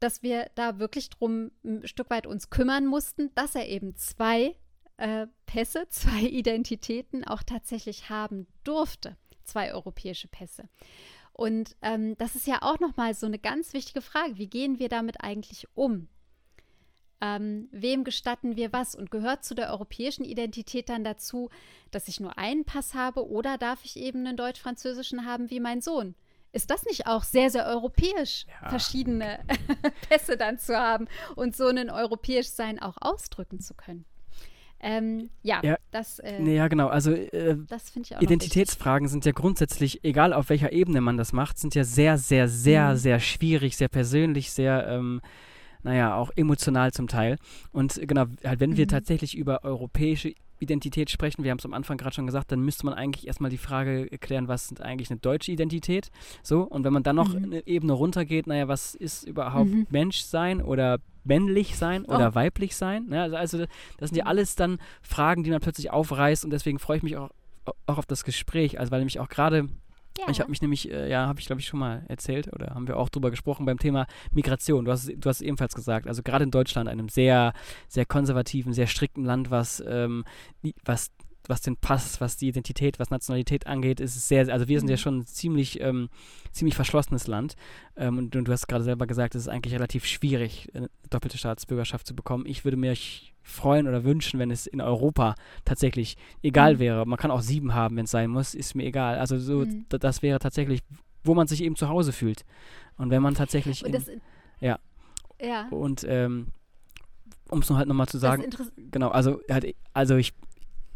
dass 0.00 0.22
wir 0.22 0.50
da 0.56 0.78
wirklich 0.78 1.08
drum 1.10 1.52
ein 1.64 1.86
Stück 1.86 2.10
weit 2.10 2.26
uns 2.26 2.50
kümmern 2.50 2.86
mussten, 2.86 3.32
dass 3.36 3.54
er 3.54 3.68
eben 3.68 3.94
zwei 3.94 4.56
äh, 4.96 5.28
Pässe, 5.46 5.86
zwei 5.88 6.22
Identitäten 6.22 7.24
auch 7.24 7.44
tatsächlich 7.44 8.10
haben 8.10 8.48
durfte, 8.64 9.16
zwei 9.44 9.72
europäische 9.72 10.26
Pässe. 10.26 10.68
Und 11.32 11.76
ähm, 11.82 12.16
das 12.16 12.34
ist 12.34 12.46
ja 12.46 12.62
auch 12.62 12.80
nochmal 12.80 13.14
so 13.14 13.26
eine 13.26 13.38
ganz 13.38 13.72
wichtige 13.74 14.00
Frage. 14.00 14.38
Wie 14.38 14.48
gehen 14.48 14.78
wir 14.78 14.88
damit 14.88 15.22
eigentlich 15.22 15.68
um? 15.74 16.08
Ähm, 17.20 17.68
wem 17.72 18.04
gestatten 18.04 18.56
wir 18.56 18.72
was 18.72 18.94
und 18.94 19.10
gehört 19.10 19.44
zu 19.44 19.54
der 19.54 19.70
europäischen 19.70 20.24
Identität 20.24 20.88
dann 20.88 21.04
dazu, 21.04 21.50
dass 21.90 22.08
ich 22.08 22.20
nur 22.20 22.36
einen 22.38 22.64
Pass 22.64 22.94
habe 22.94 23.28
oder 23.28 23.58
darf 23.58 23.84
ich 23.84 23.96
eben 23.96 24.26
einen 24.26 24.36
deutsch-französischen 24.36 25.24
haben 25.24 25.50
wie 25.50 25.60
mein 25.60 25.80
Sohn? 25.80 26.14
Ist 26.52 26.70
das 26.70 26.84
nicht 26.86 27.06
auch 27.06 27.22
sehr, 27.22 27.50
sehr 27.50 27.66
europäisch, 27.66 28.46
ja. 28.62 28.70
verschiedene 28.70 29.40
Pässe 30.08 30.36
dann 30.36 30.58
zu 30.58 30.76
haben 30.76 31.06
und 31.34 31.54
so 31.54 31.66
ein 31.66 31.90
europäisch 31.90 32.48
Sein 32.48 32.80
auch 32.80 32.96
ausdrücken 33.00 33.60
zu 33.60 33.74
können? 33.74 34.04
Ähm, 34.80 35.30
ja, 35.42 35.60
ja, 35.62 35.76
das. 35.90 36.18
Äh, 36.18 36.38
nee, 36.38 36.56
ja, 36.56 36.68
genau. 36.68 36.88
Also 36.88 37.12
äh, 37.12 37.56
Identitätsfragen 38.20 39.08
sind 39.08 39.24
ja 39.24 39.32
grundsätzlich, 39.32 40.04
egal 40.04 40.32
auf 40.32 40.50
welcher 40.50 40.72
Ebene 40.72 41.00
man 41.00 41.16
das 41.16 41.32
macht, 41.32 41.58
sind 41.58 41.74
ja 41.74 41.82
sehr, 41.82 42.18
sehr, 42.18 42.46
sehr, 42.46 42.90
mhm. 42.90 42.96
sehr 42.96 43.20
schwierig, 43.20 43.76
sehr 43.76 43.88
persönlich, 43.88 44.50
sehr 44.50 44.86
ähm, 44.86 45.22
naja, 45.82 46.16
auch 46.16 46.30
emotional 46.36 46.92
zum 46.92 47.08
Teil. 47.08 47.36
Und 47.72 48.00
genau, 48.06 48.26
halt, 48.44 48.60
wenn 48.60 48.70
mhm. 48.70 48.76
wir 48.76 48.88
tatsächlich 48.88 49.36
über 49.36 49.64
europäische 49.64 50.34
Identität 50.58 51.10
sprechen, 51.10 51.44
wir 51.44 51.50
haben 51.50 51.58
es 51.58 51.64
am 51.64 51.74
Anfang 51.74 51.98
gerade 51.98 52.14
schon 52.14 52.26
gesagt, 52.26 52.50
dann 52.50 52.60
müsste 52.60 52.86
man 52.86 52.94
eigentlich 52.94 53.26
erstmal 53.26 53.50
die 53.50 53.58
Frage 53.58 54.06
klären, 54.18 54.48
was 54.48 54.70
ist 54.70 54.80
eigentlich 54.80 55.10
eine 55.10 55.20
deutsche 55.20 55.52
Identität? 55.52 56.10
So, 56.42 56.62
und 56.62 56.84
wenn 56.84 56.92
man 56.92 57.02
dann 57.02 57.16
noch 57.16 57.34
mhm. 57.34 57.44
eine 57.44 57.66
Ebene 57.66 57.92
runtergeht, 57.92 58.46
naja, 58.46 58.68
was 58.68 58.94
ist 58.94 59.24
überhaupt 59.24 59.70
mhm. 59.70 59.86
Menschsein 59.90 60.62
oder 60.62 60.98
männlich 61.24 61.76
sein 61.76 62.04
oh. 62.06 62.14
oder 62.14 62.34
weiblich 62.34 62.76
sein? 62.76 63.06
Ja, 63.10 63.24
also, 63.24 63.36
also, 63.36 63.58
das 63.98 64.10
sind 64.10 64.16
ja 64.16 64.24
mhm. 64.24 64.30
alles 64.30 64.56
dann 64.56 64.78
Fragen, 65.02 65.44
die 65.44 65.50
man 65.50 65.60
plötzlich 65.60 65.90
aufreißt 65.90 66.44
und 66.44 66.50
deswegen 66.50 66.78
freue 66.78 66.98
ich 66.98 67.02
mich 67.02 67.16
auch, 67.16 67.30
auch 67.86 67.98
auf 67.98 68.06
das 68.06 68.24
Gespräch, 68.24 68.78
also 68.78 68.90
weil 68.92 69.00
nämlich 69.00 69.20
auch 69.20 69.28
gerade 69.28 69.68
ja. 70.18 70.28
Ich 70.28 70.40
habe 70.40 70.50
mich 70.50 70.62
nämlich, 70.62 70.90
äh, 70.90 71.10
ja, 71.10 71.26
habe 71.26 71.40
ich 71.40 71.46
glaube 71.46 71.60
ich 71.60 71.66
schon 71.66 71.80
mal 71.80 72.04
erzählt 72.08 72.52
oder 72.52 72.74
haben 72.74 72.88
wir 72.88 72.96
auch 72.96 73.08
drüber 73.08 73.30
gesprochen 73.30 73.66
beim 73.66 73.78
Thema 73.78 74.06
Migration. 74.32 74.84
Du 74.84 74.92
hast, 74.92 75.08
du 75.08 75.28
hast 75.28 75.40
ebenfalls 75.40 75.74
gesagt. 75.74 76.06
Also 76.06 76.22
gerade 76.22 76.44
in 76.44 76.50
Deutschland, 76.50 76.88
einem 76.88 77.08
sehr, 77.08 77.52
sehr 77.88 78.06
konservativen, 78.06 78.72
sehr 78.72 78.86
strikten 78.86 79.24
Land, 79.24 79.50
was, 79.50 79.82
ähm, 79.86 80.24
was 80.84 81.10
was 81.48 81.60
den 81.60 81.76
Pass, 81.76 82.20
was 82.20 82.36
die 82.36 82.48
Identität, 82.48 82.98
was 82.98 83.10
Nationalität 83.10 83.66
angeht, 83.66 84.00
ist 84.00 84.16
es 84.16 84.28
sehr, 84.28 84.48
also 84.52 84.68
wir 84.68 84.78
sind 84.78 84.86
mhm. 84.86 84.90
ja 84.90 84.96
schon 84.96 85.18
ein 85.18 85.26
ziemlich, 85.26 85.80
ähm, 85.80 86.08
ziemlich 86.50 86.74
verschlossenes 86.74 87.26
Land. 87.26 87.56
Ähm, 87.96 88.18
und, 88.18 88.36
und, 88.36 88.48
du 88.48 88.52
hast 88.52 88.66
gerade 88.66 88.84
selber 88.84 89.06
gesagt, 89.06 89.34
es 89.34 89.42
ist 89.42 89.48
eigentlich 89.48 89.74
relativ 89.74 90.06
schwierig, 90.06 90.68
eine 90.74 90.90
doppelte 91.08 91.38
Staatsbürgerschaft 91.38 92.06
zu 92.06 92.14
bekommen. 92.14 92.46
Ich 92.46 92.64
würde 92.64 92.76
mich 92.76 93.34
freuen 93.46 93.86
oder 93.86 94.04
wünschen, 94.04 94.38
wenn 94.40 94.50
es 94.50 94.66
in 94.66 94.80
Europa 94.80 95.34
tatsächlich 95.64 96.16
egal 96.42 96.74
mhm. 96.74 96.78
wäre. 96.78 97.06
Man 97.06 97.18
kann 97.18 97.30
auch 97.30 97.40
sieben 97.40 97.74
haben, 97.74 97.96
wenn 97.96 98.04
es 98.04 98.10
sein 98.10 98.30
muss, 98.30 98.54
ist 98.54 98.74
mir 98.74 98.84
egal. 98.84 99.18
Also 99.18 99.38
so, 99.38 99.58
mhm. 99.60 99.86
das 99.88 100.22
wäre 100.22 100.38
tatsächlich, 100.38 100.80
wo 101.24 101.34
man 101.34 101.46
sich 101.46 101.62
eben 101.62 101.76
zu 101.76 101.88
Hause 101.88 102.12
fühlt. 102.12 102.44
Und 102.98 103.10
wenn 103.10 103.22
man 103.22 103.34
tatsächlich. 103.34 103.84
In, 103.84 104.20
ja. 104.60 104.78
Ja. 105.40 105.68
Und 105.68 106.04
ähm, 106.08 106.48
um 107.48 107.60
es 107.60 107.68
nur 107.68 107.78
halt 107.78 107.88
nochmal 107.88 108.08
zu 108.08 108.18
sagen, 108.18 108.44
genau, 108.90 109.10
also 109.10 109.40
halt, 109.48 109.76
also 109.92 110.16
ich 110.16 110.32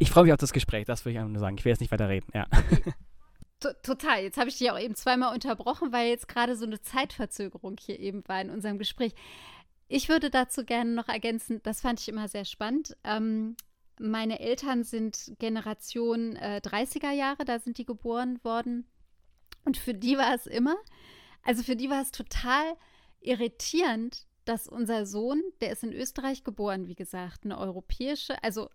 ich 0.00 0.10
freue 0.10 0.24
mich 0.24 0.32
auf 0.32 0.38
das 0.38 0.52
Gespräch, 0.52 0.86
das 0.86 1.04
würde 1.04 1.12
ich 1.12 1.18
einfach 1.18 1.30
nur 1.30 1.40
sagen. 1.40 1.56
Ich 1.58 1.64
will 1.64 1.70
jetzt 1.70 1.80
nicht 1.80 1.92
weiter 1.92 2.08
reden, 2.08 2.26
ja. 2.34 2.46
Total. 3.82 4.22
Jetzt 4.22 4.38
habe 4.38 4.48
ich 4.48 4.56
dich 4.56 4.70
auch 4.70 4.78
eben 4.78 4.94
zweimal 4.94 5.34
unterbrochen, 5.34 5.92
weil 5.92 6.08
jetzt 6.08 6.26
gerade 6.26 6.56
so 6.56 6.64
eine 6.64 6.80
Zeitverzögerung 6.80 7.76
hier 7.78 8.00
eben 8.00 8.26
war 8.26 8.40
in 8.40 8.48
unserem 8.48 8.78
Gespräch. 8.78 9.12
Ich 9.92 10.08
würde 10.08 10.30
dazu 10.30 10.64
gerne 10.64 10.92
noch 10.92 11.08
ergänzen, 11.08 11.60
das 11.64 11.80
fand 11.80 11.98
ich 11.98 12.08
immer 12.08 12.28
sehr 12.28 12.44
spannend. 12.44 12.96
Ähm, 13.02 13.56
meine 13.98 14.38
Eltern 14.38 14.84
sind 14.84 15.32
Generation 15.40 16.36
äh, 16.36 16.60
30er 16.64 17.10
Jahre, 17.10 17.44
da 17.44 17.58
sind 17.58 17.76
die 17.76 17.84
geboren 17.84 18.38
worden. 18.44 18.86
Und 19.64 19.76
für 19.76 19.92
die 19.92 20.16
war 20.16 20.32
es 20.32 20.46
immer, 20.46 20.76
also 21.42 21.64
für 21.64 21.74
die 21.74 21.90
war 21.90 22.02
es 22.02 22.12
total 22.12 22.76
irritierend, 23.18 24.28
dass 24.44 24.68
unser 24.68 25.06
Sohn, 25.06 25.42
der 25.60 25.72
ist 25.72 25.82
in 25.82 25.92
Österreich 25.92 26.44
geboren, 26.44 26.86
wie 26.86 26.94
gesagt, 26.94 27.44
eine 27.44 27.58
europäische, 27.58 28.40
also 28.44 28.70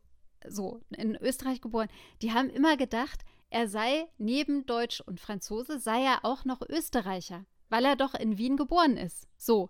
so, 0.45 0.81
in 0.89 1.15
Österreich 1.15 1.61
geboren, 1.61 1.87
die 2.23 2.33
haben 2.33 2.49
immer 2.49 2.75
gedacht, 2.75 3.23
er 3.49 3.69
sei 3.69 4.09
neben 4.17 4.65
Deutsch 4.65 4.99
und 4.99 5.21
Franzose, 5.21 5.79
sei 5.79 6.03
er 6.03 6.25
auch 6.25 6.43
noch 6.43 6.61
Österreicher, 6.67 7.45
weil 7.69 7.85
er 7.85 7.95
doch 7.95 8.15
in 8.15 8.37
Wien 8.37 8.57
geboren 8.57 8.97
ist. 8.97 9.29
So. 9.37 9.69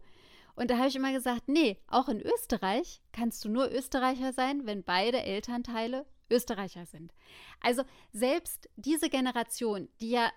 Und 0.55 0.71
da 0.71 0.77
habe 0.77 0.87
ich 0.87 0.95
immer 0.95 1.11
gesagt, 1.11 1.47
nee, 1.47 1.77
auch 1.87 2.07
in 2.07 2.21
Österreich 2.21 3.01
kannst 3.11 3.43
du 3.43 3.49
nur 3.49 3.71
Österreicher 3.71 4.33
sein, 4.33 4.65
wenn 4.65 4.83
beide 4.83 5.21
Elternteile 5.21 6.05
Österreicher 6.29 6.85
sind. 6.85 7.13
Also 7.61 7.83
selbst 8.11 8.69
diese 8.75 9.09
Generation, 9.09 9.89
die 10.01 10.11
ja 10.11 10.31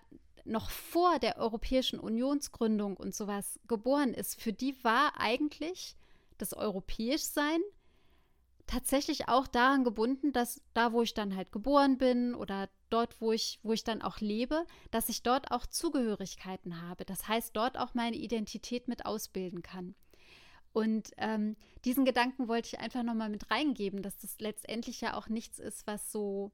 noch 0.44 0.70
vor 0.70 1.18
der 1.18 1.38
Europäischen 1.38 2.00
Unionsgründung 2.00 2.96
und 2.96 3.14
sowas 3.14 3.60
geboren 3.68 4.14
ist, 4.14 4.40
für 4.40 4.52
die 4.52 4.82
war 4.82 5.12
eigentlich 5.18 5.96
das 6.38 6.54
Europäischsein 6.54 7.60
tatsächlich 8.66 9.28
auch 9.28 9.46
daran 9.46 9.82
gebunden, 9.82 10.32
dass 10.32 10.60
da, 10.74 10.92
wo 10.92 11.02
ich 11.02 11.14
dann 11.14 11.34
halt 11.34 11.52
geboren 11.52 11.98
bin 11.98 12.34
oder 12.34 12.68
dort, 12.90 13.20
wo 13.20 13.32
ich, 13.32 13.58
wo 13.62 13.72
ich 13.72 13.82
dann 13.82 14.02
auch 14.02 14.20
lebe, 14.20 14.66
dass 14.90 15.08
ich 15.08 15.22
dort 15.22 15.50
auch 15.50 15.66
Zugehörigkeiten 15.66 16.82
habe. 16.82 17.04
Das 17.04 17.28
heißt, 17.28 17.56
dort 17.56 17.78
auch 17.78 17.94
meine 17.94 18.16
Identität 18.16 18.86
mit 18.86 19.06
ausbilden 19.06 19.62
kann. 19.62 19.94
Und 20.72 21.10
ähm, 21.16 21.56
diesen 21.84 22.04
Gedanken 22.04 22.48
wollte 22.48 22.68
ich 22.68 22.80
einfach 22.80 23.02
nochmal 23.02 23.28
mit 23.28 23.50
reingeben, 23.50 24.02
dass 24.02 24.18
das 24.18 24.38
letztendlich 24.38 25.00
ja 25.00 25.14
auch 25.14 25.28
nichts 25.28 25.58
ist, 25.58 25.86
was 25.86 26.12
so, 26.12 26.52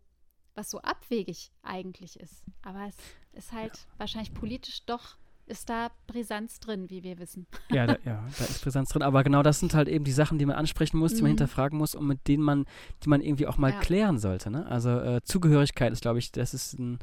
was 0.55 0.70
so 0.70 0.81
abwegig 0.81 1.53
eigentlich 1.62 2.18
ist. 2.20 2.44
Aber 2.62 2.87
es 2.88 2.96
ist 3.33 3.53
halt 3.53 3.77
ja. 3.77 3.98
wahrscheinlich 3.98 4.35
politisch 4.35 4.85
doch 4.87 5.18
ist 5.46 5.68
da 5.68 5.90
Brisanz 6.07 6.59
drin, 6.61 6.88
wie 6.90 7.03
wir 7.03 7.18
wissen. 7.18 7.46
Ja 7.70 7.87
da, 7.87 7.98
ja, 8.05 8.27
da 8.38 8.44
ist 8.44 8.62
Brisanz 8.62 8.88
drin. 8.88 9.03
Aber 9.03 9.22
genau 9.24 9.42
das 9.42 9.61
sind 9.61 9.74
halt 9.74 9.88
eben 9.88 10.05
die 10.05 10.12
Sachen, 10.12 10.38
die 10.38 10.46
man 10.46 10.57
ansprechen 10.57 10.98
muss, 10.98 11.12
die 11.12 11.22
man 11.22 11.33
mhm. 11.33 11.38
hinterfragen 11.38 11.79
muss 11.79 11.94
und 11.94 12.07
mit 12.07 12.27
denen 12.29 12.42
man, 12.42 12.64
die 13.03 13.09
man 13.09 13.20
irgendwie 13.20 13.46
auch 13.46 13.59
mal 13.59 13.72
ja. 13.72 13.79
klären 13.81 14.18
sollte. 14.18 14.50
Ne? 14.50 14.66
Also 14.66 14.90
äh, 14.90 15.20
Zugehörigkeit 15.22 15.92
ist, 15.92 16.03
glaube 16.03 16.18
ich, 16.18 16.33
das 16.33 16.55
ist 16.55 16.79
ein, 16.79 16.98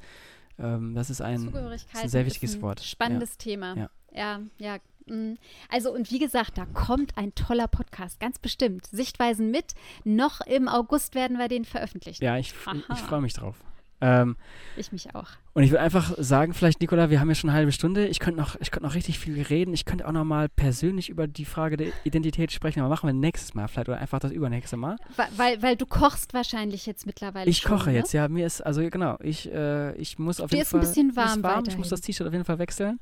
ähm, 0.58 0.96
das 0.96 1.10
ist 1.10 1.22
ein, 1.22 1.54
ist 1.74 1.96
ein 1.96 2.10
sehr 2.10 2.26
wichtiges 2.26 2.56
ein 2.56 2.62
Wort. 2.62 2.82
Spannendes 2.82 3.32
ja. 3.34 3.38
Thema. 3.38 3.90
Ja, 4.12 4.42
ja. 4.58 4.78
Also 5.70 5.94
und 5.94 6.12
wie 6.12 6.20
gesagt, 6.20 6.58
da 6.58 6.66
kommt 6.66 7.18
ein 7.18 7.34
toller 7.36 7.68
Podcast, 7.68 8.20
ganz 8.20 8.40
bestimmt. 8.40 8.88
Sichtweisen 8.88 9.52
mit. 9.52 9.74
Noch 10.04 10.42
im 10.42 10.68
August 10.68 11.16
werden 11.16 11.38
wir 11.38 11.48
den 11.48 11.66
veröffentlichen. 11.66 12.24
Ja, 12.24 12.38
ich, 12.38 12.54
ich 12.94 13.00
freue 13.00 13.22
mich 13.22 13.34
drauf. 13.34 13.56
Ähm, 14.02 14.36
ich 14.78 14.92
mich 14.92 15.14
auch. 15.14 15.28
Und 15.54 15.64
ich 15.64 15.70
würde 15.70 15.82
einfach 15.82 16.14
sagen, 16.18 16.54
vielleicht, 16.54 16.82
Nicola, 16.82 17.10
wir 17.10 17.20
haben 17.20 17.30
ja 17.30 17.36
schon 17.36 17.50
eine 17.50 17.58
halbe 17.58 17.72
Stunde. 17.72 18.08
Ich 18.08 18.20
könnte 18.20 18.40
noch, 18.40 18.56
ich 18.60 18.72
noch 18.80 18.96
richtig 18.96 19.20
viel 19.20 19.40
reden. 19.42 19.74
Ich 19.74 19.86
könnte 19.86 20.08
auch 20.08 20.12
noch 20.12 20.24
mal 20.24 20.50
persönlich 20.50 21.10
über 21.10 21.28
die 21.28 21.46
Frage 21.46 21.78
der 21.78 21.88
Identität 22.04 22.52
sprechen, 22.52 22.80
aber 22.80 22.90
machen 22.90 23.08
wir 23.08 23.14
nächstes 23.14 23.54
Mal 23.54 23.68
vielleicht 23.68 23.90
oder 23.90 24.00
einfach 24.00 24.20
das 24.20 24.32
übernächste 24.32 24.78
Mal. 24.78 24.98
Weil, 25.16 25.28
weil, 25.36 25.62
weil 25.62 25.76
du 25.76 25.86
kochst 25.86 26.34
wahrscheinlich 26.34 26.86
jetzt 26.86 27.06
mittlerweile. 27.06 27.50
Ich 27.50 27.60
schon, 27.60 27.78
koche 27.78 27.92
ne? 27.92 27.98
jetzt, 27.98 28.14
ja. 28.14 28.28
Mir 28.28 28.48
ist, 28.48 28.62
also 28.62 28.82
genau, 28.90 29.18
ich, 29.22 29.52
äh, 29.52 29.94
ich 29.98 30.18
muss 30.18 30.42
auf 30.42 30.50
Dir 30.50 30.58
jeden 30.58 30.70
Fall. 30.70 30.82
ist 30.82 30.88
ein 30.88 31.10
bisschen 31.10 31.16
warm. 31.16 31.44
warm. 31.44 31.64
Ich 31.68 31.78
muss 31.78 31.90
das 31.90 32.02
T-Shirt 32.02 32.26
auf 32.26 32.34
jeden 32.34 32.46
Fall 32.46 32.58
wechseln. 32.58 33.00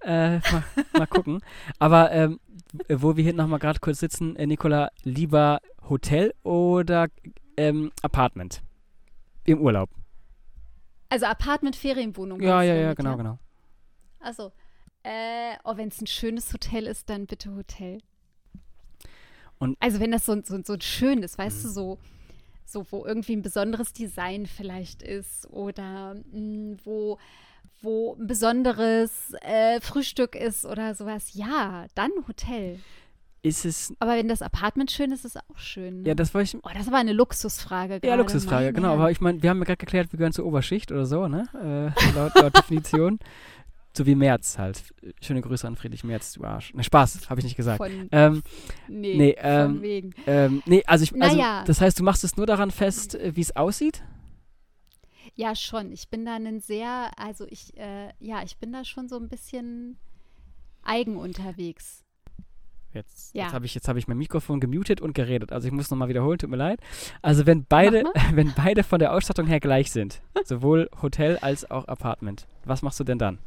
Äh, 0.00 0.38
mal, 0.38 0.64
mal 0.96 1.06
gucken. 1.06 1.40
Aber 1.78 2.10
ähm, 2.12 2.40
wo 2.88 3.16
wir 3.16 3.24
hier 3.24 3.34
nochmal 3.34 3.58
gerade 3.58 3.80
kurz 3.80 4.00
sitzen, 4.00 4.36
äh, 4.36 4.46
Nicola, 4.46 4.90
lieber 5.02 5.60
Hotel 5.88 6.32
oder 6.42 7.08
ähm, 7.56 7.90
Apartment? 8.02 8.62
Im 9.44 9.60
Urlaub. 9.60 9.90
Also 11.08 11.26
Apartment, 11.26 11.76
Ferienwohnung. 11.76 12.40
Ja, 12.40 12.62
ja, 12.62 12.74
ja, 12.74 12.94
genau, 12.94 13.16
genau. 13.16 13.38
Achso. 14.20 14.52
Äh, 15.02 15.56
oh, 15.64 15.76
wenn 15.76 15.88
es 15.88 16.00
ein 16.00 16.06
schönes 16.06 16.52
Hotel 16.52 16.86
ist, 16.86 17.08
dann 17.08 17.26
bitte 17.26 17.54
Hotel. 17.54 18.02
Und 19.58 19.76
also 19.80 20.00
wenn 20.00 20.10
das 20.10 20.26
so, 20.26 20.40
so, 20.44 20.60
so 20.62 20.76
schön 20.80 21.22
ist, 21.22 21.38
weißt 21.38 21.64
du, 21.64 21.68
mhm. 21.68 21.72
so, 21.72 21.98
so, 22.64 22.86
wo 22.90 23.06
irgendwie 23.06 23.34
ein 23.34 23.42
besonderes 23.42 23.92
Design 23.92 24.46
vielleicht 24.46 25.02
ist 25.02 25.48
oder 25.50 26.14
mh, 26.14 26.22
hm, 26.32 26.76
wo, 26.84 27.18
wo 27.80 28.14
ein 28.14 28.26
besonderes 28.26 29.32
äh, 29.40 29.80
Frühstück 29.80 30.34
ist 30.34 30.64
oder 30.64 30.94
sowas, 30.94 31.34
ja, 31.34 31.86
dann 31.94 32.10
Hotel 32.26 32.80
ist 33.42 33.64
es. 33.64 33.94
Aber 33.98 34.16
wenn 34.16 34.28
das 34.28 34.42
Apartment 34.42 34.90
schön 34.90 35.12
ist, 35.12 35.24
ist 35.24 35.36
es 35.36 35.42
auch 35.42 35.58
schön. 35.58 36.02
Ne? 36.02 36.08
Ja, 36.08 36.14
das 36.14 36.34
war 36.34 36.42
ich. 36.42 36.56
Oh, 36.56 36.70
das 36.74 36.90
war 36.90 36.98
eine 36.98 37.12
Luxusfrage. 37.12 38.00
Ja, 38.02 38.14
Luxusfrage, 38.16 38.72
genau. 38.72 38.94
Aber 38.94 39.10
ich 39.10 39.20
meine, 39.20 39.42
wir 39.42 39.50
haben 39.50 39.58
ja 39.58 39.64
gerade 39.64 39.78
geklärt, 39.78 40.12
wir 40.12 40.16
gehören 40.18 40.32
zur 40.32 40.46
Oberschicht 40.46 40.90
oder 40.92 41.06
so, 41.06 41.28
ne? 41.28 41.48
Äh, 41.96 42.14
laut, 42.14 42.34
laut 42.34 42.56
Definition. 42.56 43.18
So 43.96 44.06
wie 44.06 44.14
Merz 44.14 44.58
halt. 44.58 44.84
Schöne 45.20 45.40
Grüße 45.40 45.66
an 45.66 45.74
Friedrich 45.74 46.04
Merz, 46.04 46.34
du 46.34 46.44
Arsch. 46.44 46.72
Ne, 46.74 46.84
Spaß, 46.84 47.28
habe 47.30 47.40
ich 47.40 47.44
nicht 47.44 47.56
gesagt. 47.56 47.78
Von, 47.78 48.08
ähm, 48.12 48.42
nee, 48.86 49.16
nee, 49.16 49.36
ähm, 49.38 49.72
von 49.72 49.82
wegen. 49.82 50.14
Ähm, 50.26 50.62
nee, 50.66 50.84
also 50.86 51.02
ich, 51.02 51.20
also, 51.20 51.36
naja. 51.36 51.64
das 51.64 51.80
heißt, 51.80 51.98
du 51.98 52.04
machst 52.04 52.22
es 52.22 52.36
nur 52.36 52.46
daran 52.46 52.70
fest, 52.70 53.16
äh, 53.16 53.34
wie 53.34 53.40
es 53.40 53.56
aussieht? 53.56 54.04
Ja, 55.34 55.54
schon. 55.54 55.92
Ich 55.92 56.08
bin 56.10 56.24
da 56.24 56.34
ein 56.36 56.60
sehr, 56.60 57.10
also 57.16 57.44
ich, 57.48 57.76
äh, 57.76 58.12
ja, 58.20 58.42
ich 58.44 58.58
bin 58.58 58.72
da 58.72 58.84
schon 58.84 59.08
so 59.08 59.16
ein 59.16 59.28
bisschen 59.28 59.98
eigen 60.82 61.16
unterwegs. 61.16 62.04
Jetzt, 62.98 63.32
ja. 63.32 63.44
jetzt 63.44 63.54
habe 63.54 63.64
ich, 63.64 63.76
hab 63.76 63.96
ich 63.96 64.08
mein 64.08 64.18
Mikrofon 64.18 64.58
gemutet 64.58 65.00
und 65.00 65.12
geredet. 65.12 65.52
Also 65.52 65.68
ich 65.68 65.72
muss 65.72 65.88
nochmal 65.88 66.08
wiederholen, 66.08 66.36
tut 66.36 66.50
mir 66.50 66.56
leid. 66.56 66.80
Also 67.22 67.46
wenn 67.46 67.64
beide, 67.64 68.02
wenn 68.34 68.52
beide 68.54 68.82
von 68.82 68.98
der 68.98 69.12
Ausstattung 69.12 69.46
her 69.46 69.60
gleich 69.60 69.92
sind, 69.92 70.20
sowohl 70.44 70.90
Hotel 71.00 71.38
als 71.38 71.70
auch 71.70 71.86
Apartment, 71.86 72.48
was 72.64 72.82
machst 72.82 72.98
du 72.98 73.04
denn 73.04 73.18
dann? 73.18 73.38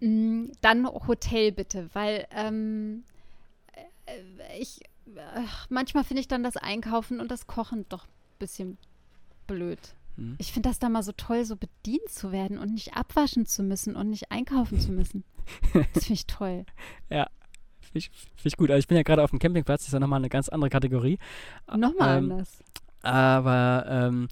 Mm, 0.00 0.46
dann 0.62 0.86
Hotel 0.86 1.52
bitte, 1.52 1.90
weil 1.92 2.26
ähm, 2.34 3.04
äh, 4.06 4.58
ich 4.58 4.80
manchmal 5.68 6.04
finde 6.04 6.20
ich 6.20 6.28
dann 6.28 6.42
das 6.42 6.56
Einkaufen 6.56 7.20
und 7.20 7.30
das 7.30 7.46
Kochen 7.46 7.84
doch 7.90 8.04
ein 8.04 8.38
bisschen 8.38 8.78
blöd. 9.46 9.78
Hm. 10.16 10.36
Ich 10.38 10.52
finde 10.52 10.68
das 10.68 10.78
da 10.78 10.88
mal 10.88 11.02
so 11.02 11.12
toll, 11.12 11.44
so 11.44 11.56
bedient 11.56 12.08
zu 12.08 12.32
werden 12.32 12.58
und 12.58 12.72
nicht 12.72 12.94
abwaschen 12.94 13.46
zu 13.46 13.62
müssen 13.62 13.94
und 13.94 14.10
nicht 14.10 14.30
einkaufen 14.30 14.80
zu 14.80 14.92
müssen. 14.92 15.24
Das 15.72 16.04
finde 16.04 16.12
ich 16.12 16.26
toll. 16.26 16.66
ja, 17.08 17.26
ich, 17.94 18.10
ich 18.42 18.56
gut. 18.56 18.70
Also 18.70 18.78
ich 18.78 18.88
bin 18.88 18.96
ja 18.96 19.02
gerade 19.02 19.22
auf 19.22 19.30
dem 19.30 19.38
Campingplatz, 19.38 19.82
das 19.82 19.88
ist 19.88 19.92
ja 19.92 20.00
nochmal 20.00 20.18
eine 20.18 20.28
ganz 20.28 20.48
andere 20.48 20.70
Kategorie. 20.70 21.18
Nochmal 21.66 22.18
ähm, 22.18 22.32
anders. 22.32 22.62
Aber 23.02 23.86
ähm, 23.88 24.28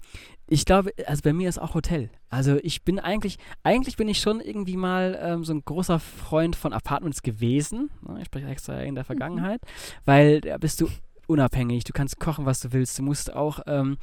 ich 0.47 0.65
glaube, 0.65 0.91
also 1.05 1.21
bei 1.23 1.33
mir 1.33 1.49
ist 1.49 1.59
auch 1.59 1.73
Hotel. 1.73 2.09
Also 2.29 2.57
ich 2.63 2.83
bin 2.83 2.99
eigentlich, 2.99 3.37
eigentlich 3.63 3.97
bin 3.97 4.07
ich 4.07 4.19
schon 4.19 4.39
irgendwie 4.39 4.77
mal 4.77 5.19
ähm, 5.21 5.43
so 5.43 5.53
ein 5.53 5.63
großer 5.63 5.99
Freund 5.99 6.55
von 6.55 6.73
Apartments 6.73 7.21
gewesen. 7.21 7.89
Ne? 8.07 8.19
Ich 8.21 8.27
spreche 8.27 8.47
extra 8.47 8.81
in 8.81 8.95
der 8.95 9.03
mhm. 9.03 9.07
Vergangenheit, 9.07 9.61
mhm. 9.61 9.67
weil 10.05 10.41
da 10.41 10.57
bist 10.57 10.79
du 10.79 10.89
unabhängig, 11.27 11.83
du 11.83 11.93
kannst 11.93 12.19
kochen, 12.19 12.45
was 12.45 12.61
du 12.61 12.71
willst. 12.71 12.97
Du 12.97 13.03
musst 13.03 13.33
auch 13.33 13.59
ähm, 13.67 13.97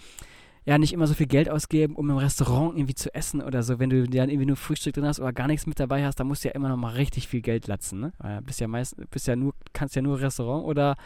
ja 0.66 0.79
nicht 0.79 0.92
immer 0.92 1.07
so 1.07 1.14
viel 1.14 1.27
Geld 1.27 1.50
ausgeben, 1.50 1.94
um 1.94 2.09
im 2.09 2.16
Restaurant 2.16 2.77
irgendwie 2.77 2.94
zu 2.94 3.14
essen 3.14 3.42
oder 3.42 3.62
so. 3.62 3.79
Wenn 3.79 3.90
du 3.90 4.09
dann 4.09 4.31
irgendwie 4.31 4.46
nur 4.46 4.57
Frühstück 4.57 4.94
drin 4.94 5.05
hast 5.05 5.20
oder 5.20 5.33
gar 5.33 5.46
nichts 5.46 5.66
mit 5.66 5.79
dabei 5.79 6.05
hast, 6.05 6.16
dann 6.16 6.27
musst 6.27 6.44
du 6.44 6.48
ja 6.48 6.55
immer 6.55 6.68
noch 6.68 6.77
mal 6.77 6.94
richtig 6.94 7.29
viel 7.29 7.42
Geld 7.42 7.66
latzen. 7.66 8.00
Ne? 8.00 8.12
Weil 8.18 8.40
bist 8.40 8.61
ja 8.61 8.68
meist, 8.68 8.96
bist 9.11 9.27
ja 9.27 9.37
nur, 9.37 9.55
kannst 9.72 9.94
ja 9.94 10.03
nur 10.03 10.20
Restaurant 10.20 10.64
oder 10.64 10.96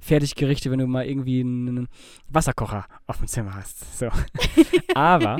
Fertiggerichte, 0.00 0.70
wenn 0.70 0.80
du 0.80 0.86
mal 0.86 1.06
irgendwie 1.06 1.40
einen 1.40 1.88
Wasserkocher 2.28 2.86
auf 3.06 3.18
dem 3.18 3.26
Zimmer 3.26 3.54
hast. 3.54 3.98
So. 3.98 4.08
Aber 4.94 5.38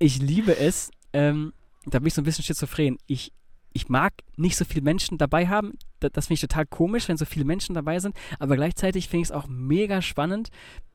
ich 0.00 0.20
liebe 0.20 0.56
es, 0.56 0.90
ähm, 1.12 1.52
da 1.86 2.00
bin 2.00 2.08
ich 2.08 2.14
so 2.14 2.22
ein 2.22 2.24
bisschen 2.24 2.44
schizophren. 2.44 2.98
Ich, 3.06 3.32
ich 3.72 3.88
mag 3.88 4.14
nicht 4.36 4.56
so 4.56 4.64
viele 4.64 4.82
Menschen 4.82 5.16
dabei 5.16 5.46
haben. 5.46 5.78
Das, 6.00 6.10
das 6.12 6.26
finde 6.26 6.34
ich 6.34 6.40
total 6.40 6.66
komisch, 6.66 7.08
wenn 7.08 7.16
so 7.16 7.24
viele 7.24 7.44
Menschen 7.44 7.74
dabei 7.74 8.00
sind. 8.00 8.16
Aber 8.40 8.56
gleichzeitig 8.56 9.08
finde 9.08 9.22
ich 9.22 9.28
es 9.28 9.32
auch 9.32 9.46
mega 9.46 10.02
spannend, 10.02 10.50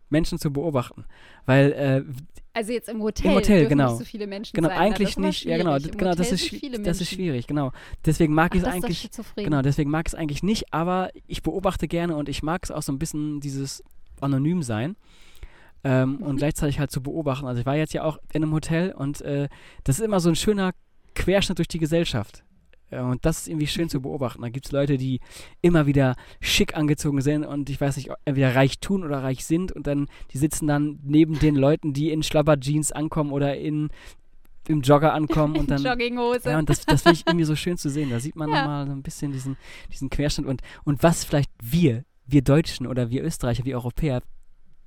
Menschen 0.09 0.39
zu 0.39 0.51
beobachten. 0.51 1.05
Weil 1.45 1.71
äh, 1.71 2.03
also 2.53 2.71
jetzt 2.71 2.87
im 2.87 3.01
Hotel, 3.01 3.31
im 3.31 3.35
Hotel 3.35 3.67
genau. 3.67 3.89
nicht 3.89 3.99
so 3.99 4.05
viele 4.05 4.27
Menschen 4.27 4.55
genau, 4.55 4.69
sein. 4.69 4.77
eigentlich 4.77 5.17
nicht. 5.17 5.43
Ja, 5.43 5.57
genau, 5.57 5.77
genau, 5.77 6.15
das 6.15 6.31
ist 6.31 6.51
das 6.85 7.01
ist 7.01 7.09
schwierig, 7.09 7.47
genau. 7.47 7.71
Deswegen 8.05 8.33
mag 8.33 8.55
ich 8.55 8.61
es 8.61 8.67
eigentlich 8.67 9.09
genau, 9.35 9.61
deswegen 9.61 9.91
mag 9.91 10.07
ich 10.07 10.13
es 10.13 10.19
eigentlich 10.19 10.41
nicht, 10.41 10.73
aber 10.73 11.09
ich 11.27 11.43
beobachte 11.43 11.87
gerne 11.89 12.15
und 12.15 12.29
ich 12.29 12.43
mag 12.43 12.63
es 12.63 12.71
auch 12.71 12.81
so 12.81 12.93
ein 12.93 12.99
bisschen 12.99 13.41
dieses 13.41 13.83
anonym 14.21 14.63
sein. 14.63 14.95
Ähm, 15.83 16.13
mhm. 16.13 16.23
und 16.23 16.37
gleichzeitig 16.37 16.79
halt 16.79 16.89
zu 16.89 17.03
beobachten. 17.03 17.45
Also 17.45 17.59
ich 17.59 17.65
war 17.67 17.75
jetzt 17.75 17.93
ja 17.93 18.03
auch 18.03 18.17
in 18.33 18.41
einem 18.41 18.53
Hotel 18.53 18.91
und 18.91 19.21
äh, 19.21 19.49
das 19.83 19.99
ist 19.99 20.05
immer 20.05 20.19
so 20.19 20.29
ein 20.29 20.35
schöner 20.35 20.71
Querschnitt 21.13 21.59
durch 21.59 21.67
die 21.67 21.77
Gesellschaft. 21.77 22.44
Und 22.91 23.25
das 23.25 23.39
ist 23.39 23.47
irgendwie 23.47 23.67
schön 23.67 23.89
zu 23.89 24.01
beobachten. 24.01 24.41
Da 24.41 24.49
gibt 24.49 24.67
es 24.67 24.71
Leute, 24.71 24.97
die 24.97 25.19
immer 25.61 25.85
wieder 25.85 26.15
schick 26.39 26.77
angezogen 26.77 27.21
sind 27.21 27.43
und 27.43 27.69
ich 27.69 27.81
weiß 27.81 27.97
nicht, 27.97 28.11
entweder 28.25 28.55
reich 28.55 28.79
tun 28.79 29.03
oder 29.03 29.23
reich 29.23 29.45
sind 29.45 29.71
und 29.71 29.87
dann, 29.87 30.07
die 30.31 30.37
sitzen 30.37 30.67
dann 30.67 30.99
neben 31.03 31.39
den 31.39 31.55
Leuten, 31.55 31.93
die 31.93 32.11
in 32.11 32.23
Schlabber-Jeans 32.23 32.91
ankommen 32.91 33.31
oder 33.31 33.57
in 33.57 33.89
im 34.67 34.81
Jogger 34.81 35.13
ankommen 35.13 35.57
und 35.57 35.69
dann. 35.71 35.83
Jogginghose. 35.83 36.49
Ja, 36.49 36.59
und 36.59 36.69
das, 36.69 36.85
das 36.85 37.03
finde 37.03 37.19
ich 37.19 37.27
irgendwie 37.27 37.45
so 37.45 37.55
schön 37.55 37.77
zu 37.77 37.89
sehen. 37.89 38.09
Da 38.09 38.19
sieht 38.19 38.35
man 38.35 38.49
ja. 38.49 38.61
nochmal 38.61 38.87
so 38.87 38.93
ein 38.93 39.03
bisschen 39.03 39.31
diesen, 39.31 39.57
diesen 39.91 40.09
Querschnitt 40.09 40.47
und, 40.47 40.61
und 40.83 41.03
was 41.03 41.23
vielleicht 41.23 41.51
wir, 41.61 42.03
wir 42.25 42.41
Deutschen 42.41 42.87
oder 42.87 43.09
wir 43.09 43.23
Österreicher, 43.23 43.65
wir 43.65 43.75
Europäer, 43.75 44.21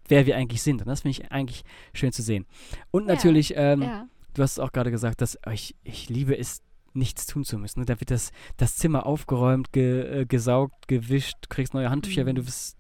wer 0.09 0.27
wir 0.27 0.37
eigentlich 0.37 0.63
sind. 0.63 0.81
Und 0.81 0.89
das 0.89 1.03
finde 1.03 1.19
ich 1.19 1.33
eigentlich 1.33 1.63
schön 1.93 2.13
zu 2.13 2.23
sehen. 2.23 2.47
Und 2.91 3.07
natürlich, 3.07 3.51
ja. 3.51 3.73
Ähm, 3.73 3.83
ja. 3.83 4.09
du 4.35 4.43
hast 4.43 4.53
es 4.53 4.59
auch 4.59 4.73
gerade 4.73 4.91
gesagt, 4.91 5.21
dass 5.21 5.39
ich, 5.53 5.77
ich 5.85 6.09
liebe 6.09 6.37
es, 6.37 6.63
nichts 6.99 7.27
tun 7.27 7.45
zu 7.45 7.59
müssen. 7.59 7.85
Da 7.87 8.01
wird 8.01 8.11
das, 8.11 8.31
das 8.57 8.77
Zimmer 8.77 9.07
aufgeräumt, 9.07 9.73
ge, 9.73 10.23
äh, 10.23 10.27
gesaugt, 10.27 10.89
gewischt, 10.89 11.37
du 11.43 11.49
kriegst 11.49 11.75
neue 11.75 11.91
Handtücher, 11.91 12.23
mhm. 12.23 12.27
wenn 12.27 12.37
du 12.37 12.43
es 12.43 12.77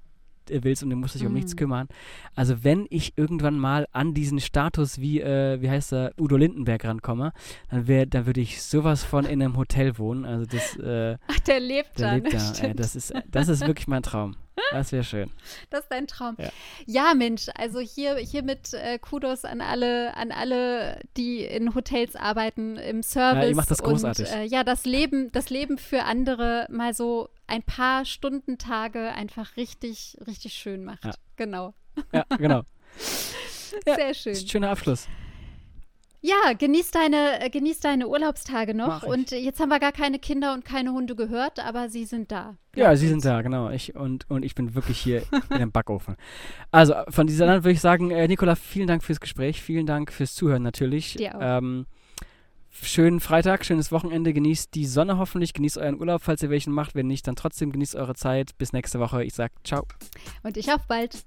äh, 0.50 0.60
willst 0.62 0.82
und 0.82 0.90
du 0.90 0.96
musst 0.96 1.14
dich 1.14 1.26
um 1.26 1.32
nichts 1.32 1.54
mhm. 1.54 1.58
kümmern. 1.58 1.88
Also 2.34 2.64
wenn 2.64 2.86
ich 2.90 3.16
irgendwann 3.16 3.58
mal 3.58 3.86
an 3.92 4.14
diesen 4.14 4.40
Status 4.40 5.00
wie, 5.00 5.20
äh, 5.20 5.60
wie 5.60 5.70
heißt 5.70 5.92
er, 5.92 6.12
Udo 6.18 6.36
Lindenberg 6.36 6.84
rankomme, 6.84 7.32
dann, 7.70 7.86
wär, 7.86 8.06
dann 8.06 8.26
würde 8.26 8.40
ich 8.40 8.62
sowas 8.62 9.04
von 9.04 9.24
in 9.24 9.42
einem 9.42 9.56
Hotel 9.56 9.98
wohnen. 9.98 10.24
Also 10.24 10.46
das, 10.46 10.76
äh, 10.76 11.16
Ach, 11.26 11.38
der 11.40 11.60
lebt 11.60 11.98
der 11.98 12.08
da. 12.08 12.14
Lebt 12.14 12.34
da. 12.34 12.66
Ey, 12.66 12.74
das, 12.74 12.96
ist, 12.96 13.12
das 13.30 13.48
ist 13.48 13.66
wirklich 13.66 13.88
mein 13.88 14.02
Traum. 14.02 14.36
Das 14.70 14.92
wäre 14.92 15.04
schön. 15.04 15.30
Das 15.70 15.80
ist 15.80 15.90
dein 15.90 16.06
Traum. 16.06 16.36
Ja, 16.38 16.50
ja 16.86 17.14
Mensch, 17.14 17.48
also 17.54 17.80
hier 17.80 18.16
hiermit 18.16 18.72
äh, 18.74 18.98
Kudos 18.98 19.44
an 19.44 19.60
alle, 19.60 20.16
an 20.16 20.32
alle, 20.32 21.00
die 21.16 21.44
in 21.44 21.74
Hotels 21.74 22.16
arbeiten, 22.16 22.76
im 22.76 23.02
Service. 23.02 23.42
Ja, 23.42 23.48
ihr 23.48 23.56
macht 23.56 23.70
das 23.70 23.82
großartig. 23.82 24.26
Und, 24.26 24.34
äh, 24.34 24.44
ja, 24.44 24.64
das 24.64 24.84
Leben, 24.84 25.30
das 25.32 25.50
Leben 25.50 25.78
für 25.78 26.04
andere 26.04 26.66
mal 26.70 26.94
so 26.94 27.28
ein 27.46 27.62
paar 27.62 28.04
Stundentage 28.04 29.12
einfach 29.12 29.56
richtig, 29.56 30.16
richtig 30.26 30.54
schön 30.54 30.84
macht. 30.84 31.04
Ja. 31.04 31.14
Genau. 31.36 31.74
Ja, 32.12 32.24
genau. 32.36 32.62
Sehr 33.84 34.14
schön. 34.14 34.34
Schöner 34.34 34.70
Abschluss. 34.70 35.06
Ja, 36.20 36.52
genieß 36.52 36.90
deine, 36.90 37.40
äh, 37.40 37.48
genieß 37.48 37.80
deine 37.80 38.08
Urlaubstage 38.08 38.74
noch. 38.74 39.04
Und 39.04 39.30
jetzt 39.30 39.60
haben 39.60 39.68
wir 39.68 39.78
gar 39.78 39.92
keine 39.92 40.18
Kinder 40.18 40.52
und 40.52 40.64
keine 40.64 40.92
Hunde 40.92 41.14
gehört, 41.14 41.64
aber 41.64 41.88
sie 41.88 42.04
sind 42.04 42.32
da. 42.32 42.56
Ja, 42.74 42.96
sie 42.96 43.08
sind 43.08 43.24
da, 43.24 43.42
genau. 43.42 43.70
Ich, 43.70 43.94
und, 43.94 44.28
und 44.28 44.44
ich 44.44 44.54
bin 44.54 44.74
wirklich 44.74 44.98
hier 44.98 45.22
in 45.50 45.58
dem 45.58 45.72
Backofen. 45.72 46.16
Also 46.72 46.94
von 47.08 47.26
dieser 47.26 47.46
Land 47.46 47.64
würde 47.64 47.74
ich 47.74 47.80
sagen, 47.80 48.10
äh, 48.10 48.26
Nicola, 48.26 48.56
vielen 48.56 48.88
Dank 48.88 49.04
fürs 49.04 49.20
Gespräch, 49.20 49.62
vielen 49.62 49.86
Dank 49.86 50.12
fürs 50.12 50.34
Zuhören 50.34 50.62
natürlich. 50.62 51.14
Dir 51.14 51.36
auch. 51.36 51.40
Ähm, 51.40 51.86
schönen 52.70 53.20
Freitag, 53.20 53.64
schönes 53.64 53.92
Wochenende, 53.92 54.32
genießt 54.32 54.74
die 54.74 54.86
Sonne 54.86 55.18
hoffentlich, 55.18 55.54
genießt 55.54 55.78
euren 55.78 56.00
Urlaub, 56.00 56.22
falls 56.22 56.42
ihr 56.42 56.50
welchen 56.50 56.72
macht. 56.72 56.96
Wenn 56.96 57.06
nicht, 57.06 57.28
dann 57.28 57.36
trotzdem 57.36 57.70
genießt 57.70 57.94
eure 57.94 58.14
Zeit. 58.14 58.58
Bis 58.58 58.72
nächste 58.72 58.98
Woche. 58.98 59.24
Ich 59.24 59.34
sag 59.34 59.52
ciao. 59.64 59.86
Und 60.42 60.56
ich 60.56 60.72
auf 60.72 60.86
bald. 60.88 61.22